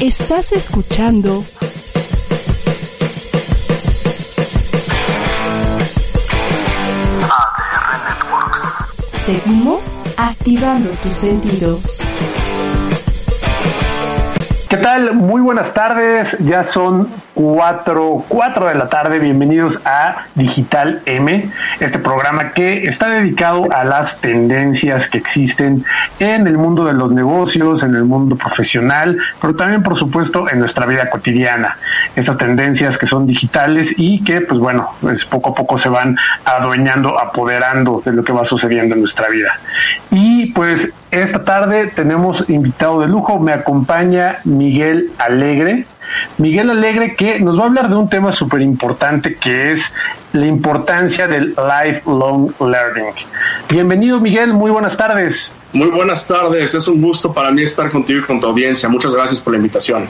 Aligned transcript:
Estás 0.00 0.52
escuchando 0.52 1.44
ADR 7.28 7.98
Networks. 8.06 8.62
Seguimos 9.26 9.82
activando 10.16 10.90
tus 11.02 11.16
sentidos. 11.16 12.00
¿Qué 14.68 14.76
tal? 14.76 15.14
Muy 15.14 15.40
buenas 15.40 15.74
tardes. 15.74 16.36
Ya 16.44 16.62
son 16.62 17.08
cuatro, 17.38 18.24
cuatro 18.26 18.66
de 18.66 18.74
la 18.74 18.88
tarde. 18.88 19.20
Bienvenidos 19.20 19.78
a 19.84 20.24
Digital 20.34 21.02
M, 21.06 21.48
este 21.78 22.00
programa 22.00 22.50
que 22.50 22.88
está 22.88 23.08
dedicado 23.08 23.68
a 23.70 23.84
las 23.84 24.20
tendencias 24.20 25.08
que 25.08 25.18
existen 25.18 25.84
en 26.18 26.48
el 26.48 26.58
mundo 26.58 26.84
de 26.84 26.94
los 26.94 27.12
negocios, 27.12 27.84
en 27.84 27.94
el 27.94 28.02
mundo 28.02 28.34
profesional, 28.34 29.18
pero 29.40 29.54
también, 29.54 29.84
por 29.84 29.94
supuesto, 29.94 30.50
en 30.50 30.58
nuestra 30.58 30.84
vida 30.86 31.08
cotidiana. 31.10 31.76
Estas 32.16 32.38
tendencias 32.38 32.98
que 32.98 33.06
son 33.06 33.28
digitales 33.28 33.94
y 33.96 34.24
que, 34.24 34.40
pues 34.40 34.58
bueno, 34.58 34.88
pues 35.00 35.24
poco 35.24 35.50
a 35.50 35.54
poco 35.54 35.78
se 35.78 35.88
van 35.88 36.16
adueñando, 36.44 37.20
apoderando 37.20 38.02
de 38.04 38.14
lo 38.14 38.24
que 38.24 38.32
va 38.32 38.44
sucediendo 38.44 38.96
en 38.96 39.02
nuestra 39.02 39.28
vida. 39.28 39.60
Y 40.10 40.46
pues 40.46 40.92
esta 41.12 41.44
tarde 41.44 41.86
tenemos 41.94 42.50
invitado 42.50 43.00
de 43.00 43.06
lujo, 43.06 43.38
me 43.38 43.52
acompaña 43.52 44.38
Miguel 44.42 45.12
Alegre. 45.18 45.86
Miguel 46.38 46.70
Alegre 46.70 47.14
que 47.16 47.40
nos 47.40 47.58
va 47.58 47.64
a 47.64 47.66
hablar 47.66 47.88
de 47.88 47.96
un 47.96 48.08
tema 48.08 48.32
súper 48.32 48.60
importante 48.60 49.36
que 49.36 49.72
es 49.72 49.92
la 50.32 50.46
importancia 50.46 51.26
del 51.26 51.54
lifelong 51.56 52.52
learning. 52.60 53.14
Bienvenido 53.68 54.20
Miguel, 54.20 54.52
muy 54.52 54.70
buenas 54.70 54.96
tardes. 54.96 55.52
Muy 55.72 55.90
buenas 55.90 56.26
tardes, 56.26 56.74
es 56.74 56.88
un 56.88 57.02
gusto 57.02 57.32
para 57.32 57.50
mí 57.50 57.62
estar 57.62 57.90
contigo 57.90 58.20
y 58.20 58.22
con 58.22 58.40
tu 58.40 58.46
audiencia. 58.46 58.88
Muchas 58.88 59.14
gracias 59.14 59.42
por 59.42 59.52
la 59.52 59.58
invitación. 59.58 60.08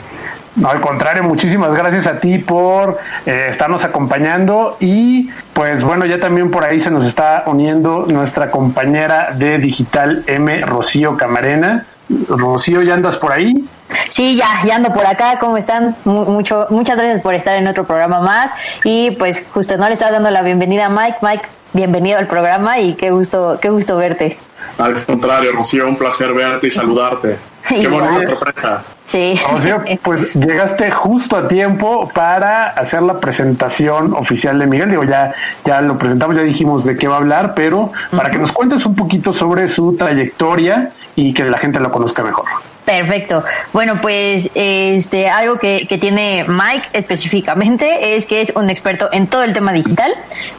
No, 0.55 0.69
al 0.69 0.81
contrario, 0.81 1.23
muchísimas 1.23 1.73
gracias 1.73 2.07
a 2.07 2.19
ti 2.19 2.37
por 2.39 2.97
eh, 3.25 3.47
estarnos 3.49 3.83
acompañando 3.83 4.77
y 4.79 5.29
pues 5.53 5.83
bueno, 5.83 6.05
ya 6.05 6.19
también 6.19 6.49
por 6.49 6.63
ahí 6.63 6.79
se 6.79 6.89
nos 6.89 7.05
está 7.05 7.43
uniendo 7.45 8.05
nuestra 8.09 8.49
compañera 8.49 9.31
de 9.35 9.57
Digital 9.59 10.23
M, 10.27 10.61
Rocío 10.61 11.15
Camarena. 11.17 11.85
Rocío, 12.27 12.81
¿ya 12.81 12.95
andas 12.95 13.17
por 13.17 13.31
ahí? 13.31 13.65
Sí, 14.09 14.35
ya, 14.35 14.47
ya 14.65 14.75
ando 14.75 14.93
por 14.93 15.05
acá, 15.05 15.37
¿cómo 15.39 15.57
están? 15.57 15.95
Mucho, 16.05 16.67
muchas 16.69 16.97
gracias 16.97 17.21
por 17.21 17.33
estar 17.33 17.55
en 17.55 17.67
otro 17.67 17.85
programa 17.85 18.19
más 18.19 18.51
y 18.83 19.11
pues 19.11 19.47
justo 19.53 19.77
no 19.77 19.87
le 19.87 19.93
estás 19.93 20.11
dando 20.11 20.29
la 20.31 20.41
bienvenida 20.41 20.87
a 20.87 20.89
Mike. 20.89 21.17
Mike, 21.21 21.43
bienvenido 21.73 22.19
al 22.19 22.27
programa 22.27 22.79
y 22.79 22.93
qué 22.93 23.11
gusto, 23.11 23.57
qué 23.61 23.69
gusto 23.69 23.97
verte. 23.97 24.37
Al 24.77 25.03
contrario, 25.05 25.51
Rocío, 25.53 25.87
un 25.87 25.97
placer 25.97 26.33
verte 26.33 26.67
y 26.67 26.71
saludarte. 26.71 27.37
Qué 27.67 27.87
bonita 27.87 28.29
sorpresa. 28.29 28.83
Sí. 29.03 29.39
Rocío, 29.51 29.83
pues 30.01 30.33
llegaste 30.33 30.89
justo 30.91 31.35
a 31.35 31.47
tiempo 31.47 32.09
para 32.13 32.69
hacer 32.69 33.01
la 33.01 33.19
presentación 33.19 34.13
oficial 34.13 34.57
de 34.57 34.65
Miguel. 34.65 34.89
Digo, 34.89 35.03
ya, 35.03 35.33
ya 35.65 35.81
lo 35.81 35.97
presentamos, 35.97 36.37
ya 36.37 36.43
dijimos 36.43 36.85
de 36.85 36.97
qué 36.97 37.07
va 37.07 37.15
a 37.15 37.17
hablar, 37.17 37.53
pero 37.55 37.91
para 38.15 38.31
que 38.31 38.37
nos 38.37 38.51
cuentes 38.51 38.85
un 38.85 38.95
poquito 38.95 39.33
sobre 39.33 39.67
su 39.67 39.95
trayectoria 39.97 40.91
y 41.15 41.33
que 41.33 41.43
la 41.43 41.57
gente 41.57 41.79
lo 41.79 41.91
conozca 41.91 42.23
mejor. 42.23 42.45
Perfecto. 42.85 43.43
Bueno, 43.71 44.01
pues 44.01 44.49
este 44.55 45.29
algo 45.29 45.59
que, 45.59 45.85
que, 45.87 45.99
tiene 45.99 46.45
Mike 46.47 46.89
específicamente 46.93 48.15
es 48.15 48.25
que 48.25 48.41
es 48.41 48.51
un 48.55 48.69
experto 48.69 49.09
en 49.11 49.27
todo 49.27 49.43
el 49.43 49.53
tema 49.53 49.73
digital, 49.73 50.11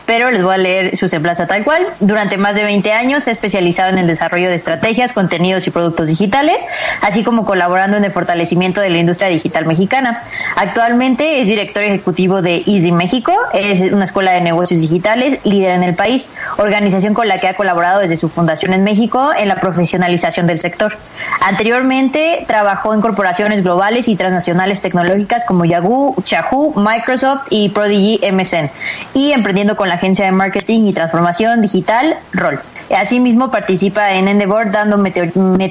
pero 0.07 0.31
les 0.31 0.43
voy 0.43 0.55
a 0.55 0.59
leer 0.59 0.97
su 0.97 1.09
semblanza 1.09 1.49
tal 1.49 1.65
cual. 1.65 1.89
Durante 1.99 2.37
más 2.37 2.55
de 2.55 2.63
20 2.63 2.93
años 2.93 3.25
se 3.25 3.31
ha 3.31 3.33
especializado 3.33 3.91
en 3.91 3.99
el 3.99 4.07
desarrollo 4.07 4.49
de 4.49 4.55
estrategias, 4.55 5.13
contenidos 5.13 5.67
y 5.67 5.71
productos 5.71 6.09
digitales, 6.09 6.65
así 7.01 7.25
como 7.25 7.45
colaborando 7.45 7.97
en 7.97 8.05
el 8.05 8.13
fortalecimiento 8.13 8.81
de 8.81 8.91
la 8.91 8.99
industria 8.99 9.29
digital 9.29 9.67
mexicana. 9.67 10.23
Actualmente 10.55 11.41
es 11.41 11.49
director 11.49 11.83
ejecutivo 11.83 12.43
de 12.43 12.63
Easy 12.67 12.93
México, 12.93 13.33
es 13.53 13.81
una 13.81 14.05
escuela 14.05 14.33
de 14.33 14.41
negocios 14.41 14.81
digitales 14.81 15.39
líder 15.43 15.73
en 15.73 15.83
el 15.83 15.95
país, 15.95 16.31
organización 16.59 17.13
con 17.13 17.27
la 17.27 17.39
que 17.39 17.49
ha 17.49 17.55
colaborado 17.55 18.01
desde 18.01 18.17
su 18.17 18.29
fundación 18.29 18.73
en 18.73 18.85
México 18.85 19.31
en 19.37 19.49
la 19.49 19.57
profesionalización 19.57 20.47
del 20.47 20.61
sector. 20.61 20.97
Anteriormente 21.41 22.10
trabajó 22.47 22.95
en 22.95 23.01
corporaciones 23.01 23.63
globales 23.63 24.09
y 24.09 24.17
transnacionales 24.17 24.81
tecnológicas 24.81 25.45
como 25.45 25.65
Yahoo, 25.65 26.15
Yahoo, 26.25 26.75
Microsoft 26.77 27.47
y 27.51 27.69
Prodigy 27.71 28.21
MSN 28.33 28.71
y 29.15 29.33
emprendiendo 29.33 29.77
con 29.77 29.89
la 29.89 29.95
agencia 29.95 30.25
de 30.25 30.33
marketing 30.33 30.85
y 30.85 30.93
transformación 30.93 31.61
digital 31.61 32.17
Roll. 32.33 32.61
Asimismo 32.97 33.51
participa 33.51 34.13
en 34.15 34.27
Endeavor 34.27 34.73
dando 34.73 34.99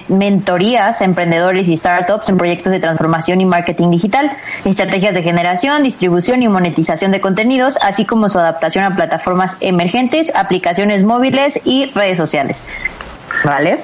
mentorías 0.07 1.01
a 1.01 1.05
emprendedores 1.05 1.67
y 1.67 1.75
startups 1.75 2.29
en 2.29 2.37
proyectos 2.37 2.71
de 2.71 2.79
transformación 2.79 3.41
y 3.41 3.45
marketing 3.45 3.89
digital, 3.89 4.31
estrategias 4.63 5.13
de 5.13 5.23
generación, 5.23 5.83
distribución 5.83 6.43
y 6.43 6.47
monetización 6.47 7.11
de 7.11 7.19
contenidos, 7.19 7.77
así 7.81 8.05
como 8.05 8.29
su 8.29 8.39
adaptación 8.39 8.85
a 8.85 8.95
plataformas 8.95 9.57
emergentes, 9.59 10.33
aplicaciones 10.33 11.03
móviles 11.03 11.59
y 11.65 11.85
redes 11.87 12.17
sociales. 12.17 12.65
¿Vale? 13.43 13.79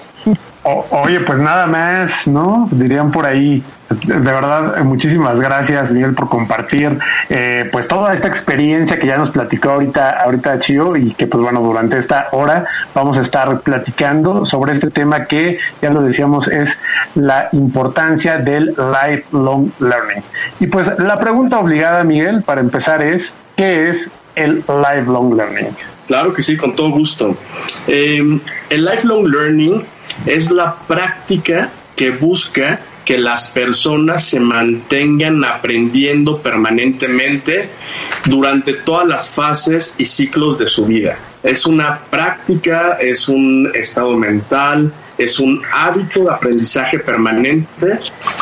Oye, 0.65 1.19
pues 1.21 1.39
nada 1.39 1.67
más, 1.67 2.27
¿no? 2.27 2.67
Dirían 2.71 3.11
por 3.11 3.25
ahí. 3.25 3.63
De 4.03 4.17
verdad, 4.17 4.79
muchísimas 4.83 5.39
gracias, 5.39 5.91
Miguel, 5.91 6.15
por 6.15 6.27
compartir 6.27 6.97
eh, 7.29 7.69
pues 7.71 7.87
toda 7.87 8.15
esta 8.15 8.27
experiencia 8.27 8.97
que 8.97 9.05
ya 9.05 9.15
nos 9.15 9.29
platicó 9.29 9.71
ahorita, 9.71 10.09
ahorita 10.21 10.57
Chio, 10.57 10.95
y 10.95 11.11
que 11.13 11.27
pues 11.27 11.43
bueno, 11.43 11.61
durante 11.61 11.99
esta 11.99 12.29
hora 12.31 12.65
vamos 12.95 13.15
a 13.17 13.21
estar 13.21 13.59
platicando 13.59 14.43
sobre 14.43 14.73
este 14.73 14.89
tema 14.89 15.25
que 15.25 15.59
ya 15.83 15.91
lo 15.91 16.01
decíamos 16.01 16.47
es 16.47 16.81
la 17.13 17.47
importancia 17.51 18.37
del 18.37 18.75
lifelong 18.75 19.71
learning. 19.79 20.23
Y 20.59 20.65
pues 20.65 20.97
la 20.97 21.19
pregunta 21.19 21.59
obligada, 21.59 22.03
Miguel, 22.03 22.41
para 22.41 22.61
empezar 22.61 23.03
es, 23.03 23.35
¿qué 23.55 23.89
es 23.89 24.09
el 24.35 24.63
lifelong 24.67 25.35
learning? 25.35 25.94
Claro 26.07 26.33
que 26.33 26.43
sí, 26.43 26.55
con 26.55 26.75
todo 26.75 26.89
gusto. 26.89 27.37
Eh, 27.87 28.39
el 28.69 28.85
lifelong 28.85 29.27
learning 29.27 29.83
es 30.25 30.51
la 30.51 30.75
práctica 30.87 31.71
que 31.95 32.11
busca 32.11 32.79
que 33.05 33.17
las 33.19 33.49
personas 33.49 34.25
se 34.25 34.39
mantengan 34.39 35.43
aprendiendo 35.45 36.39
permanentemente 36.41 37.69
durante 38.25 38.73
todas 38.73 39.07
las 39.07 39.29
fases 39.29 39.93
y 39.97 40.05
ciclos 40.05 40.57
de 40.57 40.67
su 40.67 40.85
vida. 40.87 41.17
Es 41.43 41.67
una 41.67 41.99
práctica, 41.99 42.97
es 42.99 43.29
un 43.29 43.71
estado 43.75 44.17
mental, 44.17 44.91
es 45.17 45.39
un 45.39 45.61
hábito 45.71 46.23
de 46.23 46.31
aprendizaje 46.31 46.97
permanente 46.97 47.99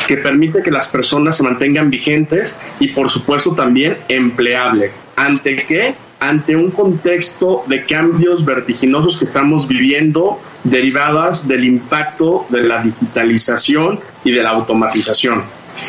que 0.08 0.16
permite 0.16 0.62
que 0.62 0.70
las 0.70 0.88
personas 0.88 1.36
se 1.36 1.42
mantengan 1.44 1.90
vigentes 1.90 2.58
y 2.80 2.88
por 2.88 3.10
supuesto 3.10 3.54
también 3.54 3.98
empleables. 4.08 4.98
¿Ante 5.16 5.64
qué? 5.64 5.94
Ante 6.20 6.56
un 6.56 6.70
contexto 6.70 7.64
de 7.66 7.84
cambios 7.84 8.44
vertiginosos 8.44 9.18
que 9.18 9.24
estamos 9.24 9.68
viviendo 9.68 10.40
derivadas 10.62 11.46
del 11.46 11.64
impacto 11.64 12.46
de 12.48 12.62
la 12.62 12.82
digitalización 12.82 14.00
y 14.24 14.32
de 14.32 14.42
la 14.42 14.50
automatización. 14.50 15.42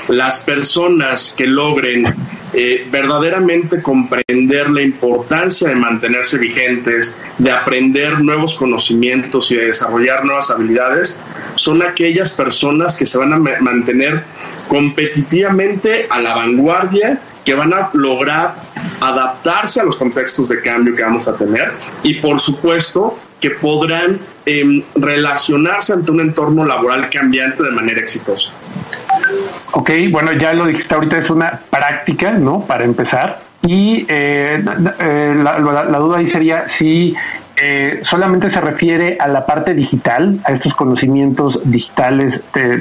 Las 0.07 0.41
personas 0.41 1.33
que 1.37 1.47
logren 1.47 2.13
eh, 2.53 2.87
verdaderamente 2.91 3.81
comprender 3.81 4.69
la 4.69 4.81
importancia 4.81 5.69
de 5.69 5.75
mantenerse 5.75 6.37
vigentes, 6.37 7.15
de 7.37 7.51
aprender 7.51 8.21
nuevos 8.21 8.57
conocimientos 8.57 9.51
y 9.51 9.55
de 9.55 9.67
desarrollar 9.67 10.25
nuevas 10.25 10.49
habilidades, 10.49 11.19
son 11.55 11.81
aquellas 11.83 12.31
personas 12.31 12.95
que 12.95 13.05
se 13.05 13.17
van 13.17 13.33
a 13.33 13.37
mantener 13.37 14.23
competitivamente 14.67 16.07
a 16.09 16.19
la 16.19 16.35
vanguardia 16.35 17.19
que 17.45 17.53
van 17.53 17.73
a 17.73 17.89
lograr 17.93 18.55
adaptarse 18.99 19.79
a 19.79 19.83
los 19.83 19.97
contextos 19.97 20.49
de 20.49 20.61
cambio 20.61 20.95
que 20.95 21.03
vamos 21.03 21.27
a 21.27 21.33
tener 21.35 21.71
y 22.03 22.15
por 22.15 22.39
supuesto 22.39 23.17
que 23.39 23.51
podrán 23.51 24.19
em, 24.45 24.83
relacionarse 24.95 25.93
ante 25.93 26.11
un 26.11 26.21
entorno 26.21 26.65
laboral 26.65 27.09
cambiante 27.09 27.61
de 27.63 27.71
manera 27.71 27.99
exitosa. 27.99 28.51
Ok, 29.71 29.91
bueno, 30.09 30.31
ya 30.33 30.53
lo 30.53 30.65
dijiste 30.65 30.95
ahorita, 30.95 31.17
es 31.17 31.29
una 31.29 31.59
práctica, 31.69 32.31
¿no? 32.31 32.65
Para 32.65 32.83
empezar. 32.85 33.41
Y 33.67 34.05
eh, 34.07 34.63
eh, 34.99 35.35
la, 35.43 35.59
la, 35.59 35.97
duda 35.97 36.19
ahí 36.19 36.27
sería 36.27 36.67
si 36.67 37.15
eh, 37.57 37.99
solamente 38.03 38.49
se 38.49 38.59
refiere 38.59 39.17
a 39.19 39.27
la 39.27 39.45
parte 39.45 39.73
digital, 39.73 40.39
a 40.43 40.51
estos 40.51 40.73
conocimientos 40.73 41.61
digitales 41.63 42.43
de, 42.53 42.79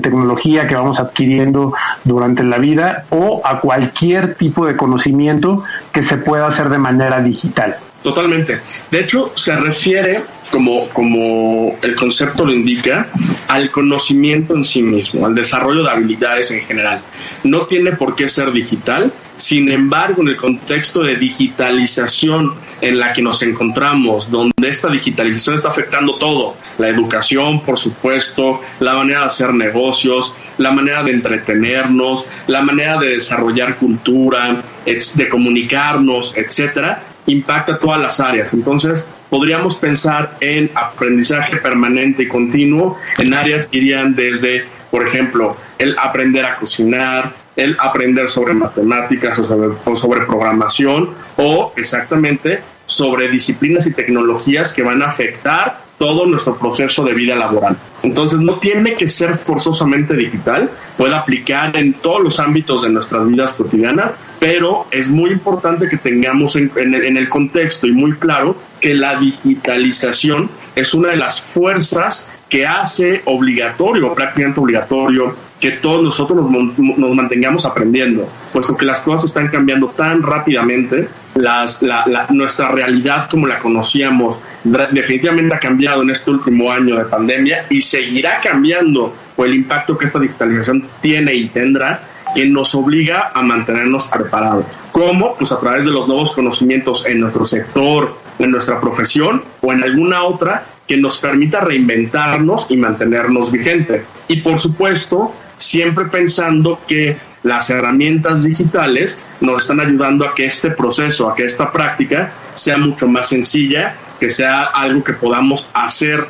tecnología 0.00 0.66
que 0.68 0.76
vamos 0.76 1.00
adquiriendo 1.00 1.74
durante 2.04 2.44
la 2.44 2.58
vida 2.58 3.04
o 3.10 3.42
a 3.44 3.60
cualquier 3.60 4.36
tipo 4.36 4.66
de 4.66 4.76
conocimiento 4.76 5.64
que 5.92 6.02
se 6.02 6.18
pueda 6.18 6.46
hacer 6.46 6.68
de 6.68 6.78
manera 6.78 7.20
digital. 7.20 7.76
Totalmente. 8.02 8.60
De 8.90 9.00
hecho, 9.00 9.32
se 9.36 9.54
refiere, 9.54 10.22
como, 10.50 10.88
como 10.88 11.78
el 11.82 11.94
concepto 11.94 12.44
lo 12.44 12.52
indica, 12.52 13.08
al 13.46 13.70
conocimiento 13.70 14.56
en 14.56 14.64
sí 14.64 14.82
mismo, 14.82 15.24
al 15.24 15.34
desarrollo 15.34 15.84
de 15.84 15.90
habilidades 15.90 16.50
en 16.50 16.62
general. 16.62 17.00
No 17.44 17.62
tiene 17.66 17.92
por 17.92 18.16
qué 18.16 18.28
ser 18.28 18.50
digital, 18.50 19.12
sin 19.36 19.70
embargo, 19.70 20.22
en 20.22 20.28
el 20.28 20.36
contexto 20.36 21.02
de 21.02 21.16
digitalización 21.16 22.54
en 22.80 22.98
la 22.98 23.12
que 23.12 23.22
nos 23.22 23.42
encontramos, 23.42 24.30
donde 24.30 24.68
esta 24.68 24.88
digitalización 24.88 25.56
está 25.56 25.68
afectando 25.68 26.16
todo, 26.16 26.56
la 26.78 26.88
educación, 26.88 27.62
por 27.62 27.78
supuesto, 27.78 28.60
la 28.80 28.94
manera 28.94 29.20
de 29.20 29.26
hacer 29.26 29.54
negocios, 29.54 30.34
la 30.58 30.72
manera 30.72 31.04
de 31.04 31.12
entretenernos, 31.12 32.26
la 32.48 32.62
manera 32.62 32.98
de 32.98 33.10
desarrollar 33.10 33.76
cultura, 33.76 34.62
de 34.84 35.28
comunicarnos, 35.28 36.34
etcétera, 36.36 37.02
impacta 37.26 37.78
todas 37.78 38.00
las 38.00 38.20
áreas. 38.20 38.52
Entonces, 38.52 39.06
podríamos 39.30 39.76
pensar 39.76 40.36
en 40.40 40.70
aprendizaje 40.74 41.56
permanente 41.56 42.24
y 42.24 42.28
continuo 42.28 42.98
en 43.18 43.34
áreas 43.34 43.66
que 43.66 43.78
irían 43.78 44.14
desde, 44.14 44.64
por 44.90 45.06
ejemplo, 45.06 45.56
el 45.78 45.96
aprender 45.98 46.44
a 46.44 46.56
cocinar, 46.56 47.32
el 47.56 47.76
aprender 47.80 48.30
sobre 48.30 48.54
matemáticas 48.54 49.38
o 49.38 49.96
sobre, 49.96 50.26
programación 50.26 51.10
o 51.36 51.72
exactamente 51.76 52.62
sobre 52.86 53.28
disciplinas 53.28 53.86
y 53.86 53.92
tecnologías 53.92 54.74
que 54.74 54.82
van 54.82 55.02
a 55.02 55.06
afectar 55.06 55.80
todo 55.98 56.26
nuestro 56.26 56.56
proceso 56.56 57.04
de 57.04 57.14
vida 57.14 57.36
laboral. 57.36 57.76
Entonces 58.02 58.40
no 58.40 58.58
tiene 58.58 58.94
que 58.94 59.06
ser 59.06 59.36
forzosamente 59.36 60.14
digital, 60.14 60.68
puede 60.96 61.14
aplicar 61.14 61.76
en 61.76 61.92
todos 61.92 62.20
los 62.20 62.40
ámbitos 62.40 62.82
de 62.82 62.90
nuestras 62.90 63.28
vidas 63.28 63.52
cotidianas, 63.52 64.10
pero 64.40 64.86
es 64.90 65.08
muy 65.08 65.30
importante 65.30 65.88
que 65.88 65.96
tengamos 65.96 66.56
en, 66.56 66.72
en, 66.74 67.16
el 67.16 67.28
contexto 67.28 67.86
y 67.86 67.92
muy 67.92 68.14
claro 68.14 68.56
que 68.80 68.94
la 68.94 69.16
digitalización 69.16 70.50
es 70.74 70.92
una 70.92 71.10
de 71.10 71.16
las 71.16 71.40
fuerzas 71.40 72.32
que 72.48 72.66
hace 72.66 73.22
obligatorio, 73.26 74.12
prácticamente 74.12 74.58
obligatorio, 74.58 75.36
que 75.62 75.70
todos 75.70 76.02
nosotros 76.02 76.50
nos, 76.50 76.76
nos, 76.76 77.14
mantengamos 77.14 77.64
aprendiendo, 77.64 78.28
puesto 78.52 78.76
que 78.76 78.84
las 78.84 79.00
cosas 79.00 79.26
están 79.26 79.46
cambiando 79.46 79.86
tan 79.90 80.20
rápidamente, 80.20 81.06
las, 81.36 81.80
la, 81.82 82.02
la, 82.06 82.26
nuestra 82.30 82.68
realidad 82.68 83.30
como 83.30 83.46
la 83.46 83.60
conocíamos 83.60 84.40
definitivamente 84.64 85.54
ha 85.54 85.60
cambiado 85.60 86.02
en 86.02 86.10
este 86.10 86.32
último 86.32 86.72
año 86.72 86.96
de 86.96 87.04
pandemia 87.04 87.66
y 87.70 87.80
seguirá 87.80 88.40
cambiando 88.40 89.14
por 89.36 89.46
el 89.46 89.54
impacto 89.54 89.96
que 89.96 90.06
esta 90.06 90.18
digitalización 90.18 90.84
tiene 91.00 91.32
y 91.32 91.48
tendrá 91.48 92.08
que 92.34 92.44
nos 92.44 92.74
obliga 92.74 93.30
a 93.32 93.42
mantenernos 93.42 94.08
preparados. 94.08 94.64
¿Cómo? 94.90 95.36
Pues 95.36 95.52
a 95.52 95.60
través 95.60 95.86
de 95.86 95.92
los 95.92 96.08
nuevos 96.08 96.32
conocimientos 96.32 97.06
en 97.06 97.20
nuestro 97.20 97.44
sector, 97.44 98.16
en 98.40 98.50
nuestra 98.50 98.80
profesión 98.80 99.44
o 99.60 99.72
en 99.72 99.84
alguna 99.84 100.24
otra 100.24 100.64
que 100.88 100.96
nos 100.96 101.20
permita 101.20 101.60
reinventarnos 101.60 102.66
y 102.70 102.76
mantenernos 102.76 103.52
vigentes. 103.52 104.04
Y 104.28 104.40
por 104.40 104.58
supuesto, 104.58 105.32
siempre 105.62 106.06
pensando 106.06 106.80
que 106.86 107.16
las 107.42 107.70
herramientas 107.70 108.44
digitales 108.44 109.20
nos 109.40 109.62
están 109.62 109.80
ayudando 109.80 110.24
a 110.24 110.34
que 110.34 110.46
este 110.46 110.70
proceso, 110.70 111.28
a 111.28 111.34
que 111.34 111.44
esta 111.44 111.70
práctica 111.72 112.32
sea 112.54 112.78
mucho 112.78 113.08
más 113.08 113.28
sencilla, 113.28 113.96
que 114.20 114.30
sea 114.30 114.62
algo 114.62 115.02
que 115.02 115.14
podamos 115.14 115.66
hacer 115.74 116.26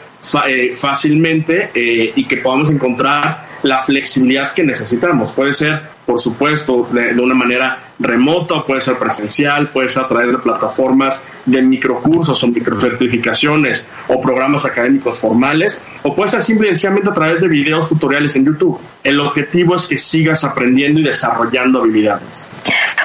eh, 0.47 0.73
fácilmente 0.77 1.71
eh, 1.75 2.13
y 2.15 2.25
que 2.25 2.39
podamos 2.39 2.71
encontrar 2.71 3.52
la 3.63 3.81
flexibilidad 3.81 4.53
que 4.53 4.65
necesitamos. 4.65 5.33
Puede 5.33 5.53
ser, 5.53 5.81
por 6.07 6.21
supuesto, 6.21 6.89
de, 6.93 7.13
una 7.21 7.35
manera 7.35 7.79
remota, 7.99 8.63
puede 8.65 8.81
ser 8.81 8.99
presencial, 8.99 9.69
puede 9.71 9.89
ser 9.89 10.05
a 10.05 10.09
través 10.09 10.33
de 10.33 10.39
plataformas 10.39 11.25
de 11.47 11.63
microcursos 11.63 12.43
o 12.43 12.49
microcertificaciones 12.49 13.87
o 14.09 14.21
programas 14.21 14.65
académicos 14.65 15.19
formales, 15.19 15.81
o 16.03 16.15
puede 16.15 16.31
ser 16.31 16.43
simplemente 16.43 17.09
a 17.09 17.15
través 17.15 17.41
de 17.41 17.49
videos 17.49 17.89
tutoriales 17.89 18.35
en 18.37 18.47
YouTube. 18.47 18.79
El 19.05 19.21
objetivo 19.21 19.77
es 19.77 19.87
que 19.87 19.99
sigas 19.99 20.45
aprendiendo 20.45 21.01
y 21.01 21.05
desarrollando 21.05 21.81
habilidades. 21.81 22.52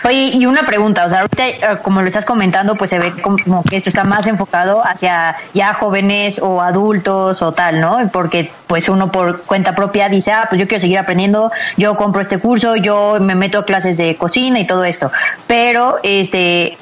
Oye, 0.03 0.31
y 0.33 0.45
una 0.45 0.63
pregunta, 0.63 1.05
o 1.05 1.09
sea, 1.09 1.21
ahorita 1.21 1.47
eh, 1.47 1.59
como 1.81 2.01
lo 2.01 2.07
estás 2.07 2.25
comentando, 2.25 2.75
pues 2.75 2.89
se 2.89 2.99
ve 2.99 3.13
como 3.21 3.63
que 3.63 3.75
esto 3.75 3.89
está 3.89 4.03
más 4.03 4.27
enfocado 4.27 4.85
hacia 4.85 5.35
ya 5.53 5.73
jóvenes 5.73 6.39
o 6.41 6.61
adultos 6.61 7.41
o 7.41 7.51
tal, 7.53 7.81
¿no? 7.81 8.09
Porque 8.11 8.51
pues 8.67 8.89
uno 8.89 9.11
por 9.11 9.43
cuenta 9.43 9.75
propia 9.75 10.09
dice, 10.09 10.31
ah, 10.31 10.45
pues 10.49 10.59
yo 10.59 10.67
quiero 10.67 10.81
seguir 10.81 10.97
aprendiendo, 10.97 11.51
yo 11.77 11.95
compro 11.95 12.21
este 12.21 12.39
curso, 12.39 12.75
yo 12.75 13.17
me 13.19 13.35
meto 13.35 13.59
a 13.59 13.65
clases 13.65 13.97
de 13.97 14.15
cocina 14.15 14.59
y 14.59 14.67
todo 14.67 14.83
esto. 14.83 15.11
Pero, 15.47 15.97
este, 16.03 16.77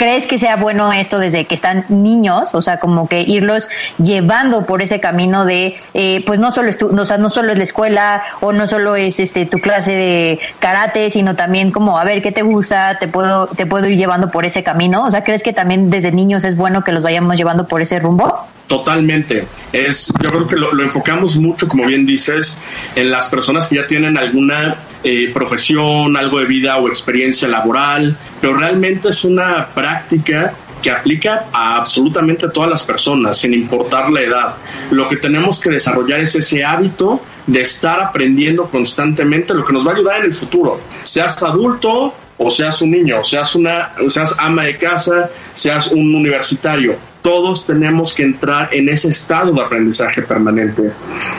¿crees 0.00 0.26
que 0.26 0.38
sea 0.38 0.56
bueno 0.56 0.90
esto 0.94 1.18
desde 1.18 1.44
que 1.44 1.54
están 1.54 1.84
niños? 1.90 2.54
O 2.54 2.62
sea, 2.62 2.78
como 2.78 3.06
que 3.06 3.20
irlos 3.20 3.68
llevando 4.02 4.64
por 4.64 4.80
ese 4.80 4.98
camino 4.98 5.44
de, 5.44 5.76
eh, 5.92 6.22
pues 6.24 6.40
no 6.40 6.50
solo, 6.50 6.70
o 6.70 7.04
sea, 7.04 7.18
no 7.18 7.28
solo 7.28 7.52
es 7.52 7.58
la 7.58 7.64
escuela 7.64 8.22
o 8.40 8.50
no 8.50 8.66
solo 8.66 8.96
es 8.96 9.20
este 9.20 9.44
tu 9.44 9.58
clase 9.58 9.92
de 9.92 10.40
karate, 10.58 11.10
sino 11.10 11.36
también 11.36 11.70
como, 11.70 11.98
a 11.98 12.04
ver, 12.04 12.22
¿qué 12.22 12.32
te 12.32 12.40
gusta? 12.40 12.96
¿Te 12.98 13.08
puedo, 13.08 13.48
te 13.48 13.66
puedo 13.66 13.88
ir 13.88 13.98
llevando 13.98 14.30
por 14.30 14.46
ese 14.46 14.62
camino? 14.62 15.04
O 15.04 15.10
sea, 15.10 15.22
¿crees 15.22 15.42
que 15.42 15.52
también 15.52 15.90
desde 15.90 16.12
niños 16.12 16.46
es 16.46 16.56
bueno 16.56 16.82
que 16.82 16.92
los 16.92 17.02
vayamos 17.02 17.36
llevando 17.36 17.68
por 17.68 17.82
ese 17.82 17.98
rumbo? 17.98 18.46
Totalmente. 18.68 19.46
Es, 19.70 20.10
yo 20.22 20.30
creo 20.30 20.46
que 20.46 20.56
lo, 20.56 20.72
lo, 20.72 20.82
enfocamos 20.82 21.36
mucho, 21.36 21.68
como 21.68 21.84
bien 21.84 22.06
dices, 22.06 22.56
en 22.96 23.10
las 23.10 23.28
personas 23.28 23.68
que 23.68 23.76
ya 23.76 23.86
tienen 23.86 24.16
alguna 24.16 24.78
eh, 25.02 25.30
profesión, 25.32 26.16
algo 26.16 26.38
de 26.38 26.44
vida 26.46 26.76
o 26.76 26.88
experiencia 26.88 27.48
laboral, 27.48 28.16
pero 28.40 28.56
realmente 28.56 29.08
es 29.08 29.24
una 29.24 29.66
práctica 29.68 30.52
que 30.82 30.90
aplica 30.90 31.46
a 31.52 31.76
absolutamente 31.76 32.48
todas 32.48 32.70
las 32.70 32.84
personas, 32.84 33.38
sin 33.38 33.52
importar 33.54 34.10
la 34.10 34.20
edad. 34.20 34.54
Lo 34.90 35.06
que 35.08 35.16
tenemos 35.16 35.60
que 35.60 35.70
desarrollar 35.70 36.20
es 36.20 36.34
ese 36.36 36.64
hábito 36.64 37.20
de 37.46 37.62
estar 37.62 38.00
aprendiendo 38.00 38.64
constantemente, 38.68 39.54
lo 39.54 39.64
que 39.64 39.72
nos 39.72 39.86
va 39.86 39.92
a 39.92 39.94
ayudar 39.94 40.20
en 40.20 40.26
el 40.26 40.32
futuro. 40.32 40.80
Seas 41.02 41.42
adulto 41.42 42.14
o 42.38 42.50
seas 42.50 42.80
un 42.80 42.92
niño, 42.92 43.22
seas 43.24 43.54
una, 43.54 43.92
seas 44.08 44.34
ama 44.38 44.64
de 44.64 44.78
casa, 44.78 45.30
seas 45.54 45.88
un 45.88 46.14
universitario 46.14 46.96
todos 47.22 47.66
tenemos 47.66 48.14
que 48.14 48.22
entrar 48.22 48.70
en 48.72 48.88
ese 48.88 49.10
estado 49.10 49.52
de 49.52 49.60
aprendizaje 49.60 50.22
permanente. 50.22 50.90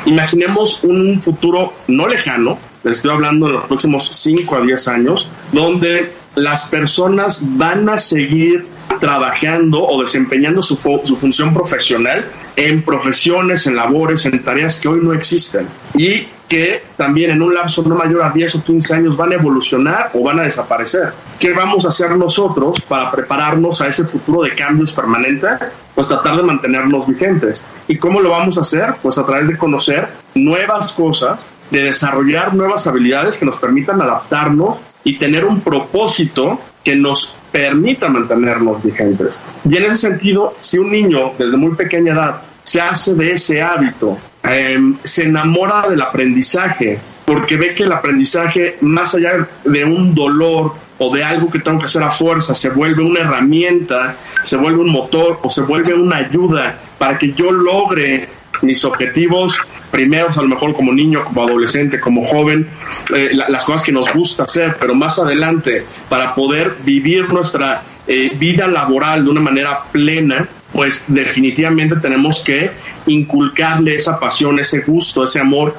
Imaginemos 0.06 0.84
un 0.84 1.20
futuro 1.20 1.74
no 1.88 2.08
lejano, 2.08 2.60
les 2.84 2.98
estoy 2.98 3.12
hablando 3.12 3.48
de 3.48 3.54
los 3.54 3.66
próximos 3.66 4.08
5 4.08 4.56
a 4.56 4.62
10 4.62 4.88
años, 4.88 5.30
donde 5.52 6.12
las 6.36 6.70
personas 6.70 7.44
van 7.58 7.90
a 7.90 7.98
seguir 7.98 8.66
trabajando 9.00 9.84
o 9.84 10.02
desempeñando 10.02 10.62
su, 10.62 10.76
su, 11.04 11.16
función 11.16 11.54
profesional 11.54 12.26
en 12.56 12.84
profesiones, 12.84 13.68
en 13.68 13.76
labores, 13.76 14.26
en 14.26 14.42
tareas 14.44 14.80
que 14.80 14.88
hoy 14.88 15.00
no 15.02 15.14
existen 15.14 15.68
y 15.96 16.28
que 16.48 16.84
también 16.98 17.32
en 17.32 17.42
un 17.42 17.54
lapso 17.54 17.82
no 17.84 17.96
mayor 17.96 18.24
a 18.24 18.30
10 18.30 18.56
o 18.56 18.64
15 18.64 18.94
años 18.94 19.16
van 19.16 19.32
a 19.32 19.36
evolucionar 19.36 20.12
o 20.14 20.22
van 20.22 20.42
a 20.42 20.44
desaparecer. 20.44 21.14
¿Qué 21.40 21.54
vamos 21.54 21.86
a 21.86 21.88
hacer 21.88 22.12
nosotros 22.18 22.82
para 22.82 23.10
prepararnos 23.10 23.80
a 23.80 23.88
ese 23.88 24.04
futuro 24.04 24.44
de 24.44 24.54
cambios 24.54 24.92
permanentes? 24.92 25.72
Pues 25.96 26.10
tratar 26.10 26.36
de 26.36 26.44
mantenernos 26.44 27.08
vigentes. 27.08 27.64
¿Y 27.88 27.98
cómo 27.98 28.20
lo 28.20 28.32
vamos 28.32 28.58
a 28.58 28.62
hacer? 28.62 28.96
Pues 29.02 29.18
a 29.18 29.26
través 29.26 29.48
de 29.48 29.58
conocer 29.58 30.10
nuevas 30.36 30.92
cosas, 30.92 31.48
de 31.72 31.82
desarrollar 31.82 32.54
nuevas 32.54 32.86
habilidades 32.86 33.38
que 33.38 33.46
nos 33.46 33.58
permitan 33.58 34.02
adaptarnos 34.02 34.80
y 35.04 35.18
tener 35.18 35.46
un 35.46 35.62
propósito 35.62 36.60
que 36.84 36.96
nos 36.96 37.36
permita 37.52 38.10
mantenernos 38.10 38.84
vigentes. 38.84 39.42
Y 39.68 39.78
en 39.78 39.84
ese 39.84 40.10
sentido, 40.10 40.56
si 40.60 40.78
un 40.78 40.92
niño 40.92 41.34
desde 41.38 41.58
muy 41.58 41.76
pequeña 41.76 42.14
edad 42.14 42.42
se 42.64 42.82
hace 42.82 43.16
de 43.16 43.34
ese 43.34 43.62
hábito, 43.62 44.18
eh, 44.44 44.80
se 45.04 45.24
enamora 45.24 45.88
del 45.90 46.02
aprendizaje, 46.02 47.00
porque 47.26 47.58
ve 47.58 47.74
que 47.74 47.84
el 47.84 47.92
aprendizaje, 47.92 48.78
más 48.82 49.16
allá 49.16 49.48
de 49.64 49.86
un 49.86 50.14
dolor 50.14 50.74
o 50.98 51.14
de 51.14 51.24
algo 51.24 51.50
que 51.50 51.60
tengo 51.60 51.80
que 51.80 51.86
hacer 51.86 52.04
a 52.04 52.12
fuerza, 52.12 52.54
se 52.54 52.70
vuelve 52.70 53.04
una 53.04 53.22
herramienta, 53.22 54.16
se 54.44 54.58
vuelve 54.58 54.80
un 54.80 54.92
motor 54.92 55.40
o 55.42 55.50
se 55.50 55.62
vuelve 55.62 55.94
una 55.94 56.18
ayuda 56.18 56.78
para 56.98 57.18
que 57.18 57.32
yo 57.34 57.52
logre 57.52 58.28
mis 58.62 58.84
objetivos 58.86 59.60
primeros, 59.92 60.38
a 60.38 60.42
lo 60.42 60.48
mejor 60.48 60.74
como 60.74 60.94
niño, 60.94 61.24
como 61.24 61.44
adolescente, 61.44 62.00
como 62.00 62.26
joven, 62.26 62.68
eh, 63.16 63.30
la, 63.34 63.50
las 63.50 63.64
cosas 63.64 63.86
que 63.86 63.92
nos 63.92 64.12
gusta 64.12 64.44
hacer, 64.44 64.78
pero 64.80 64.96
más 64.96 65.20
adelante, 65.20 65.86
para 66.10 66.34
poder 66.34 66.78
vivir 66.84 67.30
nuestra 67.32 67.84
eh, 68.08 68.32
vida 68.38 68.68
laboral 68.68 69.24
de 69.24 69.30
una 69.30 69.42
manera 69.42 69.84
plena, 69.92 70.48
pues 70.74 71.04
definitivamente 71.08 71.98
tenemos 71.98 72.40
que 72.40 72.72
inculcarle 73.06 73.96
esa 73.96 74.20
pasión, 74.20 74.60
ese 74.60 74.82
gusto, 74.82 75.24
ese 75.24 75.40
amor 75.40 75.76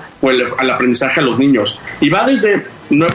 al 0.59 0.71
aprendizaje 0.71 1.21
a 1.21 1.23
los 1.23 1.38
niños. 1.38 1.81
Y 2.00 2.11
va 2.11 2.25
desde, 2.25 2.64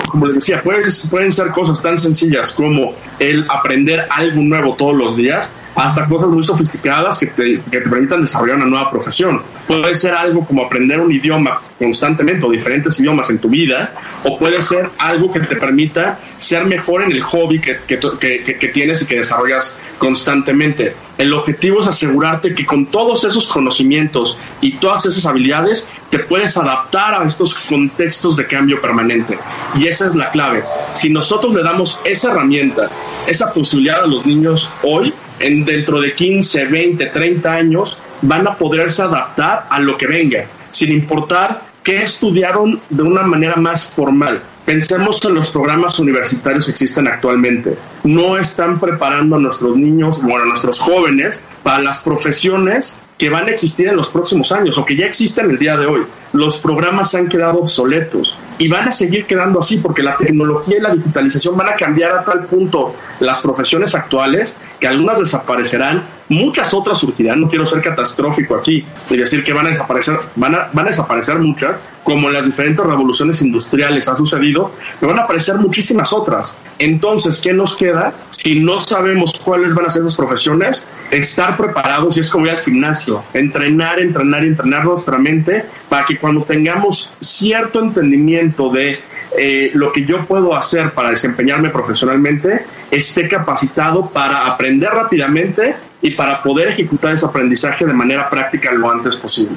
como 0.09 0.27
les 0.27 0.35
decía, 0.35 0.61
pueden, 0.61 0.83
pueden 1.09 1.31
ser 1.31 1.47
cosas 1.49 1.81
tan 1.81 1.97
sencillas 1.97 2.51
como 2.51 2.93
el 3.19 3.45
aprender 3.49 4.07
algo 4.09 4.41
nuevo 4.41 4.75
todos 4.75 4.95
los 4.95 5.15
días, 5.15 5.51
hasta 5.75 6.05
cosas 6.05 6.29
muy 6.29 6.43
sofisticadas 6.43 7.19
que 7.19 7.27
te, 7.27 7.61
que 7.69 7.81
te 7.81 7.89
permitan 7.89 8.21
desarrollar 8.21 8.57
una 8.57 8.65
nueva 8.65 8.89
profesión. 8.89 9.41
Puede 9.67 9.95
ser 9.95 10.13
algo 10.13 10.45
como 10.45 10.65
aprender 10.65 10.99
un 10.99 11.11
idioma 11.11 11.61
constantemente 11.77 12.45
o 12.45 12.49
diferentes 12.49 12.99
idiomas 12.99 13.29
en 13.29 13.37
tu 13.37 13.49
vida, 13.49 13.93
o 14.27 14.37
puede 14.37 14.61
ser 14.61 14.89
algo 14.97 15.31
que 15.31 15.39
te 15.39 15.55
permita 15.55 16.19
ser 16.37 16.65
mejor 16.65 17.01
en 17.01 17.11
el 17.11 17.21
hobby 17.21 17.59
que, 17.59 17.77
que, 17.87 17.97
que, 18.19 18.57
que, 18.59 18.67
tienes 18.67 19.01
y 19.01 19.05
que 19.05 19.15
desarrollas 19.15 19.77
constantemente. 19.97 20.93
El 21.17 21.33
objetivo 21.33 21.79
es 21.79 21.87
asegurarte 21.87 22.53
que 22.53 22.65
con 22.65 22.87
todos 22.87 23.23
esos 23.23 23.47
conocimientos 23.47 24.37
y 24.59 24.73
todas 24.73 25.05
esas 25.05 25.25
habilidades 25.25 25.87
te 26.09 26.19
puedes 26.19 26.57
adaptar 26.57 27.13
a 27.13 27.25
estos 27.25 27.55
contextos 27.55 28.35
de 28.35 28.45
cambio 28.45 28.81
permanente. 28.81 29.39
Y 29.75 29.87
esa 29.87 30.07
es 30.07 30.15
la 30.15 30.29
clave. 30.29 30.63
Si 30.93 31.09
nosotros 31.09 31.53
le 31.53 31.63
damos 31.63 31.99
esa 32.03 32.31
herramienta, 32.31 32.89
esa 33.27 33.53
posibilidad 33.53 34.03
a 34.03 34.07
los 34.07 34.25
niños 34.25 34.69
hoy, 34.83 35.13
en 35.39 35.63
dentro 35.63 36.01
de 36.01 36.13
15, 36.13 36.65
20, 36.65 37.05
30 37.05 37.53
años, 37.53 37.97
van 38.21 38.45
a 38.45 38.55
poderse 38.55 39.03
adaptar 39.03 39.67
a 39.69 39.79
lo 39.79 39.97
que 39.97 40.07
venga, 40.07 40.45
sin 40.71 40.91
importar 40.91 41.66
qué 41.87 42.03
estudiaron 42.03 42.81
de 42.89 43.01
una 43.01 43.21
manera 43.21 43.55
más 43.55 43.87
formal. 43.87 44.41
Pensemos 44.65 45.23
en 45.23 45.35
los 45.35 45.49
programas 45.49 45.97
universitarios 45.99 46.65
que 46.65 46.71
existen 46.71 47.07
actualmente. 47.07 47.77
No 48.03 48.37
están 48.37 48.77
preparando 48.77 49.37
a 49.37 49.39
nuestros 49.39 49.77
niños, 49.77 50.21
bueno, 50.21 50.43
a 50.43 50.47
nuestros 50.47 50.81
jóvenes 50.81 51.39
para 51.67 51.83
las 51.83 51.99
profesiones 51.99 52.95
que 53.17 53.29
van 53.29 53.45
a 53.47 53.51
existir 53.51 53.89
en 53.89 53.97
los 53.97 54.09
próximos 54.09 54.53
años 54.53 54.77
o 54.77 54.85
que 54.85 54.95
ya 54.95 55.05
existen 55.05 55.49
el 55.49 55.57
día 55.57 55.75
de 55.75 55.85
hoy. 55.85 56.03
Los 56.31 56.59
programas 56.59 57.13
han 57.13 57.27
quedado 57.27 57.59
obsoletos 57.59 58.37
y 58.57 58.69
van 58.69 58.87
a 58.87 58.91
seguir 58.91 59.25
quedando 59.25 59.59
así 59.59 59.77
porque 59.77 60.01
la 60.01 60.15
tecnología 60.15 60.77
y 60.77 60.81
la 60.81 60.93
digitalización 60.93 61.57
van 61.57 61.67
a 61.67 61.75
cambiar 61.75 62.11
a 62.11 62.23
tal 62.23 62.45
punto 62.45 62.95
las 63.19 63.41
profesiones 63.41 63.95
actuales 63.95 64.57
que 64.79 64.87
algunas 64.87 65.19
desaparecerán, 65.19 66.05
muchas 66.29 66.73
otras 66.73 66.99
surgirán. 66.99 67.41
No 67.41 67.49
quiero 67.49 67.65
ser 67.65 67.81
catastrófico 67.81 68.55
aquí 68.55 68.85
y 69.09 69.17
decir 69.17 69.43
que 69.43 69.51
van 69.51 69.67
a 69.67 69.69
desaparecer, 69.71 70.17
van 70.35 70.55
a, 70.55 70.69
van 70.71 70.85
a 70.85 70.89
desaparecer 70.89 71.39
muchas, 71.39 71.77
como 72.03 72.29
en 72.29 72.35
las 72.35 72.45
diferentes 72.45 72.85
revoluciones 72.85 73.41
industriales 73.41 74.07
ha 74.07 74.15
sucedido, 74.15 74.71
pero 74.99 75.11
van 75.11 75.19
a 75.19 75.23
aparecer 75.23 75.55
muchísimas 75.55 76.13
otras. 76.13 76.55
Entonces, 76.79 77.41
¿qué 77.41 77.51
nos 77.51 77.75
queda 77.75 78.13
si 78.29 78.59
no 78.59 78.79
sabemos 78.79 79.33
cuáles 79.43 79.73
van 79.73 79.87
a 79.87 79.89
ser 79.89 80.03
esas 80.03 80.15
profesiones? 80.15 80.87
Estar 81.11 81.56
preparados 81.57 82.15
y 82.17 82.21
es 82.21 82.29
como 82.29 82.45
ir 82.45 82.51
al 82.51 82.59
gimnasio, 82.59 83.23
entrenar, 83.33 83.99
entrenar 83.99 84.43
entrenar 84.43 84.85
nuestra 84.85 85.17
mente 85.17 85.65
para 85.89 86.05
que 86.05 86.17
cuando 86.17 86.43
tengamos 86.43 87.13
cierto 87.19 87.79
entendimiento 87.79 88.69
de 88.69 88.99
eh, 89.37 89.71
lo 89.73 89.91
que 89.91 90.05
yo 90.05 90.25
puedo 90.25 90.55
hacer 90.55 90.91
para 90.91 91.09
desempeñarme 91.09 91.69
profesionalmente, 91.69 92.65
esté 92.89 93.27
capacitado 93.27 94.09
para 94.09 94.47
aprender 94.47 94.89
rápidamente 94.89 95.75
y 96.07 96.11
para 96.11 96.41
poder 96.41 96.69
ejecutar 96.69 97.13
ese 97.13 97.25
aprendizaje 97.25 97.85
de 97.85 97.93
manera 97.93 98.29
práctica 98.29 98.71
lo 98.71 98.89
antes 98.89 99.17
posible. 99.17 99.55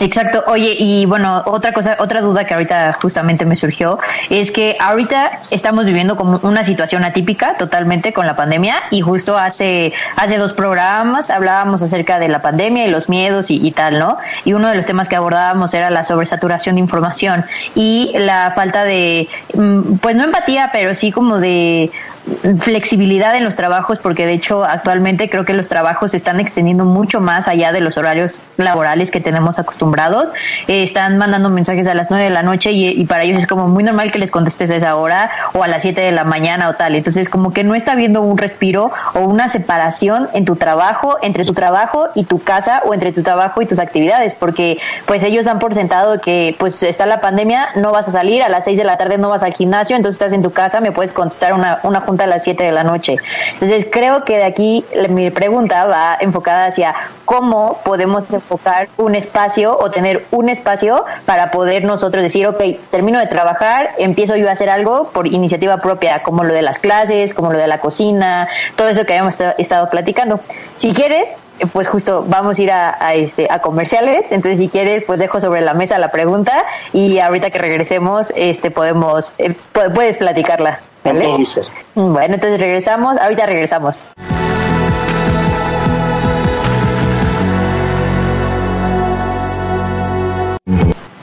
Exacto. 0.00 0.42
Oye, 0.46 0.74
y 0.78 1.06
bueno, 1.06 1.42
otra 1.46 1.72
cosa, 1.72 1.96
otra 2.00 2.20
duda 2.20 2.46
que 2.46 2.54
ahorita 2.54 2.94
justamente 3.00 3.44
me 3.44 3.54
surgió 3.54 3.98
es 4.30 4.50
que 4.50 4.76
ahorita 4.80 5.42
estamos 5.50 5.84
viviendo 5.84 6.16
como 6.16 6.40
una 6.42 6.64
situación 6.64 7.04
atípica 7.04 7.56
totalmente 7.56 8.12
con 8.12 8.26
la 8.26 8.34
pandemia 8.34 8.76
y 8.90 9.02
justo 9.02 9.36
hace 9.36 9.92
hace 10.16 10.38
dos 10.38 10.52
programas 10.52 11.30
hablábamos 11.30 11.82
acerca 11.82 12.18
de 12.18 12.28
la 12.28 12.42
pandemia 12.42 12.86
y 12.86 12.90
los 12.90 13.08
miedos 13.08 13.50
y, 13.50 13.64
y 13.64 13.70
tal, 13.72 13.98
¿no? 13.98 14.16
Y 14.44 14.54
uno 14.54 14.68
de 14.68 14.76
los 14.76 14.86
temas 14.86 15.08
que 15.08 15.16
abordábamos 15.16 15.74
era 15.74 15.90
la 15.90 16.02
sobresaturación 16.02 16.76
de 16.76 16.80
información 16.80 17.44
y 17.74 18.12
la 18.16 18.52
falta 18.54 18.84
de, 18.84 19.28
mm, 19.54 19.96
pues 19.96 20.16
no 20.16 20.24
empatía, 20.24 20.70
pero 20.72 20.94
sí 20.94 21.12
como 21.12 21.38
de 21.38 21.90
flexibilidad 22.58 23.36
en 23.36 23.44
los 23.44 23.54
trabajos, 23.54 23.98
porque 23.98 24.26
de 24.26 24.32
hecho 24.32 24.64
actualmente 24.64 25.28
creo 25.28 25.44
que 25.44 25.52
los 25.52 25.68
trabajos 25.68 26.12
se 26.12 26.16
están 26.16 26.40
extendiendo 26.40 26.84
mucho 26.84 27.20
más 27.20 27.48
allá 27.48 27.72
de 27.72 27.80
los 27.80 27.98
horarios 27.98 28.40
laborales 28.56 29.10
que 29.10 29.20
tenemos 29.20 29.58
acostumbrados. 29.58 30.30
Eh, 30.66 30.82
están 30.82 31.18
mandando 31.18 31.50
mensajes 31.50 31.86
a 31.86 31.94
las 31.94 32.10
9 32.10 32.24
de 32.24 32.30
la 32.30 32.42
noche 32.42 32.72
y, 32.72 33.04
para 33.04 33.24
ellos 33.24 33.38
es 33.38 33.46
como 33.46 33.68
muy 33.68 33.84
normal 33.84 34.10
que 34.10 34.18
les 34.18 34.30
contestes 34.30 34.70
a 34.70 34.76
esa 34.76 34.96
hora 34.96 35.30
o 35.52 35.62
a 35.62 35.68
las 35.68 35.82
7 35.82 36.00
de 36.00 36.12
la 36.12 36.24
mañana 36.24 36.68
o 36.70 36.74
tal. 36.74 36.94
Entonces 36.94 37.28
como 37.28 37.52
que 37.52 37.62
no 37.62 37.74
está 37.74 37.92
habiendo 37.92 38.22
un 38.22 38.38
respiro 38.38 38.90
o 39.14 39.20
una 39.20 39.48
separación 39.48 40.28
en 40.32 40.44
tu 40.44 40.56
trabajo, 40.56 41.18
entre 41.22 41.44
tu 41.44 41.52
trabajo 41.52 42.08
y 42.14 42.24
tu 42.24 42.42
casa 42.42 42.82
o 42.86 42.94
entre 42.94 43.12
tu 43.12 43.22
trabajo 43.22 43.60
y 43.60 43.66
tus 43.66 43.78
actividades, 43.78 44.34
porque 44.34 44.78
pues 45.06 45.22
ellos 45.24 45.44
dan 45.44 45.58
por 45.58 45.74
sentado 45.74 46.20
que 46.20 46.56
pues 46.58 46.82
está 46.82 47.04
la 47.04 47.20
pandemia, 47.20 47.68
no 47.76 47.92
vas 47.92 48.08
a 48.08 48.12
salir, 48.12 48.42
a 48.42 48.48
las 48.48 48.64
6 48.64 48.78
de 48.78 48.84
la 48.84 48.96
tarde 48.96 49.18
no 49.18 49.28
vas 49.28 49.42
al 49.42 49.52
gimnasio, 49.52 49.96
entonces 49.96 50.20
estás 50.20 50.32
en 50.32 50.42
tu 50.42 50.50
casa, 50.50 50.80
me 50.80 50.92
puedes 50.92 51.12
contestar 51.12 51.52
una, 51.52 51.80
una 51.82 52.00
junta 52.00 52.13
a 52.22 52.26
las 52.26 52.44
7 52.44 52.62
de 52.62 52.72
la 52.72 52.84
noche. 52.84 53.16
Entonces 53.54 53.86
creo 53.90 54.24
que 54.24 54.36
de 54.36 54.44
aquí 54.44 54.84
mi 55.10 55.30
pregunta 55.30 55.86
va 55.86 56.16
enfocada 56.20 56.66
hacia 56.66 56.94
cómo 57.24 57.80
podemos 57.84 58.32
enfocar 58.32 58.88
un 58.96 59.14
espacio 59.14 59.76
o 59.78 59.90
tener 59.90 60.24
un 60.30 60.48
espacio 60.48 61.04
para 61.24 61.50
poder 61.50 61.84
nosotros 61.84 62.22
decir, 62.22 62.46
ok, 62.46 62.62
termino 62.90 63.18
de 63.18 63.26
trabajar, 63.26 63.90
empiezo 63.98 64.36
yo 64.36 64.48
a 64.48 64.52
hacer 64.52 64.70
algo 64.70 65.08
por 65.10 65.26
iniciativa 65.26 65.78
propia, 65.78 66.22
como 66.22 66.44
lo 66.44 66.54
de 66.54 66.62
las 66.62 66.78
clases, 66.78 67.34
como 67.34 67.52
lo 67.52 67.58
de 67.58 67.66
la 67.66 67.80
cocina, 67.80 68.48
todo 68.76 68.88
eso 68.88 69.04
que 69.04 69.14
habíamos 69.14 69.40
estado 69.58 69.90
platicando. 69.90 70.40
Si 70.76 70.92
quieres, 70.92 71.36
pues 71.72 71.88
justo 71.88 72.24
vamos 72.26 72.58
a 72.58 72.62
ir 72.62 72.70
este 73.14 73.46
a 73.48 73.60
comerciales 73.60 74.32
entonces 74.32 74.58
si 74.58 74.68
quieres 74.68 75.04
pues 75.04 75.20
dejo 75.20 75.40
sobre 75.40 75.60
la 75.60 75.72
mesa 75.72 75.98
la 75.98 76.10
pregunta 76.10 76.64
y 76.92 77.20
ahorita 77.20 77.50
que 77.50 77.58
regresemos 77.58 78.32
este 78.34 78.70
podemos 78.72 79.32
eh, 79.38 79.54
puedes 79.72 80.16
platicarla 80.16 80.80
¿vale? 81.04 81.44
bueno 81.94 82.34
entonces 82.34 82.58
regresamos. 82.60 83.18
Ahorita 83.18 83.46
regresamos 83.46 84.04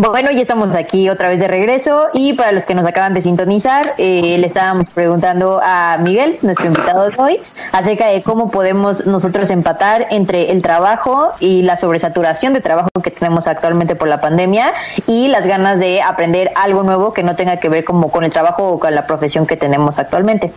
Bueno, 0.02 0.32
ya 0.32 0.42
estamos 0.42 0.74
aquí 0.74 1.10
otra 1.10 1.30
vez 1.30 1.40
de 1.40 1.48
regreso 1.48 2.08
y 2.12 2.34
para 2.34 2.52
los 2.54 2.66
que 2.66 2.74
nos 2.74 2.88
acaban 2.88 3.14
de 3.14 3.22
sintonizar, 3.22 3.94
eh, 4.00 4.36
le 4.40 4.48
estábamos 4.48 4.90
preguntando 4.90 5.62
a 5.64 6.00
Miguel, 6.00 6.40
nuestro 6.42 6.66
invitado 6.66 7.08
de 7.08 7.16
hoy, 7.22 7.40
acerca 7.72 8.08
de 8.08 8.24
cómo 8.24 8.50
podemos 8.50 9.06
nosotros 9.06 9.52
empatar 9.52 10.08
entre 10.10 10.50
el 10.50 10.64
trabajo 10.64 11.34
y 11.40 11.62
la 11.62 11.78
sobresaturación 11.78 12.54
de 12.54 12.62
trabajo 12.62 12.90
que 13.04 13.12
tenemos 13.12 13.46
actualmente 13.46 13.94
por 13.96 14.08
la 14.08 14.20
pandemia 14.20 14.74
y 15.06 15.28
las 15.28 15.46
ganas 15.46 15.80
de 15.80 16.02
aprender 16.02 16.50
algo 16.56 16.82
nuevo 16.82 17.14
que 17.14 17.22
no 17.22 17.36
tenga 17.36 17.58
que 17.58 17.70
ver 17.70 17.84
como 17.84 18.10
con 18.10 18.24
el 18.24 18.32
trabajo 18.32 18.70
o 18.70 18.80
con 18.80 18.96
la 18.96 19.06
profesión 19.06 19.46
que 19.46 19.56
tenemos 19.56 20.00
actualmente. 20.00 20.52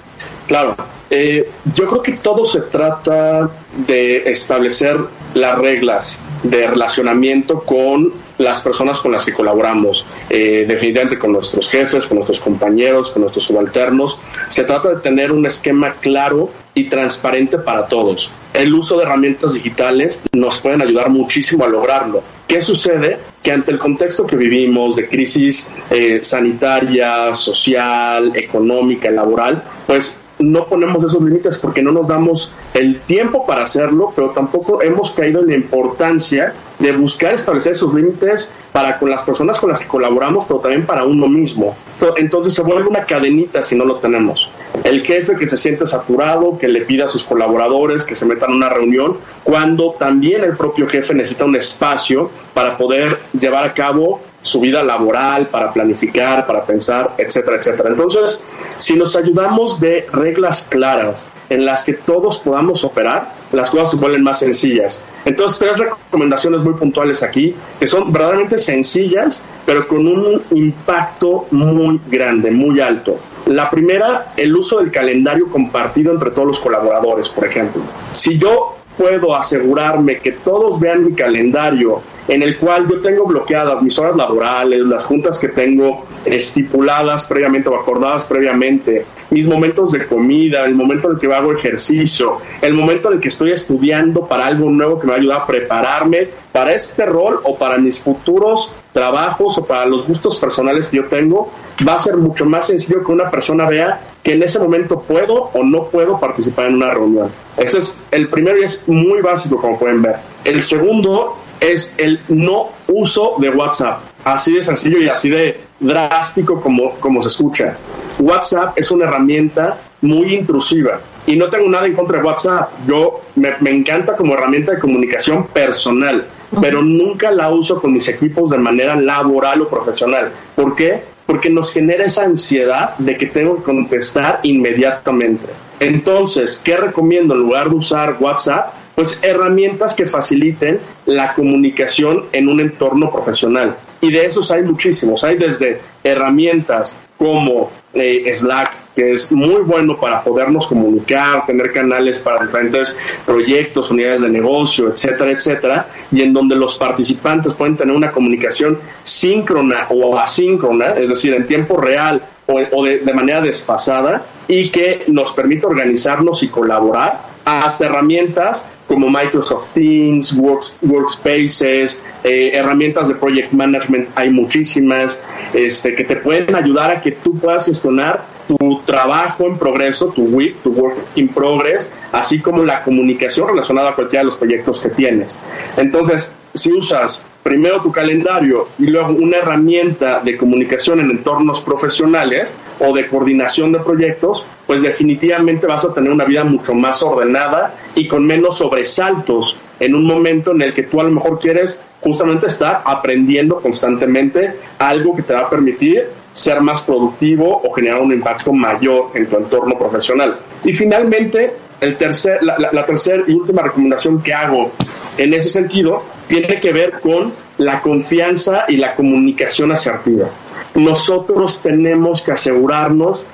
Claro, 0.46 0.74
eh, 1.10 1.50
yo 1.74 1.86
creo 1.86 2.00
que 2.00 2.12
todo 2.12 2.46
se 2.46 2.62
trata 2.62 3.50
de 3.86 4.22
establecer 4.24 4.96
las 5.34 5.58
reglas 5.58 6.18
de 6.44 6.66
relacionamiento 6.66 7.60
con 7.60 8.24
las 8.38 8.61
personas 8.61 9.00
con 9.00 9.12
las 9.12 9.25
que 9.25 9.33
colaboramos, 9.33 10.07
eh, 10.31 10.64
definitivamente 10.67 11.19
con 11.19 11.33
nuestros 11.33 11.69
jefes, 11.69 12.07
con 12.07 12.17
nuestros 12.17 12.41
compañeros, 12.41 13.11
con 13.11 13.23
nuestros 13.23 13.45
subalternos. 13.45 14.19
Se 14.49 14.64
trata 14.64 14.91
de 14.91 15.00
tener 15.00 15.33
un 15.33 15.47
esquema 15.47 15.95
claro 16.00 16.50
y 16.75 16.85
transparente 16.85 17.59
para 17.59 17.87
todos. 17.87 18.31
El 18.53 18.75
uso 18.75 18.97
de 18.97 19.05
herramientas 19.05 19.55
digitales 19.55 20.23
nos 20.33 20.61
pueden 20.61 20.83
ayudar 20.83 21.11
muchísimo 21.11 21.64
a 21.64 21.69
lograrlo. 21.69 22.23
¿Qué 22.49 22.61
sucede? 22.61 23.19
Que 23.43 23.53
ante 23.53 23.71
el 23.71 23.79
contexto 23.79 24.26
que 24.26 24.37
vivimos 24.37 24.97
de 24.97 25.09
crisis 25.09 25.69
eh, 25.91 26.21
sanitaria, 26.23 27.35
social, 27.35 28.33
económica, 28.35 29.11
laboral, 29.11 29.62
pues 29.87 30.19
no 30.38 30.67
ponemos 30.67 31.05
esos 31.05 31.23
límites 31.23 31.59
porque 31.59 31.83
no 31.83 31.93
nos 31.93 32.09
damos 32.09 32.53
el 32.75 33.00
tiempo 33.00 33.47
para 33.47 33.62
hacerlo, 33.62 34.12
pero 34.14 34.31
tampoco 34.31 34.83
hemos 34.83 35.12
caído 35.12 35.41
en 35.41 35.49
la 35.49 35.55
importancia 35.55 36.55
de 36.79 36.93
buscar 36.93 37.35
establecer 37.35 37.73
esos 37.73 37.95
límites 37.95 38.50
para 38.73 38.99
con 38.99 39.11
las 39.11 39.23
personas 39.23 39.59
con 39.59 39.71
las 39.71 39.81
que 39.81 39.87
colaboramos, 39.87 40.45
pero 40.45 40.61
también 40.61 40.85
para 40.85 41.05
uno 41.05 41.29
mismo. 41.29 41.76
Entonces 42.17 42.55
se 42.55 42.62
vuelve 42.62 42.88
una 42.88 43.05
cadenita 43.05 43.62
si 43.62 43.76
no 43.76 43.85
lo 43.85 43.97
tenemos. 43.97 44.50
El 44.83 45.03
jefe 45.03 45.37
que 45.37 45.49
se 45.49 45.57
siente 45.57 45.87
saturado, 45.87 46.59
que 46.59 46.69
le 46.69 46.83
pida 46.83 47.05
a 47.05 47.09
sus 47.09 47.23
colaboradores 47.23 48.05
que 48.05 48.17
se 48.17 48.26
metan 48.26 48.50
en 48.50 48.57
una 48.57 48.69
reunión, 48.69 49.17
cuando 49.45 49.93
también 49.99 50.43
el 50.43 50.57
propio 50.57 50.87
jefe 50.87 51.14
necesita 51.14 51.45
un 51.45 51.57
espacio 51.57 52.31
para 52.53 52.76
poder 52.76 53.19
llevar 53.38 53.64
a 53.64 53.73
cabo 53.73 54.21
su 54.44 54.60
vida 54.60 54.82
laboral, 54.82 55.48
para 55.48 55.72
planificar, 55.72 56.46
para 56.46 56.62
pensar, 56.62 57.14
etcétera, 57.16 57.56
etcétera. 57.56 57.88
Entonces, 57.88 58.44
si 58.78 58.94
nos 58.94 59.16
ayudamos 59.16 59.80
de 59.80 60.06
reglas 60.12 60.66
claras 60.68 61.26
en 61.48 61.64
las 61.64 61.84
que 61.84 61.94
todos 61.94 62.38
podamos 62.40 62.84
operar, 62.84 63.32
las 63.52 63.70
cosas 63.70 63.92
se 63.92 63.96
vuelven 63.96 64.22
más 64.22 64.40
sencillas. 64.40 65.02
Entonces, 65.24 65.58
tres 65.58 65.78
recomendaciones 65.78 66.60
muy 66.60 66.74
puntuales 66.74 67.22
aquí, 67.22 67.56
que 67.80 67.86
son 67.86 68.12
verdaderamente 68.12 68.58
sencillas, 68.58 69.42
pero 69.64 69.88
con 69.88 70.06
un 70.06 70.42
impacto 70.50 71.46
muy 71.50 71.98
grande, 72.10 72.50
muy 72.50 72.80
alto. 72.80 73.18
La 73.46 73.70
primera, 73.70 74.32
el 74.36 74.54
uso 74.54 74.78
del 74.78 74.90
calendario 74.90 75.48
compartido 75.48 76.12
entre 76.12 76.30
todos 76.30 76.48
los 76.48 76.60
colaboradores, 76.60 77.30
por 77.30 77.46
ejemplo. 77.46 77.82
Si 78.12 78.38
yo 78.38 78.76
puedo 78.98 79.34
asegurarme 79.34 80.18
que 80.18 80.32
todos 80.32 80.78
vean 80.80 81.04
mi 81.04 81.12
calendario 81.14 82.02
en 82.28 82.43
el 82.43 82.57
cual 82.59 82.88
yo 82.88 83.00
tengo 83.00 83.26
bloqueadas 83.26 83.83
mis 83.83 83.99
horas 83.99 84.16
laborales, 84.16 84.81
las 84.81 85.04
juntas 85.04 85.38
que 85.38 85.49
tengo 85.49 86.04
estipuladas 86.25 87.26
previamente 87.28 87.69
o 87.69 87.78
acordadas 87.78 88.25
previamente, 88.25 89.04
mis 89.31 89.47
momentos 89.47 89.93
de 89.93 90.07
comida, 90.07 90.64
el 90.64 90.75
momento 90.75 91.09
en 91.09 91.14
el 91.14 91.21
que 91.21 91.33
hago 91.35 91.52
ejercicio, 91.52 92.38
el 92.62 92.75
momento 92.75 93.09
en 93.09 93.14
el 93.14 93.21
que 93.21 93.28
estoy 93.28 93.52
estudiando 93.52 94.26
para 94.26 94.47
algo 94.47 94.71
nuevo 94.71 94.99
que 94.99 95.07
me 95.07 95.14
ayuda 95.14 95.37
a 95.37 95.47
prepararme 95.47 96.28
para 96.52 96.73
este 96.73 97.04
rol 97.04 97.40
o 97.43 97.57
para 97.57 97.78
mis 97.78 98.00
futuros 98.00 98.73
trabajos 98.93 99.59
o 99.59 99.66
para 99.66 99.85
los 99.87 100.07
gustos 100.07 100.38
personales 100.38 100.88
que 100.88 100.99
yo 100.99 101.04
tengo, 101.07 101.50
va 101.87 101.95
a 101.95 101.99
ser 101.99 102.16
mucho 102.16 102.45
más 102.47 102.69
sencillo 102.69 103.02
que 103.02 103.12
una 103.12 103.31
persona 103.31 103.69
vea 103.69 104.00
que 104.23 104.33
en 104.33 104.43
ese 104.43 104.59
momento 104.59 105.00
puedo 105.00 105.50
o 105.52 105.64
no 105.64 105.85
puedo 105.88 106.19
participar 106.19 106.66
en 106.66 106.76
una 106.76 106.90
reunión. 106.90 107.28
Ese 107.57 107.78
es 107.78 108.07
el 108.11 108.28
primero 108.28 108.59
y 108.59 108.64
es 108.64 108.88
muy 108.88 109.21
básico, 109.21 109.59
como 109.59 109.78
pueden 109.78 110.00
ver. 110.00 110.16
El 110.45 110.62
segundo 110.62 111.37
es 111.61 111.94
el 111.99 112.20
no 112.28 112.70
uso 112.88 113.34
de 113.38 113.50
WhatsApp. 113.50 114.00
Así 114.25 114.54
de 114.54 114.62
sencillo 114.62 114.99
y 114.99 115.08
así 115.08 115.28
de 115.28 115.61
drástico 115.80 116.61
como, 116.61 116.94
como 116.94 117.20
se 117.23 117.28
escucha. 117.28 117.76
WhatsApp 118.18 118.76
es 118.76 118.90
una 118.90 119.04
herramienta 119.04 119.78
muy 120.00 120.34
intrusiva 120.34 121.00
y 121.26 121.37
no 121.37 121.49
tengo 121.49 121.68
nada 121.68 121.87
en 121.87 121.94
contra 121.94 122.18
de 122.18 122.25
WhatsApp. 122.25 122.70
Yo 122.87 123.23
me, 123.37 123.52
me 123.61 123.70
encanta 123.70 124.14
como 124.16 124.34
herramienta 124.34 124.73
de 124.73 124.78
comunicación 124.78 125.46
personal, 125.49 126.25
pero 126.61 126.82
nunca 126.82 127.30
la 127.30 127.50
uso 127.50 127.80
con 127.80 127.92
mis 127.92 128.08
equipos 128.08 128.50
de 128.50 128.58
manera 128.58 128.96
laboral 128.96 129.62
o 129.62 129.68
profesional. 129.68 130.30
¿Por 130.54 130.75
qué? 130.75 131.02
Porque 131.26 131.50
nos 131.50 131.73
genera 131.73 132.04
esa 132.04 132.25
ansiedad 132.25 132.96
de 132.99 133.16
que 133.16 133.26
tengo 133.26 133.56
que 133.56 133.62
contestar 133.62 134.40
inmediatamente. 134.42 135.46
Entonces, 135.80 136.61
¿qué 136.62 136.76
recomiendo 136.76 137.34
en 137.34 137.40
lugar 137.40 137.68
de 137.68 137.76
usar 137.76 138.16
WhatsApp? 138.20 138.73
Pues 138.94 139.20
herramientas 139.22 139.94
que 139.94 140.06
faciliten 140.06 140.78
la 141.06 141.34
comunicación 141.34 142.24
en 142.32 142.48
un 142.48 142.60
entorno 142.60 143.10
profesional. 143.10 143.76
Y 144.00 144.12
de 144.12 144.26
esos 144.26 144.50
hay 144.50 144.62
muchísimos. 144.62 145.24
Hay 145.24 145.36
desde 145.36 145.80
herramientas 146.04 146.96
como 147.16 147.70
eh, 147.92 148.30
Slack, 148.32 148.84
que 148.94 149.12
es 149.12 149.30
muy 149.32 149.62
bueno 149.62 149.98
para 149.98 150.22
podernos 150.22 150.66
comunicar, 150.66 151.46
tener 151.46 151.72
canales 151.72 152.18
para 152.18 152.44
diferentes 152.44 152.96
proyectos, 153.26 153.90
unidades 153.90 154.22
de 154.22 154.28
negocio, 154.28 154.88
etcétera, 154.88 155.32
etcétera, 155.32 155.86
y 156.12 156.22
en 156.22 156.32
donde 156.32 156.54
los 156.54 156.76
participantes 156.78 157.54
pueden 157.54 157.76
tener 157.76 157.94
una 157.94 158.10
comunicación 158.10 158.78
síncrona 159.02 159.86
o 159.90 160.16
asíncrona, 160.18 160.92
es 160.92 161.08
decir, 161.08 161.34
en 161.34 161.46
tiempo 161.46 161.76
real 161.76 162.22
o, 162.46 162.84
de, 162.84 163.14
manera 163.14 163.40
desfasada, 163.40 164.24
y 164.46 164.68
que 164.68 165.04
nos 165.06 165.32
permite 165.32 165.66
organizarnos 165.66 166.42
y 166.42 166.48
colaborar 166.48 167.22
hasta 167.44 167.86
herramientas 167.86 168.66
como 168.86 169.08
Microsoft 169.08 169.68
Teams, 169.72 170.36
Workspaces, 170.82 172.02
eh, 172.22 172.50
herramientas 172.52 173.08
de 173.08 173.14
Project 173.14 173.52
Management, 173.52 174.10
hay 174.14 174.28
muchísimas, 174.28 175.24
este, 175.54 175.94
que 175.94 176.04
te 176.04 176.16
pueden 176.16 176.54
ayudar 176.54 176.90
a 176.90 177.00
que 177.00 177.12
tú 177.12 177.34
puedas 177.38 177.64
gestionar 177.64 178.34
tu 178.46 178.80
trabajo 178.84 179.46
en 179.46 179.58
progreso, 179.58 180.08
tu 180.08 180.24
WIP, 180.24 180.62
tu 180.62 180.70
Work 180.70 180.96
in 181.16 181.28
Progress, 181.28 181.90
así 182.12 182.40
como 182.40 182.62
la 182.62 182.82
comunicación 182.82 183.48
relacionada 183.48 183.90
a 183.90 183.94
cualquiera 183.94 184.20
de 184.20 184.26
los 184.26 184.36
proyectos 184.36 184.80
que 184.80 184.90
tienes. 184.90 185.38
Entonces, 185.76 186.30
si 186.54 186.72
usas 186.72 187.24
primero 187.42 187.80
tu 187.82 187.90
calendario 187.92 188.68
y 188.78 188.86
luego 188.86 189.12
una 189.12 189.38
herramienta 189.38 190.20
de 190.20 190.36
comunicación 190.36 191.00
en 191.00 191.10
entornos 191.10 191.60
profesionales 191.60 192.56
o 192.78 192.94
de 192.94 193.06
coordinación 193.08 193.72
de 193.72 193.80
proyectos, 193.80 194.46
pues 194.66 194.82
definitivamente 194.82 195.66
vas 195.66 195.84
a 195.84 195.92
tener 195.92 196.10
una 196.10 196.24
vida 196.24 196.44
mucho 196.44 196.74
más 196.74 197.02
ordenada 197.02 197.74
y 197.94 198.08
con 198.08 198.24
menos 198.24 198.58
sobresaltos 198.58 199.58
en 199.80 199.94
un 199.94 200.06
momento 200.06 200.52
en 200.52 200.62
el 200.62 200.72
que 200.72 200.84
tú 200.84 201.00
a 201.00 201.04
lo 201.04 201.10
mejor 201.10 201.38
quieres 201.38 201.80
justamente 202.00 202.46
estar 202.46 202.82
aprendiendo 202.84 203.56
constantemente 203.56 204.54
algo 204.78 205.16
que 205.16 205.22
te 205.22 205.34
va 205.34 205.40
a 205.40 205.50
permitir 205.50 206.06
ser 206.35 206.61
más 206.61 206.83
productivo 206.83 207.62
o 207.64 207.73
generar 207.73 208.03
un 208.03 208.12
impacto 208.12 208.53
mayor 208.53 209.12
en 209.14 209.26
tu 209.26 209.37
entorno 209.37 209.79
profesional. 209.79 210.37
Y 210.64 210.73
finalmente, 210.73 211.55
el 211.81 211.97
tercer, 211.97 212.43
la, 212.43 212.57
la 212.59 212.85
tercera 212.85 213.23
y 213.26 213.33
última 213.33 213.62
recomendación 213.62 214.21
que 214.23 214.35
hago 214.35 214.73
en 215.17 215.33
ese 215.33 215.49
sentido 215.49 216.03
tiene 216.26 216.61
que 216.61 216.73
ver 216.73 217.00
con 217.00 217.33
la 217.59 217.81
confianza 217.81 218.64
y 218.69 218.76
la 218.76 218.95
comunicación 218.95 219.71
asertiva. 219.73 220.29
Nosotros 220.75 221.61
tenemos 221.61 222.23
que 222.23 222.33
asegurarnos 222.33 223.25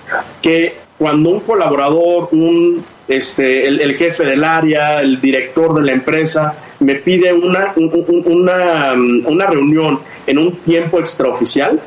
que 0.42 0.76
cuando 0.98 1.30
un 1.30 1.40
colaborador, 1.40 2.28
un, 2.32 2.84
este, 3.10 3.66
el, 3.66 3.94
jefe 3.96 4.24
del 4.24 4.44
área, 4.44 5.00
el 5.00 5.20
director 5.20 5.74
de 5.74 5.82
la 5.82 5.92
empresa, 5.92 6.54
me 6.78 6.94
pide 6.94 7.32
una, 7.32 7.74
una, 7.76 8.92
una 9.26 9.46
reunión 9.46 9.98
en 10.28 10.38
un 10.38 10.56
tiempo 10.58 11.00
extraoficial, 11.00 11.80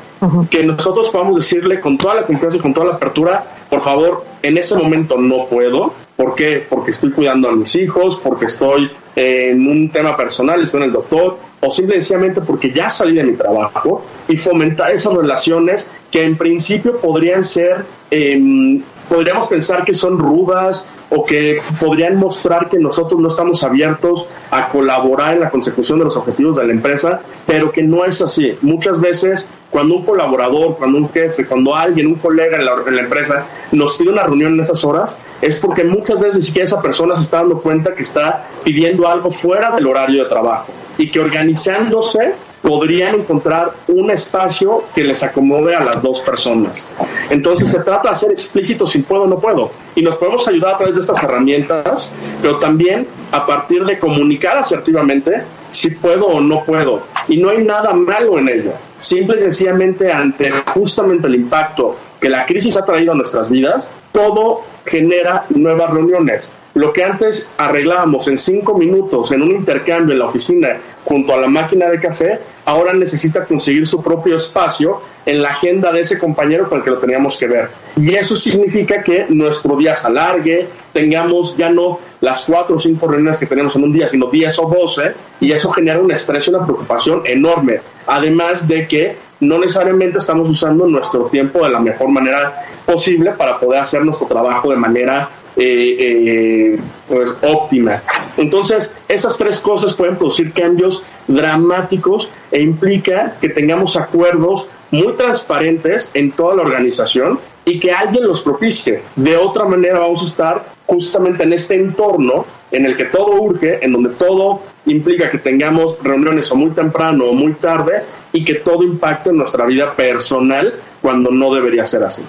que 0.50 0.62
nosotros 0.64 1.08
podamos 1.10 1.36
decirle 1.36 1.80
con 1.80 1.96
toda 1.96 2.16
la 2.16 2.26
confianza 2.26 2.58
y 2.58 2.60
con 2.60 2.74
toda 2.74 2.88
la 2.88 2.94
apertura, 2.94 3.44
por 3.70 3.80
favor, 3.80 4.24
en 4.42 4.58
ese 4.58 4.76
momento 4.76 5.16
no 5.16 5.46
puedo. 5.46 5.94
¿Por 6.16 6.34
qué? 6.34 6.64
Porque 6.68 6.92
estoy 6.92 7.10
cuidando 7.10 7.48
a 7.48 7.52
mis 7.52 7.74
hijos, 7.74 8.20
porque 8.22 8.44
estoy 8.44 8.90
en 9.16 9.66
un 9.66 9.88
tema 9.90 10.16
personal, 10.16 10.62
estoy 10.62 10.82
en 10.82 10.86
el 10.88 10.92
doctor, 10.92 11.38
o 11.60 11.70
simplemente 11.70 12.40
porque 12.42 12.70
ya 12.70 12.90
salí 12.90 13.14
de 13.14 13.24
mi 13.24 13.32
trabajo 13.32 14.04
y 14.28 14.36
fomentar 14.36 14.92
esas 14.92 15.14
relaciones 15.14 15.90
que 16.10 16.22
en 16.22 16.36
principio 16.36 16.98
podrían 16.98 17.42
ser 17.42 17.84
eh, 18.10 18.80
podríamos 19.08 19.46
pensar 19.48 19.84
que 19.84 19.94
son 19.94 20.18
rudas 20.18 20.86
o 21.10 21.24
que 21.24 21.60
podrían 21.80 22.16
mostrar 22.16 22.68
que 22.68 22.78
nosotros 22.78 23.20
no 23.20 23.28
estamos 23.28 23.62
abiertos 23.62 24.26
a 24.50 24.68
colaborar 24.68 25.34
en 25.34 25.40
la 25.40 25.50
consecución 25.50 25.98
de 25.98 26.06
los 26.06 26.16
objetivos 26.16 26.56
de 26.56 26.66
la 26.66 26.72
empresa, 26.72 27.20
pero 27.46 27.70
que 27.70 27.82
no 27.82 28.04
es 28.04 28.20
así. 28.20 28.56
Muchas 28.62 29.00
veces 29.00 29.48
cuando 29.70 29.96
un 29.96 30.04
colaborador, 30.04 30.76
cuando 30.76 30.98
un 30.98 31.08
jefe, 31.08 31.44
cuando 31.46 31.74
alguien, 31.74 32.06
un 32.06 32.14
colega 32.14 32.56
en 32.56 32.64
la, 32.64 32.74
en 32.86 32.94
la 32.94 33.02
empresa 33.02 33.46
nos 33.72 33.96
pide 33.96 34.10
una 34.10 34.22
reunión 34.22 34.54
en 34.54 34.60
esas 34.60 34.84
horas, 34.84 35.18
es 35.40 35.58
porque 35.60 35.84
muchas 35.84 36.18
veces 36.20 36.36
ni 36.36 36.42
siquiera 36.42 36.64
esa 36.66 36.80
persona 36.80 37.16
se 37.16 37.22
está 37.22 37.38
dando 37.38 37.58
cuenta 37.58 37.94
que 37.94 38.02
está 38.02 38.46
pidiendo 38.62 39.08
algo 39.08 39.30
fuera 39.30 39.72
del 39.72 39.86
horario 39.86 40.24
de 40.24 40.28
trabajo 40.28 40.66
y 40.96 41.10
que 41.10 41.20
organizándose 41.20 42.34
podrían 42.64 43.16
encontrar 43.16 43.74
un 43.88 44.10
espacio 44.10 44.84
que 44.94 45.04
les 45.04 45.22
acomode 45.22 45.76
a 45.76 45.84
las 45.84 46.00
dos 46.00 46.22
personas. 46.22 46.88
Entonces 47.28 47.70
se 47.70 47.80
trata 47.80 48.08
de 48.08 48.14
ser 48.14 48.32
explícito 48.32 48.86
si 48.86 49.00
puedo 49.00 49.24
o 49.24 49.26
no 49.26 49.38
puedo. 49.38 49.70
Y 49.94 50.00
nos 50.00 50.16
podemos 50.16 50.48
ayudar 50.48 50.74
a 50.74 50.76
través 50.78 50.94
de 50.94 51.02
estas 51.02 51.22
herramientas, 51.22 52.10
pero 52.40 52.58
también 52.58 53.06
a 53.32 53.44
partir 53.44 53.84
de 53.84 53.98
comunicar 53.98 54.56
asertivamente 54.56 55.42
si 55.70 55.90
puedo 55.90 56.26
o 56.26 56.40
no 56.40 56.64
puedo. 56.64 57.02
Y 57.28 57.36
no 57.36 57.50
hay 57.50 57.62
nada 57.62 57.92
malo 57.92 58.38
en 58.38 58.48
ello. 58.48 58.72
Simple 58.98 59.36
y 59.36 59.40
sencillamente 59.40 60.10
ante 60.10 60.50
justamente 60.50 61.26
el 61.26 61.34
impacto 61.34 61.96
que 62.18 62.30
la 62.30 62.46
crisis 62.46 62.78
ha 62.78 62.86
traído 62.86 63.12
a 63.12 63.14
nuestras 63.14 63.50
vidas, 63.50 63.90
todo 64.10 64.62
genera 64.86 65.44
nuevas 65.50 65.90
reuniones. 65.90 66.54
Lo 66.74 66.92
que 66.92 67.04
antes 67.04 67.48
arreglábamos 67.56 68.26
en 68.26 68.36
cinco 68.36 68.76
minutos 68.76 69.30
en 69.30 69.42
un 69.42 69.52
intercambio 69.52 70.12
en 70.12 70.18
la 70.18 70.26
oficina 70.26 70.76
junto 71.04 71.32
a 71.32 71.36
la 71.36 71.46
máquina 71.46 71.86
de 71.86 72.00
café, 72.00 72.40
ahora 72.64 72.92
necesita 72.92 73.44
conseguir 73.44 73.86
su 73.86 74.02
propio 74.02 74.34
espacio 74.34 75.00
en 75.24 75.40
la 75.40 75.50
agenda 75.50 75.92
de 75.92 76.00
ese 76.00 76.18
compañero 76.18 76.68
con 76.68 76.78
el 76.78 76.84
que 76.84 76.90
lo 76.90 76.98
teníamos 76.98 77.36
que 77.36 77.46
ver. 77.46 77.68
Y 77.96 78.14
eso 78.14 78.34
significa 78.34 79.02
que 79.02 79.26
nuestro 79.28 79.76
día 79.76 79.94
se 79.94 80.08
alargue, 80.08 80.66
tengamos 80.92 81.56
ya 81.56 81.70
no 81.70 82.00
las 82.20 82.44
cuatro 82.44 82.74
o 82.74 82.78
cinco 82.80 83.06
reuniones 83.06 83.38
que 83.38 83.46
tenemos 83.46 83.76
en 83.76 83.84
un 83.84 83.92
día, 83.92 84.08
sino 84.08 84.26
diez 84.26 84.58
o 84.58 84.66
doce, 84.66 85.12
y 85.40 85.52
eso 85.52 85.70
genera 85.70 86.00
un 86.00 86.10
estrés 86.10 86.48
y 86.48 86.50
una 86.50 86.64
preocupación 86.64 87.22
enorme. 87.24 87.80
Además 88.08 88.66
de 88.66 88.88
que 88.88 89.16
no 89.38 89.60
necesariamente 89.60 90.18
estamos 90.18 90.48
usando 90.48 90.88
nuestro 90.88 91.26
tiempo 91.26 91.64
de 91.64 91.70
la 91.70 91.78
mejor 91.78 92.08
manera 92.08 92.64
posible 92.84 93.30
para 93.32 93.60
poder 93.60 93.80
hacer 93.80 94.04
nuestro 94.04 94.26
trabajo 94.26 94.70
de 94.70 94.76
manera 94.76 95.28
eh, 95.56 95.96
eh, 95.98 96.78
pues, 97.08 97.36
óptima. 97.42 98.02
Entonces, 98.36 98.92
esas 99.08 99.38
tres 99.38 99.60
cosas 99.60 99.94
pueden 99.94 100.16
producir 100.16 100.52
cambios 100.52 101.04
dramáticos 101.28 102.28
e 102.50 102.60
implica 102.60 103.36
que 103.40 103.48
tengamos 103.48 103.96
acuerdos 103.96 104.68
muy 104.90 105.12
transparentes 105.14 106.10
en 106.14 106.32
toda 106.32 106.56
la 106.56 106.62
organización 106.62 107.38
y 107.64 107.78
que 107.78 107.92
alguien 107.92 108.26
los 108.26 108.42
propicie. 108.42 109.02
De 109.16 109.36
otra 109.36 109.64
manera 109.64 110.00
vamos 110.00 110.22
a 110.22 110.26
estar 110.26 110.64
justamente 110.86 111.44
en 111.44 111.52
este 111.52 111.74
entorno 111.74 112.44
en 112.70 112.86
el 112.86 112.96
que 112.96 113.04
todo 113.04 113.40
urge, 113.40 113.84
en 113.84 113.92
donde 113.92 114.10
todo 114.10 114.60
implica 114.86 115.30
que 115.30 115.38
tengamos 115.38 115.96
reuniones 116.02 116.50
o 116.50 116.56
muy 116.56 116.70
temprano 116.70 117.26
o 117.26 117.32
muy 117.32 117.54
tarde 117.54 118.02
y 118.32 118.44
que 118.44 118.54
todo 118.54 118.82
impacte 118.82 119.30
en 119.30 119.36
nuestra 119.36 119.64
vida 119.66 119.94
personal 119.94 120.74
cuando 121.00 121.30
no 121.30 121.54
debería 121.54 121.86
ser 121.86 122.04
así. 122.04 122.22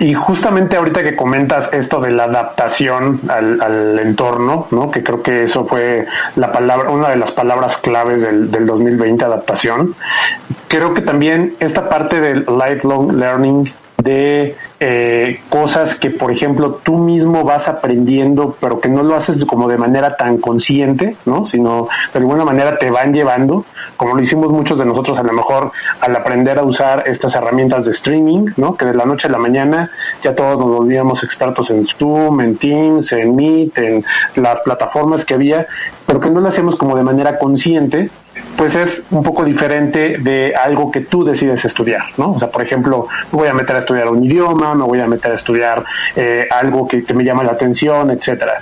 Y 0.00 0.14
justamente 0.14 0.76
ahorita 0.76 1.02
que 1.02 1.14
comentas 1.14 1.70
esto 1.72 2.00
de 2.00 2.10
la 2.10 2.24
adaptación 2.24 3.20
al, 3.28 3.98
entorno, 3.98 4.66
¿no? 4.70 4.90
que 4.90 5.02
creo 5.02 5.22
que 5.22 5.42
eso 5.42 5.64
fue 5.64 6.06
la 6.36 6.52
palabra, 6.52 6.90
una 6.90 7.10
de 7.10 7.16
las 7.16 7.32
palabras 7.32 7.76
claves 7.76 8.22
del, 8.22 8.50
del 8.50 8.64
2020, 8.64 9.24
adaptación, 9.24 9.94
creo 10.68 10.94
que 10.94 11.02
también 11.02 11.54
esta 11.60 11.88
parte 11.88 12.20
del 12.20 12.46
lifelong 12.46 13.12
learning 13.12 13.70
de 13.98 14.56
eh, 14.80 15.40
cosas 15.48 15.96
que, 15.96 16.10
por 16.10 16.30
ejemplo, 16.30 16.80
tú 16.82 16.98
mismo 16.98 17.42
vas 17.42 17.66
aprendiendo, 17.66 18.56
pero 18.60 18.80
que 18.80 18.88
no 18.88 19.02
lo 19.02 19.16
haces 19.16 19.44
como 19.44 19.66
de 19.66 19.76
manera 19.76 20.14
tan 20.16 20.38
consciente, 20.38 21.16
¿no? 21.26 21.44
Sino 21.44 21.88
de 22.12 22.18
alguna 22.20 22.44
manera 22.44 22.78
te 22.78 22.88
van 22.90 23.12
llevando, 23.12 23.64
como 23.96 24.14
lo 24.14 24.22
hicimos 24.22 24.52
muchos 24.52 24.78
de 24.78 24.84
nosotros 24.84 25.18
a 25.18 25.24
lo 25.24 25.32
mejor 25.32 25.72
al 26.00 26.14
aprender 26.14 26.60
a 26.60 26.62
usar 26.62 27.02
estas 27.06 27.34
herramientas 27.34 27.86
de 27.86 27.90
streaming, 27.90 28.46
¿no? 28.56 28.76
Que 28.76 28.84
de 28.84 28.94
la 28.94 29.04
noche 29.04 29.26
a 29.26 29.30
la 29.32 29.38
mañana 29.38 29.90
ya 30.22 30.34
todos 30.34 30.58
nos 30.58 30.68
volvíamos 30.68 31.24
expertos 31.24 31.70
en 31.70 31.84
Zoom, 31.84 32.40
en 32.40 32.56
Teams, 32.56 33.10
en 33.12 33.34
Meet, 33.34 33.78
en 33.78 34.04
las 34.36 34.60
plataformas 34.60 35.24
que 35.24 35.34
había, 35.34 35.66
pero 36.06 36.20
que 36.20 36.30
no 36.30 36.40
lo 36.40 36.48
hacemos 36.48 36.76
como 36.76 36.96
de 36.96 37.02
manera 37.02 37.38
consciente 37.38 38.10
pues 38.58 38.74
es 38.74 39.04
un 39.12 39.22
poco 39.22 39.44
diferente 39.44 40.18
de 40.18 40.52
algo 40.52 40.90
que 40.90 41.02
tú 41.02 41.22
decides 41.22 41.64
estudiar, 41.64 42.06
¿no? 42.16 42.32
O 42.32 42.38
sea, 42.40 42.50
por 42.50 42.60
ejemplo, 42.60 43.06
me 43.30 43.38
voy 43.38 43.46
a 43.46 43.54
meter 43.54 43.76
a 43.76 43.78
estudiar 43.78 44.08
un 44.08 44.24
idioma, 44.24 44.74
me 44.74 44.82
voy 44.82 44.98
a 44.98 45.06
meter 45.06 45.30
a 45.30 45.34
estudiar 45.36 45.84
eh, 46.16 46.48
algo 46.50 46.88
que, 46.88 47.04
me 47.14 47.22
llama 47.22 47.44
la 47.44 47.52
atención, 47.52 48.10
etcétera. 48.10 48.60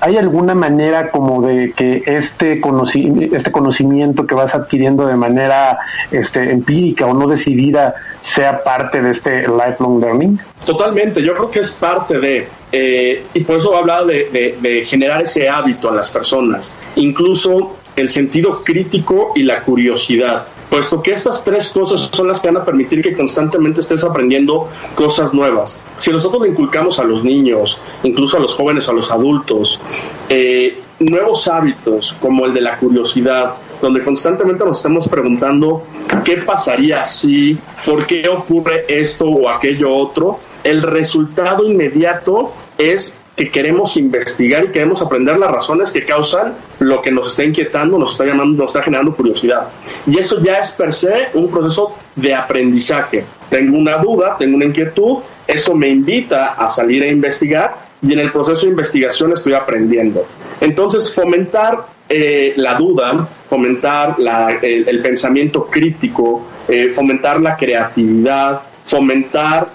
¿Hay 0.00 0.18
alguna 0.18 0.54
manera 0.54 1.10
como 1.10 1.40
de 1.40 1.72
que 1.72 2.02
este, 2.04 2.60
conoci 2.60 3.30
este 3.32 3.50
conocimiento 3.50 4.26
que 4.26 4.34
vas 4.34 4.54
adquiriendo 4.54 5.06
de 5.06 5.16
manera 5.16 5.78
este, 6.10 6.50
empírica 6.50 7.06
o 7.06 7.14
no 7.14 7.26
decidida 7.26 7.94
sea 8.20 8.62
parte 8.62 9.00
de 9.00 9.12
este 9.12 9.48
lifelong 9.48 9.98
learning? 9.98 10.38
Totalmente, 10.66 11.22
yo 11.22 11.32
creo 11.32 11.50
que 11.50 11.60
es 11.60 11.72
parte 11.72 12.18
de, 12.18 12.48
eh, 12.70 13.24
y 13.32 13.40
por 13.44 13.56
eso 13.56 13.72
he 13.72 13.78
hablado 13.78 14.04
de, 14.08 14.58
de 14.60 14.84
generar 14.84 15.22
ese 15.22 15.48
hábito 15.48 15.88
a 15.88 15.94
las 15.94 16.10
personas. 16.10 16.70
Incluso 16.96 17.78
el 17.98 18.08
sentido 18.08 18.62
crítico 18.64 19.32
y 19.34 19.42
la 19.42 19.62
curiosidad, 19.62 20.46
puesto 20.70 21.02
que 21.02 21.12
estas 21.12 21.44
tres 21.44 21.70
cosas 21.70 22.08
son 22.12 22.28
las 22.28 22.40
que 22.40 22.48
van 22.48 22.58
a 22.58 22.64
permitir 22.64 23.02
que 23.02 23.16
constantemente 23.16 23.80
estés 23.80 24.04
aprendiendo 24.04 24.68
cosas 24.94 25.34
nuevas. 25.34 25.78
Si 25.98 26.12
nosotros 26.12 26.42
le 26.42 26.48
inculcamos 26.50 27.00
a 27.00 27.04
los 27.04 27.24
niños, 27.24 27.78
incluso 28.02 28.36
a 28.36 28.40
los 28.40 28.54
jóvenes, 28.54 28.88
a 28.88 28.92
los 28.92 29.10
adultos, 29.10 29.80
eh, 30.28 30.80
nuevos 31.00 31.48
hábitos 31.48 32.14
como 32.20 32.46
el 32.46 32.54
de 32.54 32.60
la 32.60 32.76
curiosidad, 32.78 33.54
donde 33.80 34.02
constantemente 34.02 34.64
nos 34.64 34.78
estamos 34.78 35.08
preguntando 35.08 35.84
qué 36.24 36.38
pasaría 36.38 37.04
si, 37.04 37.58
por 37.86 38.06
qué 38.06 38.28
ocurre 38.28 38.84
esto 38.88 39.24
o 39.26 39.48
aquello 39.48 39.94
otro, 39.94 40.40
el 40.64 40.82
resultado 40.82 41.64
inmediato 41.64 42.52
es 42.76 43.14
que 43.38 43.50
queremos 43.50 43.96
investigar 43.96 44.64
y 44.64 44.68
queremos 44.72 45.00
aprender 45.00 45.38
las 45.38 45.50
razones 45.52 45.92
que 45.92 46.04
causan 46.04 46.54
lo 46.80 47.00
que 47.00 47.12
nos 47.12 47.30
está 47.30 47.44
inquietando, 47.44 47.96
nos 47.96 48.12
está 48.12 48.26
llamando, 48.26 48.64
nos 48.64 48.70
está 48.72 48.82
generando 48.82 49.14
curiosidad. 49.14 49.68
Y 50.06 50.18
eso 50.18 50.42
ya 50.42 50.54
es 50.54 50.72
per 50.72 50.92
se 50.92 51.28
un 51.34 51.48
proceso 51.48 51.96
de 52.16 52.34
aprendizaje. 52.34 53.24
Tengo 53.48 53.78
una 53.78 53.98
duda, 53.98 54.34
tengo 54.36 54.56
una 54.56 54.64
inquietud, 54.64 55.18
eso 55.46 55.74
me 55.76 55.88
invita 55.88 56.54
a 56.54 56.68
salir 56.68 57.04
a 57.04 57.06
investigar 57.06 57.76
y 58.02 58.12
en 58.12 58.18
el 58.18 58.32
proceso 58.32 58.66
de 58.66 58.70
investigación 58.70 59.32
estoy 59.32 59.54
aprendiendo. 59.54 60.26
Entonces, 60.60 61.14
fomentar 61.14 61.86
eh, 62.08 62.54
la 62.56 62.74
duda, 62.74 63.28
fomentar 63.46 64.16
el, 64.62 65.00
pensamiento 65.00 65.66
crítico, 65.66 66.44
eh, 66.66 66.90
fomentar 66.90 67.40
la 67.40 67.56
creatividad, 67.56 68.62
fomentar 68.82 69.68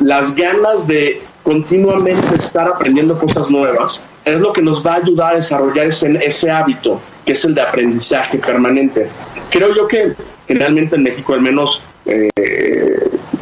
las 0.00 0.34
ganas 0.34 0.86
de 0.86 1.22
continuamente 1.42 2.36
estar 2.36 2.68
aprendiendo 2.68 3.18
cosas 3.18 3.50
nuevas, 3.50 4.02
es 4.24 4.40
lo 4.40 4.52
que 4.52 4.62
nos 4.62 4.84
va 4.84 4.94
a 4.94 4.96
ayudar 4.96 5.32
a 5.32 5.36
desarrollar 5.36 5.86
ese, 5.86 6.18
ese 6.24 6.50
hábito, 6.50 7.00
que 7.24 7.32
es 7.32 7.44
el 7.44 7.54
de 7.54 7.62
aprendizaje 7.62 8.38
permanente. 8.38 9.08
Creo 9.50 9.74
yo 9.74 9.86
que 9.86 10.14
generalmente 10.46 10.96
en 10.96 11.02
México 11.02 11.32
al 11.32 11.40
menos 11.40 11.82
eh, 12.06 12.28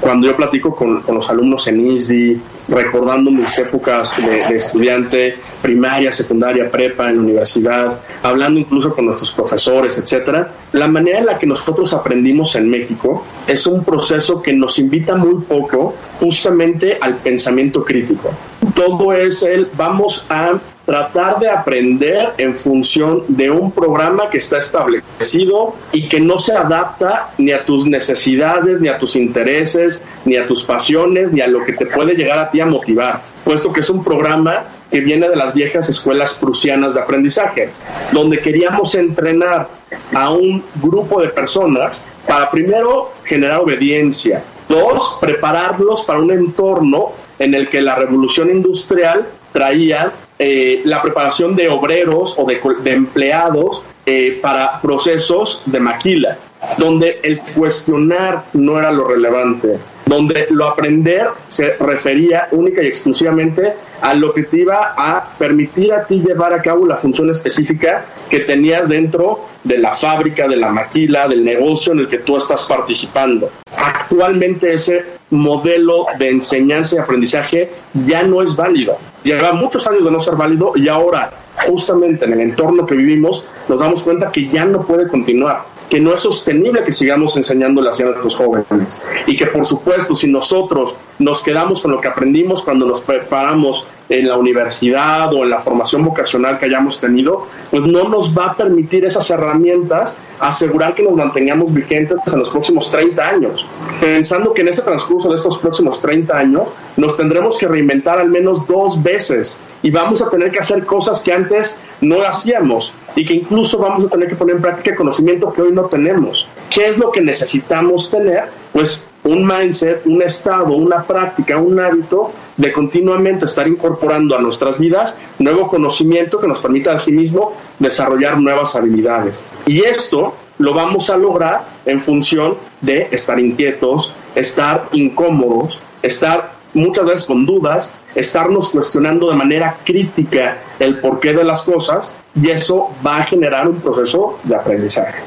cuando 0.00 0.26
yo 0.26 0.36
platico 0.36 0.74
con, 0.74 1.02
los 1.06 1.30
alumnos 1.30 1.66
en 1.66 1.80
ISDI, 1.80 2.40
recordando 2.68 3.30
mis 3.30 3.58
épocas 3.58 4.14
de, 4.16 4.56
estudiante, 4.56 5.36
primaria, 5.62 6.12
secundaria, 6.12 6.70
prepa, 6.70 7.08
en 7.08 7.16
la 7.16 7.22
universidad, 7.22 7.98
hablando 8.22 8.60
incluso 8.60 8.94
con 8.94 9.06
nuestros 9.06 9.32
profesores, 9.32 9.98
etcétera, 9.98 10.52
la 10.72 10.86
manera 10.86 11.18
en 11.18 11.26
la 11.26 11.38
que 11.38 11.46
nosotros 11.46 11.92
aprendimos 11.94 12.54
en 12.56 12.68
México 12.68 13.24
es 13.46 13.66
un 13.66 13.84
proceso 13.84 14.42
que 14.42 14.52
nos 14.52 14.78
invita 14.78 15.16
muy 15.16 15.42
poco 15.42 15.94
justamente 16.20 16.98
al 17.00 17.16
pensamiento 17.16 17.84
crítico. 17.84 18.30
Todo 18.74 19.12
es 19.12 19.42
el 19.42 19.68
vamos 19.76 20.26
a 20.28 20.58
tratar 20.88 21.38
de 21.38 21.50
aprender 21.50 22.30
en 22.38 22.54
función 22.54 23.22
de 23.28 23.50
un 23.50 23.70
programa 23.72 24.30
que 24.30 24.38
está 24.38 24.56
establecido 24.56 25.74
y 25.92 26.08
que 26.08 26.18
no 26.18 26.38
se 26.38 26.54
adapta 26.54 27.28
ni 27.36 27.52
a 27.52 27.62
tus 27.62 27.84
necesidades, 27.86 28.80
ni 28.80 28.88
a 28.88 28.96
tus 28.96 29.14
intereses, 29.14 30.00
ni 30.24 30.36
a 30.36 30.46
tus 30.46 30.64
pasiones, 30.64 31.30
ni 31.30 31.42
a 31.42 31.46
lo 31.46 31.62
que 31.62 31.74
te 31.74 31.84
puede 31.84 32.14
llegar 32.14 32.38
a 32.38 32.50
ti 32.50 32.62
a 32.62 32.64
motivar, 32.64 33.20
puesto 33.44 33.70
que 33.70 33.80
es 33.80 33.90
un 33.90 34.02
programa 34.02 34.64
que 34.90 35.00
viene 35.00 35.28
de 35.28 35.36
las 35.36 35.52
viejas 35.52 35.90
escuelas 35.90 36.32
prusianas 36.32 36.94
de 36.94 37.02
aprendizaje, 37.02 37.68
donde 38.12 38.38
queríamos 38.38 38.94
entrenar 38.94 39.68
a 40.14 40.30
un 40.30 40.64
grupo 40.76 41.20
de 41.20 41.28
personas 41.28 42.02
para 42.26 42.50
primero 42.50 43.12
generar 43.24 43.60
obediencia, 43.60 44.42
dos, 44.70 45.18
prepararlos 45.20 46.02
para 46.04 46.18
un 46.18 46.30
entorno 46.30 47.12
en 47.38 47.52
el 47.52 47.68
que 47.68 47.82
la 47.82 47.94
revolución 47.94 48.48
industrial 48.48 49.26
traía 49.52 50.14
eh, 50.38 50.82
la 50.84 51.02
preparación 51.02 51.56
de 51.56 51.68
obreros 51.68 52.36
o 52.38 52.46
de, 52.46 52.60
empleados 52.92 53.82
eh, 54.06 54.38
para 54.40 54.80
procesos 54.80 55.62
de 55.66 55.80
maquila, 55.80 56.38
donde 56.76 57.20
el 57.22 57.40
cuestionar 57.40 58.44
no 58.54 58.78
era 58.78 58.90
lo 58.90 59.06
relevante, 59.06 59.78
donde 60.06 60.46
lo 60.50 60.66
aprender 60.66 61.28
se 61.48 61.74
refería 61.74 62.48
única 62.52 62.82
y 62.82 62.86
exclusivamente 62.86 63.74
a 64.00 64.14
lo 64.14 64.32
que 64.32 64.44
te 64.44 64.58
iba 64.58 64.94
a 64.96 65.36
permitir 65.38 65.92
a 65.92 66.04
ti 66.04 66.20
llevar 66.20 66.54
a 66.54 66.62
cabo 66.62 66.86
la 66.86 66.96
función 66.96 67.30
específica 67.30 68.06
que 68.30 68.40
tenías 68.40 68.88
dentro 68.88 69.44
de 69.64 69.78
la 69.78 69.92
fábrica, 69.92 70.48
de 70.48 70.56
la 70.56 70.70
maquila, 70.70 71.28
del 71.28 71.44
negocio 71.44 71.92
en 71.92 72.00
el 72.00 72.08
que 72.08 72.18
tú 72.18 72.36
estás 72.36 72.64
participando. 72.64 73.50
Actualmente 73.76 74.74
ese 74.74 75.04
modelo 75.30 76.06
de 76.18 76.30
enseñanza 76.30 76.96
y 76.96 76.98
aprendizaje 76.98 77.70
ya 78.06 78.22
no 78.22 78.42
es 78.42 78.56
válido. 78.56 78.96
Lleva 79.22 79.52
muchos 79.52 79.86
años 79.86 80.04
de 80.04 80.10
no 80.10 80.20
ser 80.20 80.36
válido 80.36 80.72
y 80.74 80.88
ahora, 80.88 81.30
justamente 81.66 82.24
en 82.24 82.32
el 82.32 82.40
entorno 82.40 82.86
que 82.86 82.94
vivimos, 82.94 83.44
nos 83.68 83.80
damos 83.80 84.02
cuenta 84.02 84.30
que 84.30 84.46
ya 84.46 84.64
no 84.64 84.82
puede 84.82 85.08
continuar 85.08 85.77
que 85.88 86.00
no 86.00 86.14
es 86.14 86.20
sostenible 86.20 86.82
que 86.82 86.92
sigamos 86.92 87.36
enseñándole 87.36 87.88
a 87.88 88.04
nuestros 88.04 88.36
jóvenes 88.36 88.98
y 89.26 89.36
que 89.36 89.46
por 89.46 89.64
supuesto 89.64 90.14
si 90.14 90.28
nosotros 90.28 90.94
nos 91.18 91.42
quedamos 91.42 91.80
con 91.80 91.92
lo 91.92 92.00
que 92.00 92.08
aprendimos 92.08 92.62
cuando 92.62 92.86
nos 92.86 93.00
preparamos 93.00 93.86
en 94.08 94.28
la 94.28 94.36
universidad 94.36 95.32
o 95.34 95.44
en 95.44 95.50
la 95.50 95.58
formación 95.58 96.04
vocacional 96.04 96.58
que 96.58 96.66
hayamos 96.66 97.00
tenido, 97.00 97.46
pues 97.70 97.82
no 97.82 98.08
nos 98.08 98.36
va 98.36 98.46
a 98.46 98.54
permitir 98.54 99.04
esas 99.04 99.28
herramientas 99.30 100.16
asegurar 100.40 100.94
que 100.94 101.02
nos 101.02 101.14
mantengamos 101.14 101.72
vigentes 101.72 102.18
en 102.32 102.38
los 102.38 102.50
próximos 102.50 102.90
30 102.90 103.28
años. 103.28 103.66
Pensando 104.00 104.54
que 104.54 104.62
en 104.62 104.68
ese 104.68 104.82
transcurso 104.82 105.28
de 105.28 105.36
estos 105.36 105.58
próximos 105.58 106.00
30 106.00 106.36
años 106.36 106.68
nos 106.96 107.16
tendremos 107.16 107.58
que 107.58 107.68
reinventar 107.68 108.18
al 108.18 108.30
menos 108.30 108.66
dos 108.66 109.02
veces 109.02 109.60
y 109.82 109.90
vamos 109.90 110.22
a 110.22 110.30
tener 110.30 110.50
que 110.50 110.60
hacer 110.60 110.86
cosas 110.86 111.22
que 111.22 111.32
antes 111.32 111.78
no 112.00 112.22
hacíamos 112.22 112.92
y 113.18 113.24
que 113.24 113.34
incluso 113.34 113.78
vamos 113.78 114.04
a 114.04 114.08
tener 114.08 114.28
que 114.28 114.36
poner 114.36 114.54
en 114.54 114.62
práctica 114.62 114.94
conocimiento 114.94 115.52
que 115.52 115.62
hoy 115.62 115.72
no 115.72 115.86
tenemos. 115.86 116.46
¿Qué 116.70 116.86
es 116.86 116.98
lo 116.98 117.10
que 117.10 117.20
necesitamos 117.20 118.08
tener? 118.08 118.44
Pues 118.72 119.04
un 119.24 119.44
mindset, 119.44 120.06
un 120.06 120.22
estado, 120.22 120.76
una 120.76 121.02
práctica, 121.02 121.58
un 121.58 121.80
hábito 121.80 122.30
de 122.56 122.72
continuamente 122.72 123.46
estar 123.46 123.66
incorporando 123.66 124.36
a 124.36 124.40
nuestras 124.40 124.78
vidas 124.78 125.16
nuevo 125.40 125.66
conocimiento 125.66 126.38
que 126.38 126.46
nos 126.46 126.60
permita 126.60 126.92
a 126.92 127.00
sí 127.00 127.10
mismo 127.10 127.54
desarrollar 127.80 128.40
nuevas 128.40 128.76
habilidades. 128.76 129.44
Y 129.66 129.80
esto 129.80 130.34
lo 130.58 130.72
vamos 130.72 131.10
a 131.10 131.16
lograr 131.16 131.64
en 131.86 132.00
función 132.00 132.56
de 132.82 133.08
estar 133.10 133.40
inquietos, 133.40 134.14
estar 134.36 134.88
incómodos, 134.92 135.80
estar 136.02 136.57
muchas 136.74 137.06
veces 137.06 137.24
con 137.24 137.46
dudas, 137.46 137.92
estarnos 138.14 138.70
cuestionando 138.70 139.30
de 139.30 139.36
manera 139.36 139.76
crítica 139.84 140.58
el 140.78 141.00
porqué 141.00 141.32
de 141.32 141.44
las 141.44 141.62
cosas 141.62 142.14
y 142.34 142.50
eso 142.50 142.90
va 143.06 143.18
a 143.18 143.22
generar 143.24 143.68
un 143.68 143.76
proceso 143.80 144.38
de 144.44 144.56
aprendizaje. 144.56 145.18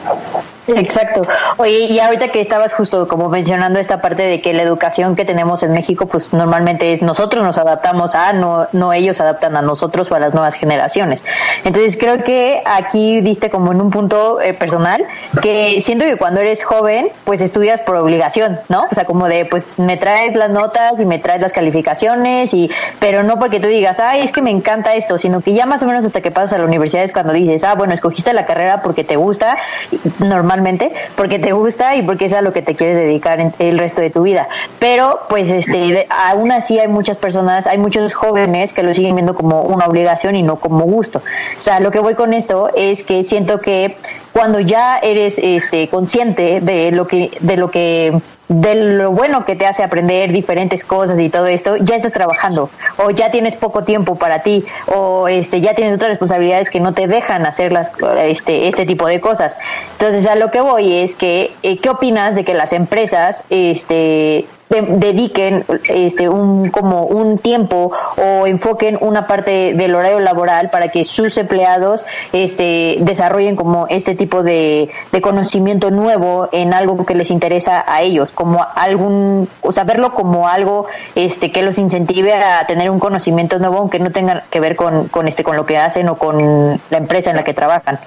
Exacto. 0.75 1.21
Oye, 1.57 1.85
y 1.85 1.99
ahorita 1.99 2.29
que 2.29 2.41
estabas 2.41 2.73
justo 2.73 3.07
como 3.07 3.29
mencionando 3.29 3.79
esta 3.79 4.01
parte 4.01 4.23
de 4.23 4.41
que 4.41 4.53
la 4.53 4.63
educación 4.63 5.15
que 5.15 5.25
tenemos 5.25 5.63
en 5.63 5.73
México, 5.73 6.05
pues 6.05 6.33
normalmente 6.33 6.93
es 6.93 7.01
nosotros 7.01 7.43
nos 7.43 7.57
adaptamos 7.57 8.15
a, 8.15 8.33
no, 8.33 8.67
no 8.71 8.93
ellos 8.93 9.19
adaptan 9.21 9.55
a 9.57 9.61
nosotros 9.61 10.11
o 10.11 10.15
a 10.15 10.19
las 10.19 10.33
nuevas 10.33 10.55
generaciones. 10.55 11.25
Entonces 11.63 11.97
creo 11.97 12.23
que 12.23 12.61
aquí 12.65 13.21
diste 13.21 13.49
como 13.49 13.71
en 13.71 13.81
un 13.81 13.89
punto 13.89 14.41
eh, 14.41 14.53
personal 14.53 15.05
que 15.41 15.81
siento 15.81 16.05
que 16.05 16.15
cuando 16.15 16.39
eres 16.39 16.63
joven, 16.63 17.09
pues 17.25 17.41
estudias 17.41 17.81
por 17.81 17.95
obligación, 17.95 18.59
¿no? 18.69 18.85
O 18.89 18.95
sea, 18.95 19.05
como 19.05 19.27
de, 19.27 19.45
pues 19.45 19.71
me 19.77 19.97
traes 19.97 20.35
las 20.35 20.49
notas 20.49 20.99
y 20.99 21.05
me 21.05 21.19
traes 21.19 21.41
las 21.41 21.53
calificaciones 21.53 22.53
y, 22.53 22.69
pero 22.99 23.23
no 23.23 23.39
porque 23.39 23.59
tú 23.59 23.67
digas, 23.67 23.99
ay, 23.99 24.21
es 24.21 24.31
que 24.31 24.41
me 24.41 24.51
encanta 24.51 24.93
esto, 24.93 25.17
sino 25.17 25.41
que 25.41 25.53
ya 25.53 25.65
más 25.65 25.83
o 25.83 25.85
menos 25.85 26.05
hasta 26.05 26.21
que 26.21 26.31
pasas 26.31 26.53
a 26.53 26.57
la 26.59 26.65
universidad 26.65 27.03
es 27.03 27.11
cuando 27.11 27.33
dices, 27.33 27.63
ah, 27.63 27.75
bueno, 27.75 27.93
escogiste 27.93 28.33
la 28.33 28.45
carrera 28.45 28.81
porque 28.81 29.03
te 29.03 29.15
gusta, 29.15 29.57
normalmente 30.19 30.60
porque 31.15 31.39
te 31.39 31.51
gusta 31.51 31.95
y 31.95 32.01
porque 32.01 32.25
es 32.25 32.33
a 32.33 32.41
lo 32.41 32.53
que 32.53 32.61
te 32.61 32.75
quieres 32.75 32.97
dedicar 32.97 33.39
el 33.59 33.77
resto 33.77 34.01
de 34.01 34.09
tu 34.09 34.23
vida. 34.23 34.47
Pero, 34.79 35.19
pues, 35.29 35.49
este, 35.49 36.07
aún 36.09 36.51
así 36.51 36.79
hay 36.79 36.87
muchas 36.87 37.17
personas, 37.17 37.67
hay 37.67 37.77
muchos 37.77 38.13
jóvenes 38.13 38.73
que 38.73 38.83
lo 38.83 38.93
siguen 38.93 39.15
viendo 39.15 39.35
como 39.35 39.61
una 39.61 39.85
obligación 39.85 40.35
y 40.35 40.43
no 40.43 40.57
como 40.57 40.85
gusto. 40.85 41.19
O 41.57 41.61
sea, 41.61 41.79
lo 41.79 41.91
que 41.91 41.99
voy 41.99 42.15
con 42.15 42.33
esto 42.33 42.69
es 42.75 43.03
que 43.03 43.23
siento 43.23 43.59
que 43.59 43.95
cuando 44.33 44.59
ya 44.59 44.97
eres 44.97 45.37
este, 45.37 45.87
consciente 45.87 46.61
de 46.61 46.91
lo 46.91 47.07
que, 47.07 47.31
de 47.39 47.57
lo 47.57 47.69
que 47.69 48.21
de 48.51 48.75
lo 48.75 49.11
bueno 49.11 49.45
que 49.45 49.55
te 49.55 49.65
hace 49.65 49.81
aprender 49.81 50.33
diferentes 50.33 50.83
cosas 50.83 51.17
y 51.21 51.29
todo 51.29 51.47
esto, 51.47 51.77
ya 51.77 51.95
estás 51.95 52.11
trabajando 52.11 52.69
o 52.97 53.09
ya 53.09 53.31
tienes 53.31 53.55
poco 53.55 53.85
tiempo 53.85 54.15
para 54.15 54.43
ti 54.43 54.65
o 54.87 55.29
este 55.29 55.61
ya 55.61 55.73
tienes 55.73 55.95
otras 55.95 56.09
responsabilidades 56.09 56.69
que 56.69 56.81
no 56.81 56.93
te 56.93 57.07
dejan 57.07 57.45
hacer 57.45 57.71
las, 57.71 57.93
este 58.17 58.67
este 58.67 58.85
tipo 58.85 59.07
de 59.07 59.21
cosas. 59.21 59.55
Entonces, 59.93 60.27
a 60.27 60.35
lo 60.35 60.51
que 60.51 60.59
voy 60.59 60.97
es 60.97 61.15
que 61.15 61.53
eh, 61.63 61.77
¿qué 61.77 61.89
opinas 61.89 62.35
de 62.35 62.43
que 62.43 62.53
las 62.53 62.73
empresas 62.73 63.45
este 63.49 64.45
dediquen 64.71 65.65
este 65.87 66.29
un 66.29 66.69
como 66.69 67.03
un 67.03 67.37
tiempo 67.37 67.91
o 68.17 68.47
enfoquen 68.47 68.97
una 69.01 69.27
parte 69.27 69.73
del 69.73 69.95
horario 69.95 70.19
laboral 70.19 70.69
para 70.69 70.89
que 70.89 71.03
sus 71.03 71.37
empleados 71.37 72.05
este 72.31 72.97
desarrollen 73.01 73.55
como 73.55 73.87
este 73.87 74.15
tipo 74.15 74.43
de, 74.43 74.89
de 75.11 75.21
conocimiento 75.21 75.91
nuevo 75.91 76.49
en 76.51 76.73
algo 76.73 77.05
que 77.05 77.15
les 77.15 77.31
interesa 77.31 77.83
a 77.87 78.01
ellos 78.01 78.31
como 78.31 78.65
algún 78.75 79.49
o 79.61 79.71
sea 79.71 79.83
verlo 79.83 80.13
como 80.13 80.47
algo 80.47 80.85
este 81.15 81.51
que 81.51 81.61
los 81.61 81.77
incentive 81.77 82.33
a 82.33 82.65
tener 82.65 82.89
un 82.89 82.99
conocimiento 82.99 83.59
nuevo 83.59 83.77
aunque 83.77 83.99
no 83.99 84.11
tenga 84.11 84.43
que 84.49 84.59
ver 84.59 84.75
con, 84.75 85.07
con 85.09 85.27
este 85.27 85.43
con 85.43 85.57
lo 85.57 85.65
que 85.65 85.77
hacen 85.77 86.07
o 86.09 86.17
con 86.17 86.79
la 86.89 86.97
empresa 86.97 87.29
en 87.29 87.35
la 87.35 87.43
que 87.43 87.53
trabajan. 87.53 87.99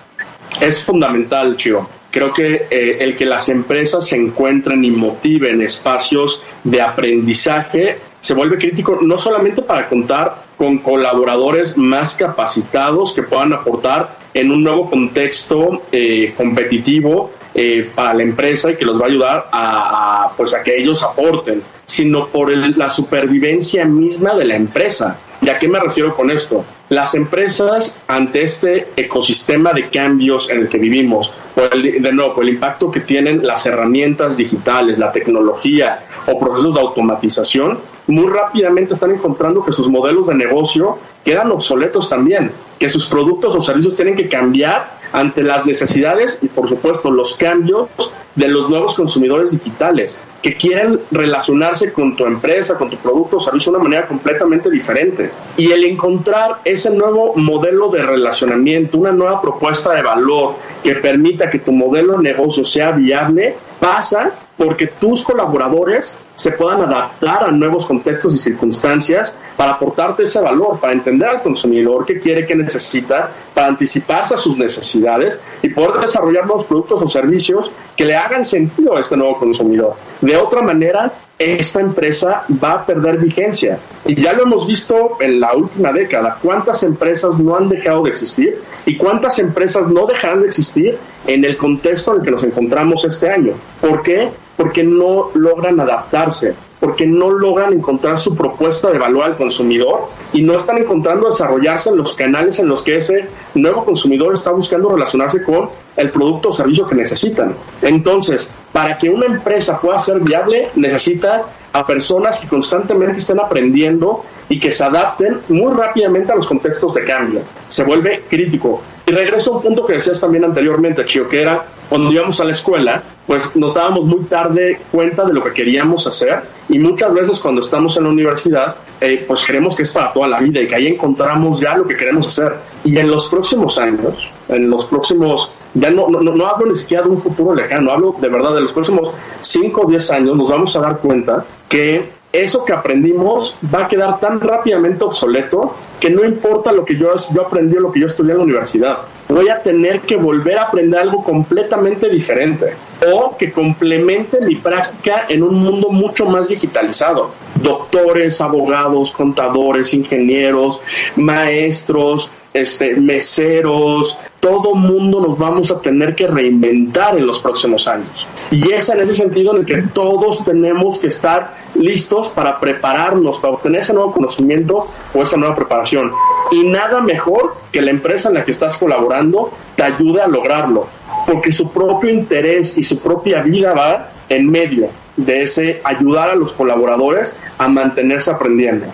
Es 0.61 0.85
fundamental 0.85 1.57
Chio 1.57 1.87
Creo 2.14 2.33
que 2.33 2.68
eh, 2.70 2.98
el 3.00 3.16
que 3.16 3.27
las 3.27 3.48
empresas 3.48 4.07
se 4.07 4.14
encuentren 4.14 4.85
y 4.85 4.90
motiven 4.92 5.61
espacios 5.61 6.44
de 6.62 6.81
aprendizaje 6.81 7.98
se 8.20 8.35
vuelve 8.35 8.57
crítico 8.57 9.00
no 9.03 9.18
solamente 9.18 9.62
para 9.62 9.88
contar 9.88 10.44
con 10.57 10.79
colaboradores 10.79 11.77
más 11.77 12.14
capacitados 12.14 13.14
que 13.14 13.24
puedan 13.24 13.53
aportar 13.53 14.16
en 14.33 14.53
un 14.53 14.62
nuevo 14.62 14.88
contexto 14.88 15.83
eh, 15.90 16.33
competitivo 16.37 17.33
eh, 17.55 17.88
para 17.95 18.14
la 18.14 18.23
empresa 18.25 18.73
y 18.73 18.77
que 18.77 18.85
los 18.85 19.01
va 19.01 19.05
a 19.05 19.09
ayudar 19.09 19.49
a, 19.53 20.33
pues 20.37 20.55
a 20.55 20.62
que 20.62 20.77
ellos 20.77 21.03
aporten, 21.03 21.62
sino 21.87 22.27
por 22.27 22.51
la 22.51 22.90
supervivencia 22.90 23.85
misma 23.85 24.35
de 24.35 24.45
la 24.45 24.57
empresa. 24.57 25.19
¿Y 25.40 25.49
a 25.49 25.59
qué 25.59 25.69
me 25.69 25.79
refiero 25.79 26.12
con 26.14 26.31
esto? 26.31 26.64
Las 26.88 27.14
empresas, 27.14 28.01
ante 28.09 28.43
este 28.43 28.88
ecosistema 28.97 29.73
de 29.73 29.88
cambios 29.88 30.51
en 30.51 30.62
el 30.62 30.69
que 30.69 30.79
vivimos, 30.79 31.33
de 31.55 32.12
nuevo, 32.12 32.35
por 32.35 32.45
el 32.45 32.51
impacto 32.51 32.90
que 32.90 33.01
tienen 33.01 33.47
las 33.47 33.67
herramientas 33.67 34.37
digitales, 34.37 34.99
la 34.99 35.12
tecnología 35.12 36.05
o 36.27 36.38
procesos 36.38 36.75
de 36.75 36.81
automatización, 36.81 37.79
muy 38.07 38.27
rápidamente 38.27 38.95
están 38.95 39.12
encontrando 39.12 39.62
que 39.62 39.73
sus 39.73 39.88
modelos 39.88 40.27
de 40.27 40.35
negocio 40.35 40.99
quedan 41.25 41.51
obsoletos 41.51 42.09
también, 42.09 42.53
que 42.79 42.88
sus 42.88 43.09
productos 43.09 43.55
o 43.55 43.61
servicios 43.61 43.97
tienen 43.97 44.14
que 44.14 44.29
cambiar 44.29 44.99
ante 45.12 45.43
las 45.43 45.64
necesidades 45.64 46.38
y, 46.43 46.49
por 46.49 46.69
supuesto, 46.69 47.11
los 47.11 47.37
cambios 47.37 47.88
de 48.35 48.49
los 48.49 48.69
nuevos 48.69 48.95
consumidores 48.95 49.53
digitales 49.53 50.19
que 50.43 50.57
quieren 50.57 51.01
relacionarse 51.11 51.93
con 51.93 52.17
tu 52.17 52.27
empresa, 52.27 52.77
con 52.77 52.90
tu 52.90 52.97
producto 52.97 53.37
o 53.37 53.40
servicio 53.40 53.73
de 53.73 53.79
una 53.79 53.85
manera 53.85 54.07
completamente 54.07 54.69
diferente. 54.69 55.31
Y 55.57 55.71
el 55.71 55.85
encontrar 55.85 56.59
ese 56.64 56.90
nuevo 56.90 57.35
modelo 57.37 57.88
de 57.88 58.03
relacionamiento, 58.03 58.99
una 58.99 59.12
nueva 59.12 59.40
propuesta 59.40 59.95
de 59.95 60.03
valor 60.03 60.57
que 60.83 60.97
permita 60.97 61.49
que 61.49 61.61
tu 61.61 61.73
modelo 61.73 62.19
de 62.19 62.25
negocio 62.25 62.64
sea 62.64 62.90
viable, 62.90 63.57
pasa 63.79 64.33
porque 64.57 64.87
tus 64.87 65.23
colaboradores 65.25 66.17
se 66.35 66.53
puedan 66.53 66.83
adaptar 66.83 67.45
a 67.45 67.51
nuevos 67.51 67.87
contextos 67.87 68.35
y 68.35 68.38
circunstancias 68.38 69.37
para 69.57 69.73
aportarte 69.73 70.25
ese 70.25 70.40
valor, 70.40 70.79
para 70.81 70.93
entender 70.93 71.29
al 71.29 71.43
consumidor 71.43 72.05
qué 72.05 72.19
quiere, 72.19 72.47
qué 72.47 72.55
necesita, 72.55 73.31
para 73.53 73.69
anticiparse 73.69 74.35
a 74.35 74.38
sus 74.38 74.57
necesidades 74.57 75.38
y 75.62 75.69
poder 75.69 76.01
desarrollar 76.01 76.47
nuevos 76.47 76.64
productos 76.64 77.03
o 77.03 77.09
servicios 77.09 77.71
que 77.97 78.05
le 78.05 78.17
hagan 78.17 78.45
sentido 78.45 78.97
a 78.97 79.01
este 79.01 79.17
nuevo 79.17 79.38
consumidor. 79.38 79.95
De 80.21 80.37
otra 80.37 80.62
manera, 80.62 81.12
esta 81.38 81.81
empresa 81.81 82.45
va 82.62 82.73
a 82.73 82.87
perder 82.87 83.19
vigencia. 83.19 83.79
Y 84.07 84.14
ya 84.21 84.33
lo 84.33 84.45
hemos 84.45 84.67
visto 84.67 85.17
en 85.21 85.40
la 85.40 85.55
última 85.55 85.93
década, 85.93 86.38
cuántas 86.40 86.83
empresas 86.83 87.38
no 87.38 87.57
han 87.57 87.69
dejado 87.69 88.05
de 88.05 88.11
existir 88.11 88.61
y 88.87 88.97
cuántas 88.97 89.38
empresas 89.38 89.88
no 89.88 90.07
dejarán 90.07 90.43
de 90.43 90.49
existir 90.49 90.97
en 91.27 91.45
el 91.45 91.57
contexto 91.57 92.12
en 92.12 92.19
el 92.19 92.25
que 92.25 92.31
nos 92.31 92.45
encontramos 92.45 93.05
este 93.05 93.31
año. 93.31 93.55
¿Por 93.81 94.03
qué? 94.03 94.31
Porque 94.57 94.85
no 94.85 95.31
logran 95.35 95.81
adaptarse, 95.81 96.55
porque 96.81 97.07
no 97.07 97.31
logran 97.31 97.73
encontrar 97.73 98.19
su 98.19 98.37
propuesta 98.37 98.90
de 98.90 98.99
valor 98.99 99.25
al 99.25 99.37
consumidor 99.37 100.09
y 100.33 100.43
no 100.43 100.57
están 100.57 100.79
encontrando 100.79 101.27
desarrollarse 101.27 101.90
en 101.90 101.97
los 101.97 102.14
canales 102.14 102.59
en 102.59 102.69
los 102.69 102.83
que 102.83 102.97
ese 102.97 103.29
nuevo 103.55 103.85
consumidor 103.85 104.35
está 104.35 104.51
buscando 104.51 104.90
relacionarse 104.90 105.43
con 105.43 105.71
el 105.96 106.11
producto 106.11 106.48
o 106.48 106.52
servicio 106.52 106.87
que 106.87 106.94
necesitan. 106.94 107.54
Entonces, 107.83 108.50
para 108.72 108.98
que 108.98 109.09
una 109.09 109.26
empresa 109.26 109.80
pueda 109.80 109.98
ser 109.98 110.20
viable, 110.20 110.70
necesita 110.74 111.44
a 111.72 111.87
personas 111.87 112.40
que 112.40 112.48
constantemente 112.48 113.18
estén 113.18 113.40
aprendiendo 113.40 114.24
y 114.48 114.61
que 114.61 114.70
se 114.70 114.85
adapten 114.85 115.40
muy 115.48 115.72
rápidamente 115.74 116.30
a 116.33 116.37
los 116.37 116.46
contextos 116.46 116.94
de 116.94 117.04
cambio. 117.04 117.40
Se 117.66 117.83
vuelve 117.83 118.24
crítico. 118.28 118.83
Y 119.07 119.12
regreso 119.12 119.52
a 119.52 119.57
un 119.57 119.62
punto 119.62 119.85
que 119.85 119.94
decías 119.94 120.20
también 120.20 120.44
anteriormente, 120.44 121.04
Chio, 121.04 121.28
que 121.28 121.42
era 121.42 121.64
cuando 121.88 122.12
íbamos 122.12 122.40
a 122.40 122.44
la 122.44 122.52
escuela, 122.52 123.02
pues 123.26 123.54
nos 123.57 123.74
dábamos 123.74 124.07
muy 124.07 124.24
tarde 124.24 124.80
cuenta 124.90 125.24
de 125.24 125.35
lo 125.35 125.42
que 125.42 125.52
queríamos 125.52 126.07
hacer 126.07 126.42
y 126.68 126.78
muchas 126.78 127.12
veces 127.12 127.40
cuando 127.40 127.61
estamos 127.61 127.96
en 127.96 128.04
la 128.04 128.11
universidad, 128.11 128.76
eh, 129.00 129.24
pues 129.26 129.44
creemos 129.44 129.76
que 129.76 129.83
es 129.83 129.92
para 129.92 130.12
toda 130.12 130.28
la 130.28 130.38
vida 130.38 130.61
y 130.61 130.66
que 130.66 130.74
ahí 130.74 130.87
encontramos 130.87 131.61
ya 131.61 131.76
lo 131.76 131.87
que 131.87 131.96
queremos 131.96 132.26
hacer. 132.28 132.54
Y 132.85 132.96
en 132.98 133.11
los 133.11 133.28
próximos 133.28 133.78
años, 133.78 134.28
en 134.48 134.70
los 134.70 134.87
próximos, 134.87 135.50
ya 135.74 135.90
no, 135.90 136.09
no, 136.09 136.20
no 136.20 136.46
hablo 136.46 136.66
ni 136.66 136.76
siquiera 136.76 137.02
de 137.02 137.11
un 137.11 137.18
futuro 137.18 137.54
lejano, 137.54 137.90
hablo 137.90 138.14
de 138.20 138.28
verdad 138.28 138.54
de 138.54 138.61
los 138.61 138.72
próximos 138.72 139.12
5 139.40 139.83
o 139.83 139.87
10 139.87 140.11
años, 140.11 140.37
nos 140.37 140.50
vamos 140.50 140.76
a 140.76 140.80
dar 140.80 140.98
cuenta 140.98 141.44
que 141.68 142.09
eso 142.35 142.64
que 142.64 142.72
aprendimos 142.72 143.57
va 143.72 143.85
a 143.85 143.88
quedar 143.88 144.18
tan 144.18 144.40
rápidamente 144.40 145.04
obsoleto 145.04 145.76
que 146.00 146.11
no 146.11 146.24
importa 146.24 146.72
lo 146.72 146.85
que 146.85 146.96
yo, 146.96 147.11
yo 147.33 147.42
aprendí 147.42 147.76
o 147.76 147.80
lo 147.80 147.92
que 147.92 148.00
yo 148.00 148.09
estudié 148.09 148.33
en 148.33 148.38
la 148.38 148.44
universidad. 148.44 148.98
Voy 149.28 149.48
a 149.48 149.62
tener 149.62 150.00
que 150.00 150.16
volver 150.16 150.59
a 150.59 150.64
aprender 150.64 150.98
algo 150.98 151.22
completamente 151.22 152.09
diferente 152.09 152.74
o 153.12 153.37
que 153.37 153.52
complemente 153.52 154.40
mi 154.40 154.57
práctica 154.57 155.26
en 155.28 155.44
un 155.44 155.54
mundo 155.54 155.90
mucho 155.90 156.26
más 156.26 156.48
digitalizado. 156.48 157.30
Doctores, 157.62 158.40
abogados, 158.40 159.12
contadores, 159.12 159.94
ingenieros, 159.94 160.80
maestros, 161.14 162.33
este, 162.52 162.96
meseros, 162.96 164.18
todo 164.44 164.74
mundo 164.74 165.22
nos 165.26 165.38
vamos 165.38 165.70
a 165.70 165.80
tener 165.80 166.14
que 166.14 166.26
reinventar 166.26 167.16
en 167.16 167.26
los 167.26 167.40
próximos 167.40 167.88
años. 167.88 168.26
Y 168.50 168.72
es 168.72 168.90
en 168.90 169.00
ese 169.00 169.14
sentido 169.14 169.54
en 169.54 169.61
el 169.61 169.66
que 169.66 169.83
todos 169.94 170.44
tenemos 170.44 170.98
que 170.98 171.07
estar 171.07 171.54
listos 171.74 172.28
para 172.28 172.61
prepararnos, 172.61 173.38
para 173.38 173.54
obtener 173.54 173.80
ese 173.80 173.94
nuevo 173.94 174.12
conocimiento 174.12 174.87
o 175.14 175.22
esa 175.22 175.38
nueva 175.38 175.54
preparación. 175.54 176.12
Y 176.52 176.62
nada 176.64 177.00
mejor 177.00 177.57
que 177.72 177.80
la 177.80 177.90
empresa 177.90 178.28
en 178.28 178.35
la 178.35 178.44
que 178.44 178.50
estás 178.50 178.76
colaborando 178.76 179.50
te 179.76 179.83
ayude 179.83 180.20
a 180.20 180.28
lograrlo, 180.28 180.88
porque 181.26 181.50
su 181.50 181.70
propio 181.70 182.11
interés 182.11 182.76
y 182.76 182.83
su 182.83 182.98
propia 182.98 183.40
vida 183.40 183.72
va 183.72 184.11
en 184.28 184.50
medio 184.50 184.90
de 185.16 185.44
ese 185.44 185.80
ayudar 185.85 186.28
a 186.28 186.35
los 186.35 186.52
colaboradores 186.52 187.35
a 187.57 187.66
mantenerse 187.66 188.30
aprendiendo. 188.30 188.88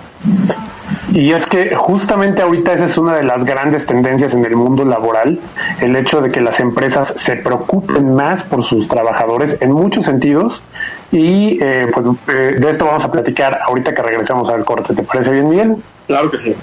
Y 1.13 1.33
es 1.33 1.45
que 1.47 1.75
justamente 1.75 2.43
ahorita 2.43 2.73
esa 2.73 2.87
es 2.87 2.97
una 2.97 3.17
de 3.17 3.25
las 3.25 3.45
grandes 3.45 3.87
tendencias 3.87 4.33
en 4.35 4.45
el 4.45 4.55
mundo 4.55 4.85
laboral, 4.85 5.41
el 5.81 5.97
hecho 5.97 6.21
de 6.21 6.31
que 6.31 6.41
las 6.41 6.61
empresas 6.61 7.15
se 7.17 7.37
preocupen 7.37 8.15
más 8.15 8.45
por 8.45 8.63
sus 8.63 8.87
trabajadores 8.87 9.59
en 9.61 9.73
muchos 9.73 10.05
sentidos. 10.07 10.63
Y 11.11 11.59
eh, 11.61 11.89
pues 11.93 12.07
eh, 12.29 12.57
de 12.59 12.71
esto 12.71 12.85
vamos 12.85 13.05
a 13.05 13.11
platicar 13.11 13.61
ahorita 13.67 13.93
que 13.93 14.03
regresamos 14.03 14.51
al 14.51 14.65
corte. 14.65 14.95
¿Te 14.95 15.03
parece 15.03 15.33
bien, 15.33 15.49
Miguel? 15.49 15.77
Claro 16.07 16.31
que 16.31 16.39
sí. 16.39 16.55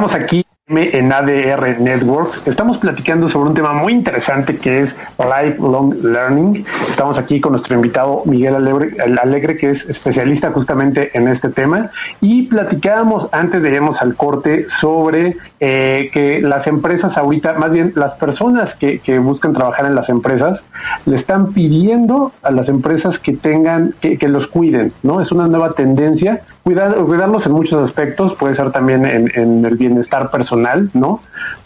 Regresamos 0.00 0.14
aquí 0.14 0.46
en 0.68 1.12
ADR 1.12 1.78
Networks. 1.78 2.40
Estamos 2.46 2.78
platicando 2.78 3.28
sobre 3.28 3.50
un 3.50 3.54
tema 3.54 3.74
muy 3.74 3.92
interesante 3.92 4.56
que 4.56 4.80
es 4.80 4.96
Lifelong 5.18 6.02
Learning. 6.02 6.64
Estamos 6.88 7.18
aquí 7.18 7.38
con 7.38 7.52
nuestro 7.52 7.74
invitado 7.74 8.22
Miguel 8.24 8.54
Alegre, 8.54 9.56
que 9.58 9.70
es 9.70 9.86
especialista 9.90 10.52
justamente 10.52 11.10
en 11.12 11.28
este 11.28 11.50
tema. 11.50 11.90
Y 12.22 12.44
platicábamos 12.44 13.28
antes 13.32 13.62
de 13.62 13.74
irnos 13.74 14.00
al 14.00 14.14
corte 14.14 14.70
sobre 14.70 15.36
eh, 15.58 16.08
que 16.14 16.40
las 16.40 16.66
empresas 16.66 17.18
ahorita, 17.18 17.54
más 17.54 17.72
bien 17.72 17.92
las 17.94 18.14
personas 18.14 18.74
que, 18.74 19.00
buscan 19.18 19.52
trabajar 19.52 19.84
en 19.84 19.94
las 19.94 20.08
empresas, 20.08 20.64
le 21.04 21.16
están 21.16 21.52
pidiendo 21.52 22.32
a 22.42 22.50
las 22.52 22.70
empresas 22.70 23.18
que 23.18 23.34
tengan, 23.34 23.92
que 24.00 24.28
los 24.28 24.46
cuiden, 24.46 24.94
¿no? 25.02 25.20
Es 25.20 25.30
una 25.30 25.46
nueva 25.46 25.72
tendencia 25.72 26.40
cuidar, 26.70 26.94
cuidarnos 26.94 27.46
en 27.46 27.52
muchos 27.52 27.82
aspectos, 27.82 28.34
puede 28.34 28.54
ser 28.54 28.70
también 28.70 29.04
en, 29.04 29.64
el 29.64 29.76
bienestar 29.76 30.30
personal, 30.30 30.88
¿no? 30.94 31.20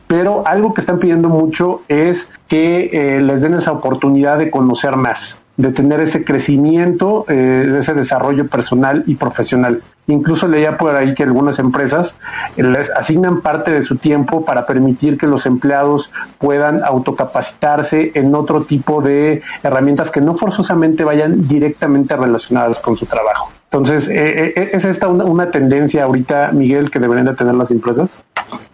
Pero 0.06 0.46
algo 0.46 0.72
que 0.72 0.80
están 0.80 0.98
pidiendo 0.98 1.28
mucho 1.28 1.82
es 1.88 2.30
que 2.48 2.90
eh, 2.92 3.20
les 3.20 3.42
den 3.42 3.54
esa 3.54 3.72
oportunidad 3.72 4.38
de 4.38 4.50
conocer 4.50 4.96
más, 4.96 5.38
de 5.56 5.72
tener 5.72 6.00
ese 6.00 6.24
crecimiento, 6.24 7.24
eh, 7.28 7.76
ese 7.78 7.92
desarrollo 7.94 8.46
personal 8.46 9.04
y 9.06 9.14
profesional. 9.14 9.82
Incluso 10.06 10.48
leía 10.48 10.76
por 10.76 10.94
ahí 10.94 11.14
que 11.14 11.22
algunas 11.22 11.58
empresas 11.58 12.16
les 12.56 12.90
asignan 12.90 13.40
parte 13.40 13.70
de 13.70 13.82
su 13.82 13.96
tiempo 13.96 14.44
para 14.44 14.66
permitir 14.66 15.18
que 15.18 15.26
los 15.26 15.46
empleados 15.46 16.10
puedan 16.38 16.82
autocapacitarse 16.84 18.12
en 18.14 18.34
otro 18.34 18.64
tipo 18.64 19.00
de 19.02 19.42
herramientas 19.62 20.10
que 20.10 20.20
no 20.20 20.34
forzosamente 20.34 21.04
vayan 21.04 21.46
directamente 21.48 22.16
relacionadas 22.16 22.78
con 22.78 22.96
su 22.96 23.06
trabajo. 23.06 23.50
Entonces, 23.74 24.08
eh, 24.08 24.52
eh, 24.54 24.70
¿es 24.72 24.84
esta 24.84 25.08
una, 25.08 25.50
tendencia 25.50 26.04
ahorita, 26.04 26.52
Miguel, 26.52 26.92
que 26.92 27.00
deberían 27.00 27.26
de 27.26 27.34
tener 27.34 27.54
las 27.54 27.72
empresas? 27.72 28.22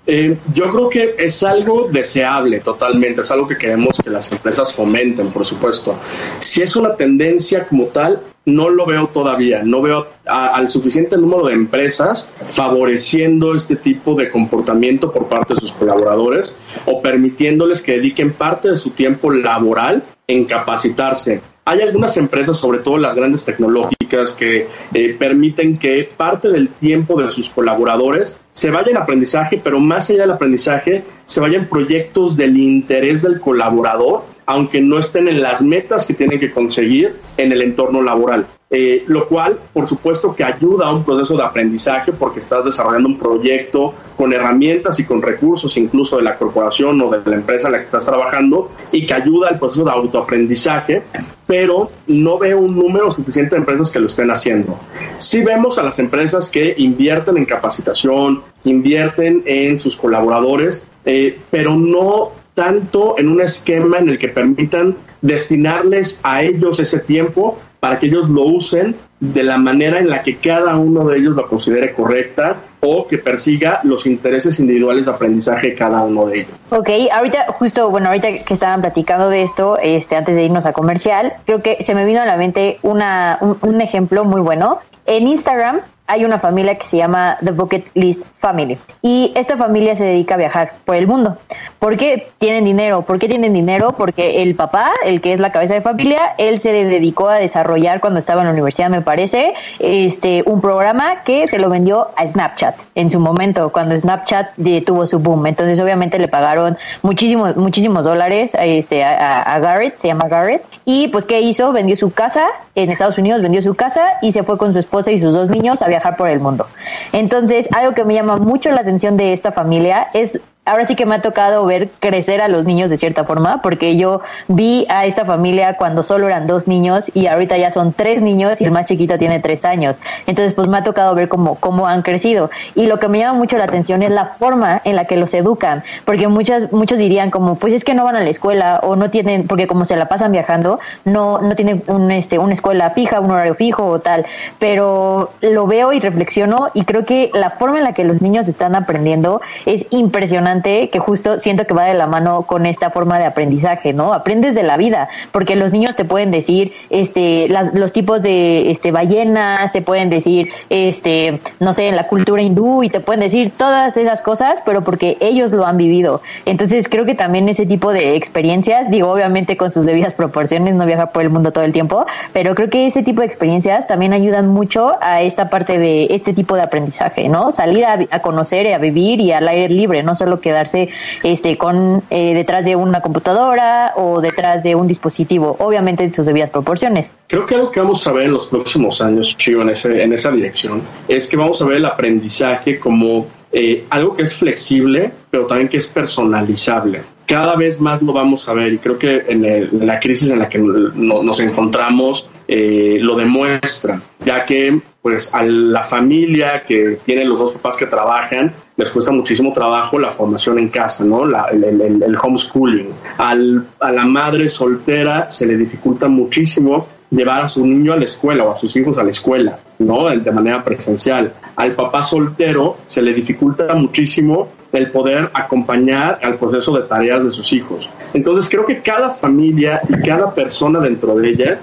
Eh, 0.07 0.37
yo 0.53 0.69
creo 0.69 0.91
que 0.91 1.15
es 1.17 1.43
algo 1.43 1.89
deseable 1.91 2.61
totalmente, 2.61 3.23
es 3.23 3.31
algo 3.31 3.49
que 3.49 3.57
queremos 3.57 3.99
que 4.05 4.11
las 4.11 4.31
empresas 4.31 4.75
fomenten, 4.75 5.29
por 5.31 5.47
supuesto. 5.47 5.99
Si 6.41 6.61
es 6.61 6.77
una 6.77 6.97
tendencia 6.97 7.67
como 7.67 7.85
tal, 7.85 8.21
no 8.45 8.69
lo 8.69 8.85
veo 8.85 9.07
todavía, 9.07 9.63
no 9.63 9.81
veo 9.81 10.07
al 10.27 10.69
suficiente 10.69 11.17
número 11.17 11.47
de 11.47 11.55
empresas 11.55 12.29
favoreciendo 12.47 13.55
este 13.55 13.77
tipo 13.77 14.15
de 14.15 14.29
comportamiento 14.29 15.11
por 15.11 15.29
parte 15.29 15.55
de 15.55 15.61
sus 15.61 15.73
colaboradores 15.73 16.57
o 16.85 17.01
permitiéndoles 17.01 17.81
que 17.81 17.93
dediquen 17.93 18.35
parte 18.35 18.71
de 18.71 18.77
su 18.77 18.91
tiempo 18.91 19.31
laboral 19.31 20.03
en 20.27 20.45
capacitarse 20.45 21.41
hay 21.65 21.83
algunas 21.83 22.17
empresas, 22.17 22.57
sobre 22.57 22.79
todo 22.79 22.99
las 22.99 23.15
grandes 23.15 23.45
tecnológicas, 23.45 24.33
que 24.33 24.67
eh, 24.93 25.17
permiten 25.19 25.79
que 25.79 26.11
parte 26.17 26.49
del 26.49 26.69
tiempo 26.69 27.21
de 27.21 27.31
sus 27.31 27.49
colaboradores 27.49 28.37
se 28.53 28.71
vaya 28.71 28.91
en 28.91 28.97
aprendizaje, 28.97 29.61
pero 29.63 29.79
más 29.79 30.11
allá 30.11 30.23
del 30.23 30.33
aprendizaje, 30.33 31.05
se 31.25 31.41
vayan 31.41 31.67
proyectos 31.67 32.37
del 32.37 32.57
interés 32.57 33.23
del 33.23 33.41
colaborador, 33.41 34.25
aunque 34.47 34.81
no 34.81 34.99
estén 34.99 35.29
en 35.29 35.43
las 35.43 35.63
metas 35.63 36.07
que 36.07 36.15
tienen 36.15 36.41
que 36.41 36.51
conseguir 36.51 37.15
en 37.37 37.53
el 37.53 37.63
entorno 37.63 38.03
laboral. 38.03 38.47
Eh, 38.73 39.03
lo 39.09 39.27
cual, 39.27 39.59
por 39.73 39.89
supuesto, 39.89 40.33
que 40.33 40.45
ayuda 40.45 40.87
a 40.87 40.95
un 40.95 41.03
proceso 41.03 41.37
de 41.37 41.43
aprendizaje 41.43 42.13
porque 42.13 42.39
estás 42.39 42.67
desarrollando 42.67 43.09
un 43.09 43.19
proyecto 43.19 43.93
con 44.17 44.33
herramientas 44.33 45.01
y 45.01 45.05
con 45.05 45.21
recursos 45.21 45.77
incluso 45.77 46.19
de 46.19 46.23
la 46.23 46.37
corporación 46.37 47.01
o 47.01 47.11
de 47.11 47.21
la 47.29 47.35
empresa 47.35 47.67
en 47.67 47.73
la 47.73 47.79
que 47.79 47.87
estás 47.87 48.07
trabajando 48.07 48.71
y 48.93 49.07
que 49.07 49.15
ayuda 49.15 49.49
al 49.49 49.59
proceso 49.59 49.85
de 49.85 49.91
autoaprendizaje, 49.91 51.03
pero 51.49 51.91
no 52.07 52.39
veo 52.39 52.61
un 52.61 52.77
número 52.77 53.11
suficiente 53.11 53.57
de 53.57 53.63
empresas 53.63 53.91
que 53.91 53.99
lo 53.99 54.07
estén 54.07 54.31
haciendo. 54.31 54.79
Sí 55.19 55.43
vemos 55.43 55.77
a 55.79 55.83
las 55.83 55.99
empresas 55.99 56.49
que 56.49 56.73
invierten 56.79 57.39
en 57.39 57.47
capacitación, 57.47 58.43
invierten 58.63 59.43
en 59.47 59.81
sus 59.81 59.97
colaboradores, 59.97 60.85
eh, 61.05 61.41
pero 61.51 61.75
no 61.75 62.31
tanto 62.55 63.17
en 63.19 63.31
un 63.31 63.41
esquema 63.41 63.99
en 63.99 64.11
el 64.11 64.19
que 64.19 64.29
permitan 64.29 64.95
destinarles 65.23 66.21
a 66.23 66.43
ellos 66.43 66.79
ese 66.79 67.01
tiempo 67.01 67.59
para 67.81 67.99
que 67.99 68.07
ellos 68.07 68.29
lo 68.29 68.45
usen 68.45 68.95
de 69.19 69.43
la 69.43 69.59
manera 69.59 69.99
en 69.99 70.09
la 70.09 70.23
que 70.23 70.37
cada 70.37 70.77
uno 70.77 71.05
de 71.05 71.19
ellos 71.19 71.35
lo 71.35 71.47
considere 71.47 71.93
correcta 71.93 72.57
o 72.81 73.07
que 73.07 73.19
persiga 73.19 73.81
los 73.83 74.07
intereses 74.07 74.61
individuales 74.61 75.05
de 75.05 75.11
aprendizaje 75.11 75.69
de 75.71 75.75
cada 75.75 76.03
uno 76.03 76.27
de 76.27 76.41
ellos. 76.41 76.53
Ok, 76.71 76.89
ahorita 77.13 77.47
justo, 77.49 77.91
bueno, 77.91 78.09
ahorita 78.09 78.45
que 78.45 78.55
estaban 78.55 78.81
platicando 78.81 79.29
de 79.29 79.43
esto, 79.43 79.79
este, 79.83 80.17
antes 80.17 80.37
de 80.37 80.45
irnos 80.45 80.65
a 80.67 80.73
comercial, 80.73 81.35
creo 81.45 81.63
que 81.63 81.83
se 81.83 81.95
me 81.95 82.05
vino 82.05 82.21
a 82.21 82.27
la 82.27 82.37
mente 82.37 82.79
una, 82.83 83.39
un 83.41 83.81
ejemplo 83.81 84.25
muy 84.25 84.41
bueno. 84.41 84.79
En 85.07 85.27
Instagram 85.27 85.81
hay 86.11 86.25
una 86.25 86.41
familia 86.41 86.75
que 86.75 86.85
se 86.85 86.97
llama 86.97 87.39
The 87.43 87.53
Bucket 87.53 87.87
List 87.95 88.25
Family. 88.33 88.77
Y 89.01 89.33
esta 89.37 89.57
familia 89.57 89.95
se 89.95 90.05
dedica 90.05 90.35
a 90.35 90.39
viajar 90.39 90.73
por 90.85 90.97
el 90.97 91.07
mundo. 91.07 91.37
¿Por 91.79 91.97
qué 91.97 92.29
tienen 92.39 92.65
dinero? 92.65 93.03
¿Por 93.03 93.21
qué 93.21 93.29
tienen 93.29 93.55
dinero? 93.55 93.93
Porque 93.93 94.43
el 94.43 94.57
papá, 94.57 94.91
el 95.05 95.21
que 95.21 95.33
es 95.33 95.41
la 95.41 95.53
cabeza 95.53 95.75
de 95.75 95.83
familia, 95.83 96.35
él 96.37 96.61
se 96.61 96.73
dedicó 96.73 97.29
a 97.29 97.37
desarrollar 97.37 98.01
cuando 98.01 98.19
estaba 98.19 98.41
en 98.41 98.49
la 98.49 98.53
universidad, 98.53 98.91
me 98.91 99.03
parece, 99.03 99.55
este 99.79 100.43
un 100.47 100.61
programa 100.61 101.23
que 101.23 101.47
se 101.47 101.59
lo 101.59 101.71
vendió 101.71 102.09
a 102.17 102.27
Snapchat 102.27 102.75
en 102.97 103.09
su 103.09 103.21
momento, 103.21 103.71
cuando 103.71 103.97
Snapchat 103.97 104.55
tuvo 104.85 105.07
su 105.07 105.21
boom. 105.21 105.47
Entonces, 105.47 105.79
obviamente, 105.79 106.19
le 106.19 106.27
pagaron 106.27 106.77
muchísimos, 107.03 107.57
muchísimos 107.57 108.05
dólares 108.05 108.51
este, 108.61 109.05
a, 109.05 109.59
Garrett, 109.61 109.97
se 109.97 110.09
llama 110.09 110.27
Garrett. 110.29 110.65
Y 110.85 111.07
pues, 111.09 111.25
¿qué 111.25 111.41
hizo? 111.41 111.73
Vendió 111.73 111.97
su 111.97 112.11
casa 112.11 112.49
en 112.75 112.91
Estados 112.91 113.17
Unidos, 113.19 113.43
vendió 113.43 113.63
su 113.63 113.75
casa 113.75 114.15
y 114.23 114.33
se 114.33 114.43
fue 114.43 114.59
con 114.59 114.73
su 114.73 114.81
esposa 114.81 115.13
y 115.13 115.21
sus 115.21 115.33
dos 115.33 115.51
niños 115.51 115.83
a 115.83 115.89
viajar 115.89 116.00
por 116.17 116.29
el 116.29 116.41
mundo. 116.41 116.67
Entonces, 117.13 117.69
algo 117.73 117.93
que 117.95 118.05
me 118.05 118.15
llama 118.15 118.37
mucho 118.37 118.71
la 118.71 118.81
atención 118.81 119.17
de 119.17 119.33
esta 119.33 119.53
familia 119.53 120.09
es 120.15 120.39
ahora 120.67 120.87
sí 120.87 120.95
que 120.95 121.07
me 121.07 121.15
ha 121.15 121.23
tocado 121.23 121.65
ver 121.65 121.89
crecer 122.01 122.41
a 122.41 122.49
los 122.49 122.65
niños 122.65 122.91
de 122.91 122.97
cierta 122.97 123.25
forma, 123.25 123.63
porque 123.63 123.97
yo 123.97 124.21
vi 124.49 124.87
a 124.89 125.07
esta 125.07 125.25
familia 125.25 125.77
cuando 125.77 126.03
solo 126.03 126.27
eran 126.27 126.47
dos 126.47 126.69
niños 126.69 127.11
y 127.15 127.27
ahorita 127.27 127.57
ya 127.57 127.73
son 127.73 127.93
tres 127.93 128.23
niños 128.23 128.61
y 128.61 128.65
el 128.65 128.71
más 128.71 128.87
chiquito 128.87 129.19
tiene 129.19 129.41
tres 129.41 129.65
años. 129.65 130.01
Entonces, 130.27 130.53
pues 130.55 130.69
me 130.69 130.79
ha 130.79 130.83
tocado 130.83 131.15
ver 131.15 131.29
cómo, 131.29 131.57
cómo 131.57 131.87
han 131.87 132.03
crecido. 132.03 132.51
Y 132.75 132.87
lo 132.87 132.99
que 132.99 133.09
me 133.09 133.19
llama 133.19 133.39
mucho 133.39 133.57
la 133.57 133.65
atención 133.65 134.03
es 134.03 134.11
la 134.11 134.27
forma 134.27 134.81
en 134.85 134.97
la 134.97 135.07
que 135.07 135.17
los 135.17 135.33
educan, 135.35 135.83
porque 136.05 136.29
muchas, 136.29 136.71
muchos 136.73 136.99
dirían 136.99 137.31
como, 137.31 137.57
pues 137.59 137.73
es 137.73 137.85
que 137.85 137.95
no 137.95 138.05
van 138.05 138.17
a 138.17 138.21
la 138.21 138.31
escuela 138.31 138.81
o 138.83 138.97
no 138.97 139.11
tienen, 139.11 139.47
porque 139.47 139.67
como 139.67 139.87
se 139.87 139.97
la 139.97 140.07
pasan 140.07 140.31
viajando, 140.31 140.79
no, 141.05 141.41
no 141.41 141.57
tienen 141.57 141.83
un, 141.87 142.11
este, 142.11 142.39
una 142.39 142.53
escuela 142.53 142.91
fija, 142.91 143.21
un 143.21 143.31
horario 143.31 143.55
fijo 143.55 143.87
o 143.87 144.01
tal. 144.01 144.27
Pero 144.59 145.33
lo 145.41 145.67
veo 145.67 145.93
y 145.93 146.01
reflexiono 146.01 146.69
y 146.75 146.85
creo 146.85 147.05
que 147.05 147.31
la 147.35 147.51
forma 147.51 147.79
en 147.79 147.85
la 147.85 147.93
que 147.95 148.05
los 148.05 148.21
niños 148.21 148.47
están 148.47 148.75
aprendiendo 148.77 149.41
es 149.65 149.87
impresionante 149.91 150.60
que 150.63 150.99
justo 150.99 151.39
siento 151.39 151.67
que 151.67 151.75
va 151.75 151.85
de 151.85 151.95
la 151.95 152.07
mano 152.07 152.43
con 152.43 152.67
esta 152.67 152.91
forma 152.91 153.19
de 153.19 153.27
aprendizaje, 153.27 153.93
¿no? 153.93 154.13
Aprendes 154.13 154.55
de 154.55 154.63
la 154.63 154.77
vida, 154.77 155.09
porque 155.33 155.57
los 155.57 155.73
niños 155.73 155.97
te 155.97 156.05
pueden 156.05 156.31
decir 156.31 156.73
este 156.91 157.49
los 157.49 157.93
tipos 157.93 158.23
de 158.23 158.71
este 158.71 158.93
ballenas, 158.93 159.73
te 159.73 159.83
pueden 159.83 160.11
decir 160.11 160.51
este 160.69 161.41
no 161.59 161.75
sé, 161.75 161.89
en 161.89 161.97
la 161.97 162.07
cultura 162.07 162.43
hindú 162.43 162.83
y 162.83 162.89
te 162.89 163.01
pueden 163.01 163.21
decir 163.21 163.53
todas 163.57 163.97
esas 163.97 164.23
cosas, 164.23 164.61
pero 164.65 164.83
porque 164.83 165.17
ellos 165.21 165.53
lo 165.53 165.67
han 165.67 165.77
vivido. 165.77 166.23
Entonces, 166.47 166.89
creo 166.89 167.05
que 167.05 167.15
también 167.15 167.49
ese 167.49 167.67
tipo 167.67 167.93
de 167.93 168.17
experiencias, 168.17 168.91
digo, 168.91 169.11
obviamente 169.11 169.57
con 169.57 169.73
sus 169.73 169.87
debidas 169.87 170.15
proporciones, 170.15 170.75
no 170.75 170.87
viajar 170.87 171.13
por 171.13 171.23
el 171.23 171.31
mundo 171.31 171.53
todo 171.53 171.65
el 171.65 171.73
tiempo, 171.73 172.07
pero 172.33 172.55
creo 172.55 172.71
que 172.71 172.87
ese 172.87 173.03
tipo 173.03 173.21
de 173.21 173.27
experiencias 173.27 173.87
también 173.87 174.13
ayudan 174.13 174.49
mucho 174.49 174.97
a 175.01 175.23
esta 175.23 175.51
parte 175.51 175.79
de 175.79 176.07
este 176.11 176.33
tipo 176.33 176.57
de 176.57 176.63
aprendizaje, 176.63 177.29
¿no? 177.29 177.53
Salir 177.53 177.85
a 177.85 178.21
conocer 178.21 178.67
y 178.67 178.73
a 178.73 178.79
vivir 178.79 179.21
y 179.21 179.33
al 179.33 179.47
aire 179.49 179.69
libre, 179.69 180.03
no 180.03 180.15
solo 180.15 180.40
quedarse 180.41 180.89
este, 181.23 181.57
con, 181.57 182.03
eh, 182.11 182.35
detrás 182.35 182.65
de 182.65 182.77
una 182.77 183.01
computadora 183.01 183.93
o 183.97 184.21
detrás 184.21 184.63
de 184.63 184.75
un 184.75 184.87
dispositivo, 184.87 185.57
obviamente 185.59 186.05
en 186.05 186.13
sus 186.13 186.27
debidas 186.27 186.51
proporciones. 186.51 187.13
Creo 187.27 187.47
que 187.47 187.55
algo 187.55 187.71
que 187.71 187.81
vamos 187.81 188.07
a 188.07 188.13
ver 188.13 188.27
en 188.27 188.33
los 188.33 188.47
próximos 188.47 189.01
años, 189.01 189.37
Chivo, 189.37 189.63
en, 189.63 189.71
ese, 189.71 190.03
en 190.03 190.13
esa 190.13 190.31
dirección, 190.31 190.83
es 191.09 191.29
que 191.29 191.37
vamos 191.37 191.61
a 191.63 191.65
ver 191.65 191.77
el 191.77 191.87
aprendizaje 191.87 192.79
como 192.79 193.27
eh, 193.53 193.85
algo 193.91 194.13
que 194.15 194.23
es 194.23 194.35
flexible, 194.35 195.13
pero 195.31 195.47
también 195.47 195.69
que 195.69 195.79
es 195.79 195.87
personalizable 195.87 197.03
cada 197.31 197.55
vez 197.55 197.81
más 197.81 198.03
lo 198.03 198.13
vamos 198.13 198.49
a 198.49 198.55
ver 198.55 198.73
y 198.73 198.79
creo 198.79 198.99
que 198.99 199.25
en, 199.29 199.87
la 199.87 200.01
crisis 200.01 200.33
en 200.33 200.41
la 200.41 200.49
que 200.49 200.59
nos 200.59 201.39
encontramos 201.39 202.29
eh, 202.49 202.99
lo 203.01 203.15
demuestra, 203.15 204.03
ya 204.19 204.45
que 204.45 204.81
pues 205.03 205.31
a 205.33 205.43
la 205.43 205.83
familia 205.85 206.63
que 206.67 206.99
tiene 207.05 207.25
los 207.25 207.39
dos 207.39 207.53
papás 207.55 207.77
que 207.77 207.87
trabajan 207.87 208.53
les 208.77 208.91
cuesta 208.91 209.13
muchísimo 209.13 209.53
trabajo 209.53 209.99
la 209.99 210.11
formación 210.11 210.59
en 210.59 210.69
casa, 210.69 211.05
¿no? 211.05 211.25
el, 211.25 212.19
homeschooling. 212.23 212.89
Al, 213.19 213.67
a 213.79 213.93
la 213.93 214.05
madre 214.05 214.49
soltera 214.49 215.31
se 215.31 215.47
le 215.47 215.57
dificulta 215.57 216.09
muchísimo 216.09 216.87
llevar 217.11 217.43
a 217.43 217.49
su 217.49 217.67
niño 217.67 217.93
a 217.93 217.97
la 217.97 218.05
escuela 218.05 218.45
o 218.45 218.53
a 218.53 218.57
sus 218.57 218.75
hijos 218.77 218.97
a 218.97 219.03
la 219.03 219.11
escuela, 219.11 219.59
¿no? 219.79 220.09
De 220.09 220.33
manera 220.33 220.63
presencial. 220.63 221.33
Al 221.57 221.75
papá 221.75 222.03
soltero 222.03 222.79
se 222.87 223.03
le 223.03 223.13
dificulta 223.13 223.75
muchísimo 223.75 224.49
el 224.73 224.91
poder 224.91 225.31
acompañar 225.35 226.21
al 226.23 226.37
proceso 226.37 226.73
de 226.77 226.87
tareas 226.87 227.25
de 227.25 227.31
sus 227.33 227.53
hijos. 227.53 227.91
Entonces 228.15 228.49
creo 228.49 228.65
que 228.65 228.81
cada 228.81 229.11
familia 229.11 229.83
y 229.89 230.01
cada 230.07 230.33
persona 230.33 230.79
dentro 230.79 231.17
de 231.17 231.29
ella 231.29 231.59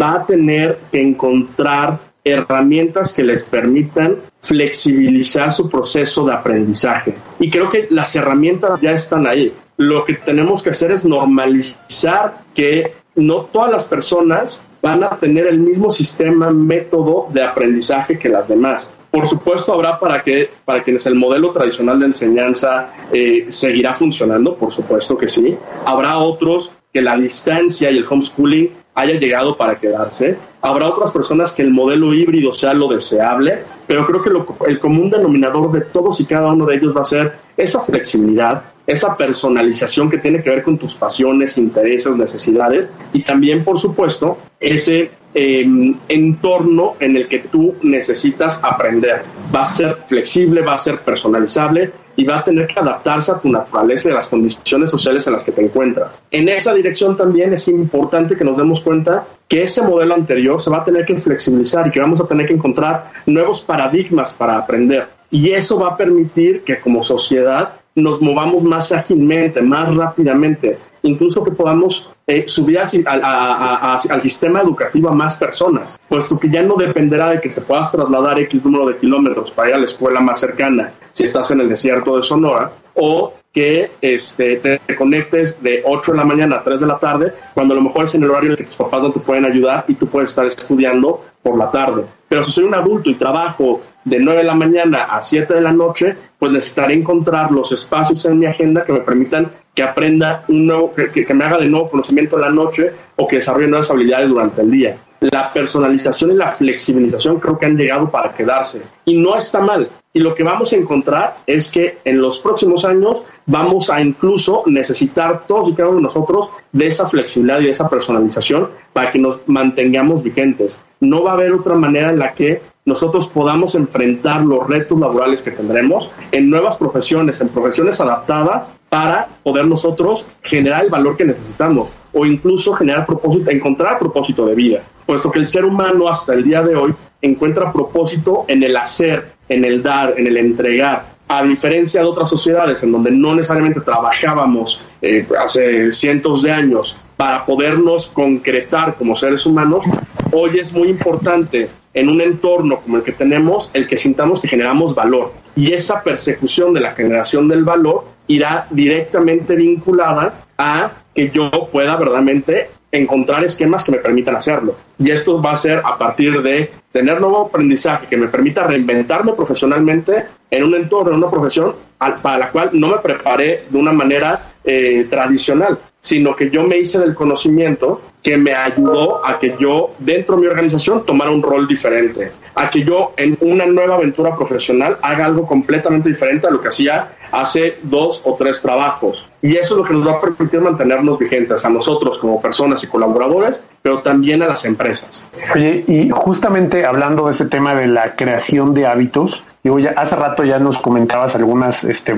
va 0.00 0.14
a 0.14 0.26
tener 0.26 0.78
que 0.90 1.02
encontrar 1.02 1.98
herramientas 2.24 3.12
que 3.12 3.22
les 3.22 3.44
permitan 3.44 4.16
flexibilizar 4.40 5.52
su 5.52 5.68
proceso 5.68 6.24
de 6.26 6.32
aprendizaje. 6.32 7.14
Y 7.38 7.50
creo 7.50 7.68
que 7.68 7.86
las 7.90 8.16
herramientas 8.16 8.80
ya 8.80 8.92
están 8.92 9.26
ahí. 9.26 9.52
Lo 9.76 10.04
que 10.04 10.14
tenemos 10.14 10.62
que 10.62 10.70
hacer 10.70 10.90
es 10.90 11.04
normalizar 11.04 12.42
que 12.54 12.94
no 13.16 13.42
todas 13.42 13.70
las 13.70 13.86
personas 13.86 14.62
van 14.82 15.04
a 15.04 15.16
tener 15.16 15.46
el 15.46 15.60
mismo 15.60 15.90
sistema, 15.90 16.50
método 16.50 17.28
de 17.30 17.42
aprendizaje 17.42 18.18
que 18.18 18.28
las 18.28 18.48
demás. 18.48 18.94
Por 19.10 19.26
supuesto, 19.26 19.72
habrá 19.72 19.98
para, 19.98 20.22
que, 20.22 20.50
para 20.64 20.82
quienes 20.82 21.06
el 21.06 21.14
modelo 21.14 21.50
tradicional 21.52 22.00
de 22.00 22.06
enseñanza 22.06 22.88
eh, 23.12 23.46
seguirá 23.48 23.94
funcionando, 23.94 24.54
por 24.56 24.72
supuesto 24.72 25.16
que 25.16 25.28
sí. 25.28 25.56
Habrá 25.86 26.18
otros 26.18 26.72
que 26.94 27.02
la 27.02 27.16
distancia 27.16 27.90
y 27.90 27.98
el 27.98 28.06
homeschooling 28.08 28.70
haya 28.94 29.14
llegado 29.14 29.56
para 29.56 29.74
quedarse. 29.74 30.38
Habrá 30.62 30.88
otras 30.88 31.10
personas 31.10 31.50
que 31.50 31.62
el 31.62 31.70
modelo 31.70 32.14
híbrido 32.14 32.52
sea 32.52 32.72
lo 32.72 32.86
deseable, 32.86 33.64
pero 33.88 34.06
creo 34.06 34.22
que 34.22 34.70
el 34.70 34.78
común 34.78 35.10
denominador 35.10 35.72
de 35.72 35.80
todos 35.80 36.20
y 36.20 36.24
cada 36.24 36.52
uno 36.52 36.66
de 36.66 36.76
ellos 36.76 36.96
va 36.96 37.00
a 37.00 37.04
ser 37.04 37.32
esa 37.56 37.80
flexibilidad, 37.80 38.62
esa 38.86 39.16
personalización 39.16 40.10
que 40.10 40.18
tiene 40.18 40.42
que 40.42 40.50
ver 40.50 40.62
con 40.62 40.78
tus 40.78 40.94
pasiones, 40.94 41.56
intereses, 41.58 42.14
necesidades 42.16 42.90
y 43.12 43.22
también, 43.22 43.64
por 43.64 43.78
supuesto, 43.78 44.38
ese 44.60 45.10
em, 45.34 45.96
entorno 46.08 46.94
en 47.00 47.16
el 47.16 47.26
que 47.26 47.40
tú 47.40 47.74
necesitas 47.82 48.60
aprender. 48.62 49.22
Va 49.54 49.62
a 49.62 49.64
ser 49.64 49.98
flexible, 50.06 50.60
va 50.60 50.74
a 50.74 50.78
ser 50.78 51.00
personalizable 51.00 51.90
y 52.16 52.24
va 52.24 52.38
a 52.38 52.44
tener 52.44 52.66
que 52.66 52.78
adaptarse 52.78 53.32
a 53.32 53.40
tu 53.40 53.48
naturaleza 53.50 54.08
y 54.08 54.12
a 54.12 54.16
las 54.16 54.28
condiciones 54.28 54.90
sociales 54.90 55.26
en 55.26 55.32
las 55.32 55.42
que 55.42 55.52
te 55.52 55.62
encuentras. 55.62 56.22
En 56.30 56.48
esa 56.48 56.72
dirección 56.72 57.16
también 57.16 57.52
es 57.52 57.66
importante 57.68 58.36
que 58.36 58.44
nos 58.44 58.56
demos 58.56 58.82
cuenta 58.82 59.26
que 59.48 59.64
ese 59.64 59.82
modelo 59.82 60.14
anterior 60.14 60.60
se 60.60 60.70
va 60.70 60.78
a 60.78 60.84
tener 60.84 61.04
que 61.04 61.18
flexibilizar 61.18 61.86
y 61.86 61.90
que 61.90 62.00
vamos 62.00 62.20
a 62.20 62.26
tener 62.26 62.46
que 62.46 62.54
encontrar 62.54 63.10
nuevos 63.26 63.62
paradigmas 63.62 64.32
para 64.32 64.58
aprender. 64.58 65.08
Y 65.30 65.50
eso 65.50 65.78
va 65.78 65.88
a 65.88 65.96
permitir 65.96 66.62
que 66.62 66.78
como 66.78 67.02
sociedad 67.02 67.72
nos 67.94 68.20
movamos 68.20 68.62
más 68.62 68.92
ágilmente, 68.92 69.62
más 69.62 69.94
rápidamente, 69.94 70.78
incluso 71.02 71.44
que 71.44 71.52
podamos 71.52 72.10
eh, 72.26 72.44
subir 72.46 72.78
al, 72.78 74.20
sistema 74.20 74.62
educativo 74.62 75.08
a 75.08 75.12
más 75.12 75.36
personas, 75.36 76.00
puesto 76.08 76.38
que 76.38 76.48
ya 76.48 76.62
no 76.62 76.74
dependerá 76.74 77.30
de 77.30 77.40
que 77.40 77.50
te 77.50 77.60
puedas 77.60 77.92
trasladar 77.92 78.38
X 78.40 78.64
número 78.64 78.86
de 78.86 78.96
kilómetros 78.96 79.50
para 79.50 79.70
ir 79.70 79.74
a 79.76 79.78
la 79.78 79.84
escuela 79.84 80.20
más 80.20 80.40
cercana 80.40 80.92
si 81.12 81.24
estás 81.24 81.50
en 81.52 81.60
el 81.60 81.68
desierto 81.68 82.16
de 82.16 82.22
Sonora, 82.22 82.72
o 82.94 83.32
que 83.52 83.92
este, 84.00 84.56
te 84.56 84.96
conectes 84.96 85.62
de 85.62 85.82
8 85.84 86.10
de 86.10 86.18
la 86.18 86.24
mañana 86.24 86.56
a 86.56 86.62
3 86.62 86.80
de 86.80 86.86
la 86.88 86.98
tarde, 86.98 87.32
cuando 87.54 87.74
a 87.74 87.76
lo 87.76 87.82
mejor 87.84 88.04
es 88.04 88.14
en 88.16 88.24
el 88.24 88.30
horario 88.30 88.48
en 88.48 88.52
el 88.52 88.58
que 88.58 88.64
tus 88.64 88.76
papás 88.76 89.00
no 89.00 89.12
te 89.12 89.20
pueden 89.20 89.44
ayudar 89.44 89.84
y 89.86 89.94
tú 89.94 90.08
puedes 90.08 90.30
estar 90.30 90.44
estudiando 90.44 91.22
por 91.40 91.56
la 91.56 91.70
tarde. 91.70 92.04
Pero 92.28 92.42
si 92.42 92.50
soy 92.50 92.64
un 92.64 92.74
adulto 92.74 93.10
y 93.10 93.14
trabajo 93.14 93.80
de 94.04 94.18
9 94.18 94.40
de 94.40 94.46
la 94.46 94.54
mañana 94.54 95.04
a 95.04 95.22
7 95.22 95.54
de 95.54 95.60
la 95.60 95.72
noche, 95.72 96.16
pues 96.38 96.52
necesitaré 96.52 96.94
encontrar 96.94 97.50
los 97.50 97.72
espacios 97.72 98.24
en 98.26 98.38
mi 98.38 98.46
agenda 98.46 98.84
que 98.84 98.92
me 98.92 99.00
permitan 99.00 99.50
que 99.74 99.82
aprenda 99.82 100.44
un 100.48 100.66
nuevo, 100.66 100.94
que, 100.94 101.34
me 101.34 101.44
haga 101.44 101.58
de 101.58 101.66
nuevo 101.66 101.90
conocimiento 101.90 102.36
en 102.36 102.42
la 102.42 102.50
noche 102.50 102.92
o 103.16 103.26
que 103.26 103.36
desarrolle 103.36 103.66
nuevas 103.66 103.90
habilidades 103.90 104.28
durante 104.28 104.62
el 104.62 104.70
día. 104.70 104.96
La 105.20 105.52
personalización 105.52 106.32
y 106.32 106.34
la 106.34 106.48
flexibilización 106.48 107.40
creo 107.40 107.58
que 107.58 107.66
han 107.66 107.76
llegado 107.76 108.10
para 108.10 108.32
quedarse 108.34 108.82
y 109.04 109.16
no 109.16 109.36
está 109.36 109.60
mal. 109.60 109.88
Y 110.12 110.20
lo 110.20 110.34
que 110.34 110.44
vamos 110.44 110.72
a 110.72 110.76
encontrar 110.76 111.38
es 111.46 111.68
que 111.72 111.98
en 112.04 112.20
los 112.20 112.38
próximos 112.38 112.84
años 112.84 113.24
vamos 113.46 113.90
a 113.90 114.00
incluso 114.00 114.62
necesitar 114.66 115.44
todos 115.48 115.68
y 115.68 115.72
cada 115.72 115.88
uno 115.88 115.96
de 115.96 116.04
nosotros 116.04 116.50
de 116.70 116.86
esa 116.86 117.08
flexibilidad 117.08 117.58
y 117.60 117.64
de 117.64 117.70
esa 117.70 117.88
personalización 117.88 118.68
para 118.92 119.10
que 119.10 119.18
nos 119.18 119.40
mantengamos 119.46 120.22
vigentes. 120.22 120.80
No 121.00 121.24
va 121.24 121.32
a 121.32 121.34
haber 121.34 121.52
otra 121.52 121.74
manera 121.74 122.10
en 122.10 122.20
la 122.20 122.32
que 122.32 122.60
nosotros 122.86 123.28
podamos 123.28 123.74
enfrentar 123.74 124.42
los 124.42 124.68
retos 124.68 125.00
laborales 125.00 125.40
que 125.40 125.50
tendremos 125.50 126.10
en 126.32 126.50
nuevas 126.50 126.76
profesiones, 126.76 127.40
en 127.40 127.48
profesiones 127.48 127.98
adaptadas 127.98 128.70
para 128.90 129.28
poder 129.42 129.66
nosotros 129.66 130.26
generar 130.42 130.84
el 130.84 130.90
valor 130.90 131.16
que 131.16 131.24
necesitamos 131.24 131.90
o 132.12 132.26
incluso 132.26 132.74
generar 132.74 133.06
propósito, 133.06 133.50
encontrar 133.50 133.98
propósito 133.98 134.44
de 134.44 134.54
vida, 134.54 134.82
puesto 135.06 135.30
que 135.30 135.38
el 135.38 135.46
ser 135.46 135.64
humano 135.64 136.10
hasta 136.10 136.34
el 136.34 136.44
día 136.44 136.62
de 136.62 136.76
hoy 136.76 136.94
encuentra 137.22 137.72
propósito 137.72 138.44
en 138.48 138.62
el 138.62 138.76
hacer, 138.76 139.32
en 139.48 139.64
el 139.64 139.82
dar, 139.82 140.14
en 140.18 140.26
el 140.26 140.36
entregar, 140.36 141.14
a 141.26 141.42
diferencia 141.42 142.02
de 142.02 142.06
otras 142.06 142.28
sociedades 142.28 142.82
en 142.82 142.92
donde 142.92 143.10
no 143.10 143.34
necesariamente 143.34 143.80
trabajábamos 143.80 144.82
eh, 145.00 145.26
hace 145.42 145.90
cientos 145.90 146.42
de 146.42 146.52
años 146.52 146.98
para 147.16 147.46
podernos 147.46 148.08
concretar 148.08 148.94
como 148.96 149.16
seres 149.16 149.46
humanos, 149.46 149.86
hoy 150.32 150.58
es 150.58 150.70
muy 150.70 150.88
importante 150.88 151.70
en 151.94 152.08
un 152.08 152.20
entorno 152.20 152.80
como 152.80 152.96
el 152.98 153.02
que 153.02 153.12
tenemos 153.12 153.70
el 153.72 153.86
que 153.86 153.96
sintamos 153.96 154.40
que 154.40 154.48
generamos 154.48 154.94
valor. 154.94 155.32
Y 155.56 155.72
esa 155.72 156.02
persecución 156.02 156.74
de 156.74 156.80
la 156.80 156.94
generación 156.94 157.48
del 157.48 157.64
valor 157.64 158.04
irá 158.26 158.66
directamente 158.70 159.54
vinculada 159.54 160.34
a 160.58 160.92
que 161.14 161.30
yo 161.30 161.50
pueda 161.70 161.96
verdaderamente 161.96 162.68
encontrar 162.90 163.44
esquemas 163.44 163.84
que 163.84 163.92
me 163.92 163.98
permitan 163.98 164.36
hacerlo. 164.36 164.76
Y 164.98 165.10
esto 165.10 165.40
va 165.42 165.52
a 165.52 165.56
ser 165.56 165.82
a 165.84 165.98
partir 165.98 166.42
de 166.42 166.70
tener 166.92 167.20
nuevo 167.20 167.46
aprendizaje 167.46 168.06
que 168.06 168.16
me 168.16 168.28
permita 168.28 168.66
reinventarme 168.66 169.32
profesionalmente 169.32 170.24
en 170.56 170.64
un 170.64 170.74
entorno, 170.74 171.10
en 171.10 171.18
una 171.18 171.28
profesión 171.28 171.74
para 172.22 172.38
la 172.38 172.50
cual 172.50 172.70
no 172.72 172.88
me 172.88 172.98
preparé 172.98 173.64
de 173.68 173.78
una 173.78 173.92
manera 173.92 174.52
eh, 174.64 175.06
tradicional, 175.08 175.78
sino 176.00 176.36
que 176.36 176.50
yo 176.50 176.64
me 176.64 176.76
hice 176.78 176.98
del 176.98 177.14
conocimiento 177.14 178.00
que 178.22 178.36
me 178.36 178.54
ayudó 178.54 179.24
a 179.24 179.38
que 179.38 179.54
yo 179.58 179.92
dentro 179.98 180.36
de 180.36 180.42
mi 180.42 180.46
organización 180.48 181.04
tomara 181.04 181.30
un 181.30 181.42
rol 181.42 181.66
diferente, 181.66 182.30
a 182.54 182.70
que 182.70 182.82
yo 182.82 183.12
en 183.16 183.36
una 183.40 183.66
nueva 183.66 183.96
aventura 183.96 184.36
profesional 184.36 184.98
haga 185.02 185.26
algo 185.26 185.46
completamente 185.46 186.08
diferente 186.08 186.46
a 186.46 186.50
lo 186.50 186.60
que 186.60 186.68
hacía 186.68 187.12
hace 187.32 187.78
dos 187.82 188.22
o 188.24 188.34
tres 188.34 188.62
trabajos. 188.62 189.26
Y 189.42 189.56
eso 189.56 189.74
es 189.74 189.78
lo 189.78 189.84
que 189.84 189.94
nos 189.94 190.06
va 190.06 190.12
a 190.12 190.20
permitir 190.20 190.60
mantenernos 190.60 191.18
vigentes 191.18 191.64
a 191.64 191.70
nosotros 191.70 192.18
como 192.18 192.40
personas 192.40 192.82
y 192.84 192.86
colaboradores, 192.86 193.62
pero 193.82 193.98
también 194.00 194.42
a 194.42 194.46
las 194.46 194.64
empresas. 194.64 195.28
Oye, 195.54 195.84
y 195.86 196.10
justamente 196.10 196.86
hablando 196.86 197.26
de 197.26 197.32
ese 197.32 197.44
tema 197.46 197.74
de 197.74 197.88
la 197.88 198.14
creación 198.14 198.72
de 198.72 198.86
hábitos, 198.86 199.42
Digo, 199.64 199.78
ya 199.78 199.94
hace 199.96 200.14
rato 200.14 200.44
ya 200.44 200.58
nos 200.58 200.76
comentabas 200.76 201.34
algunas 201.36 201.84
este, 201.84 202.14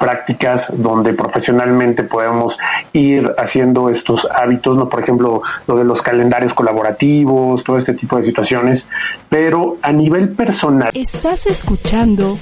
prácticas 0.00 0.72
donde 0.76 1.12
profesionalmente 1.12 2.02
podemos 2.02 2.58
ir 2.92 3.32
haciendo 3.38 3.88
estos 3.88 4.28
hábitos, 4.28 4.76
¿no? 4.76 4.88
Por 4.88 5.00
ejemplo, 5.00 5.42
lo 5.68 5.76
de 5.76 5.84
los 5.84 6.02
calendarios 6.02 6.54
colaborativos, 6.54 7.62
todo 7.62 7.78
este 7.78 7.94
tipo 7.94 8.16
de 8.16 8.24
situaciones. 8.24 8.88
Pero 9.28 9.76
a 9.80 9.92
nivel 9.92 10.30
personal. 10.30 10.90
Estás 10.92 11.46
escuchando 11.46 12.36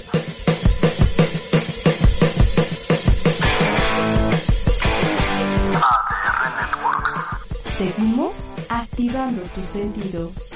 Seguimos 7.77 8.35
activando 8.71 9.43
tus 9.55 9.69
sentidos. 9.69 10.51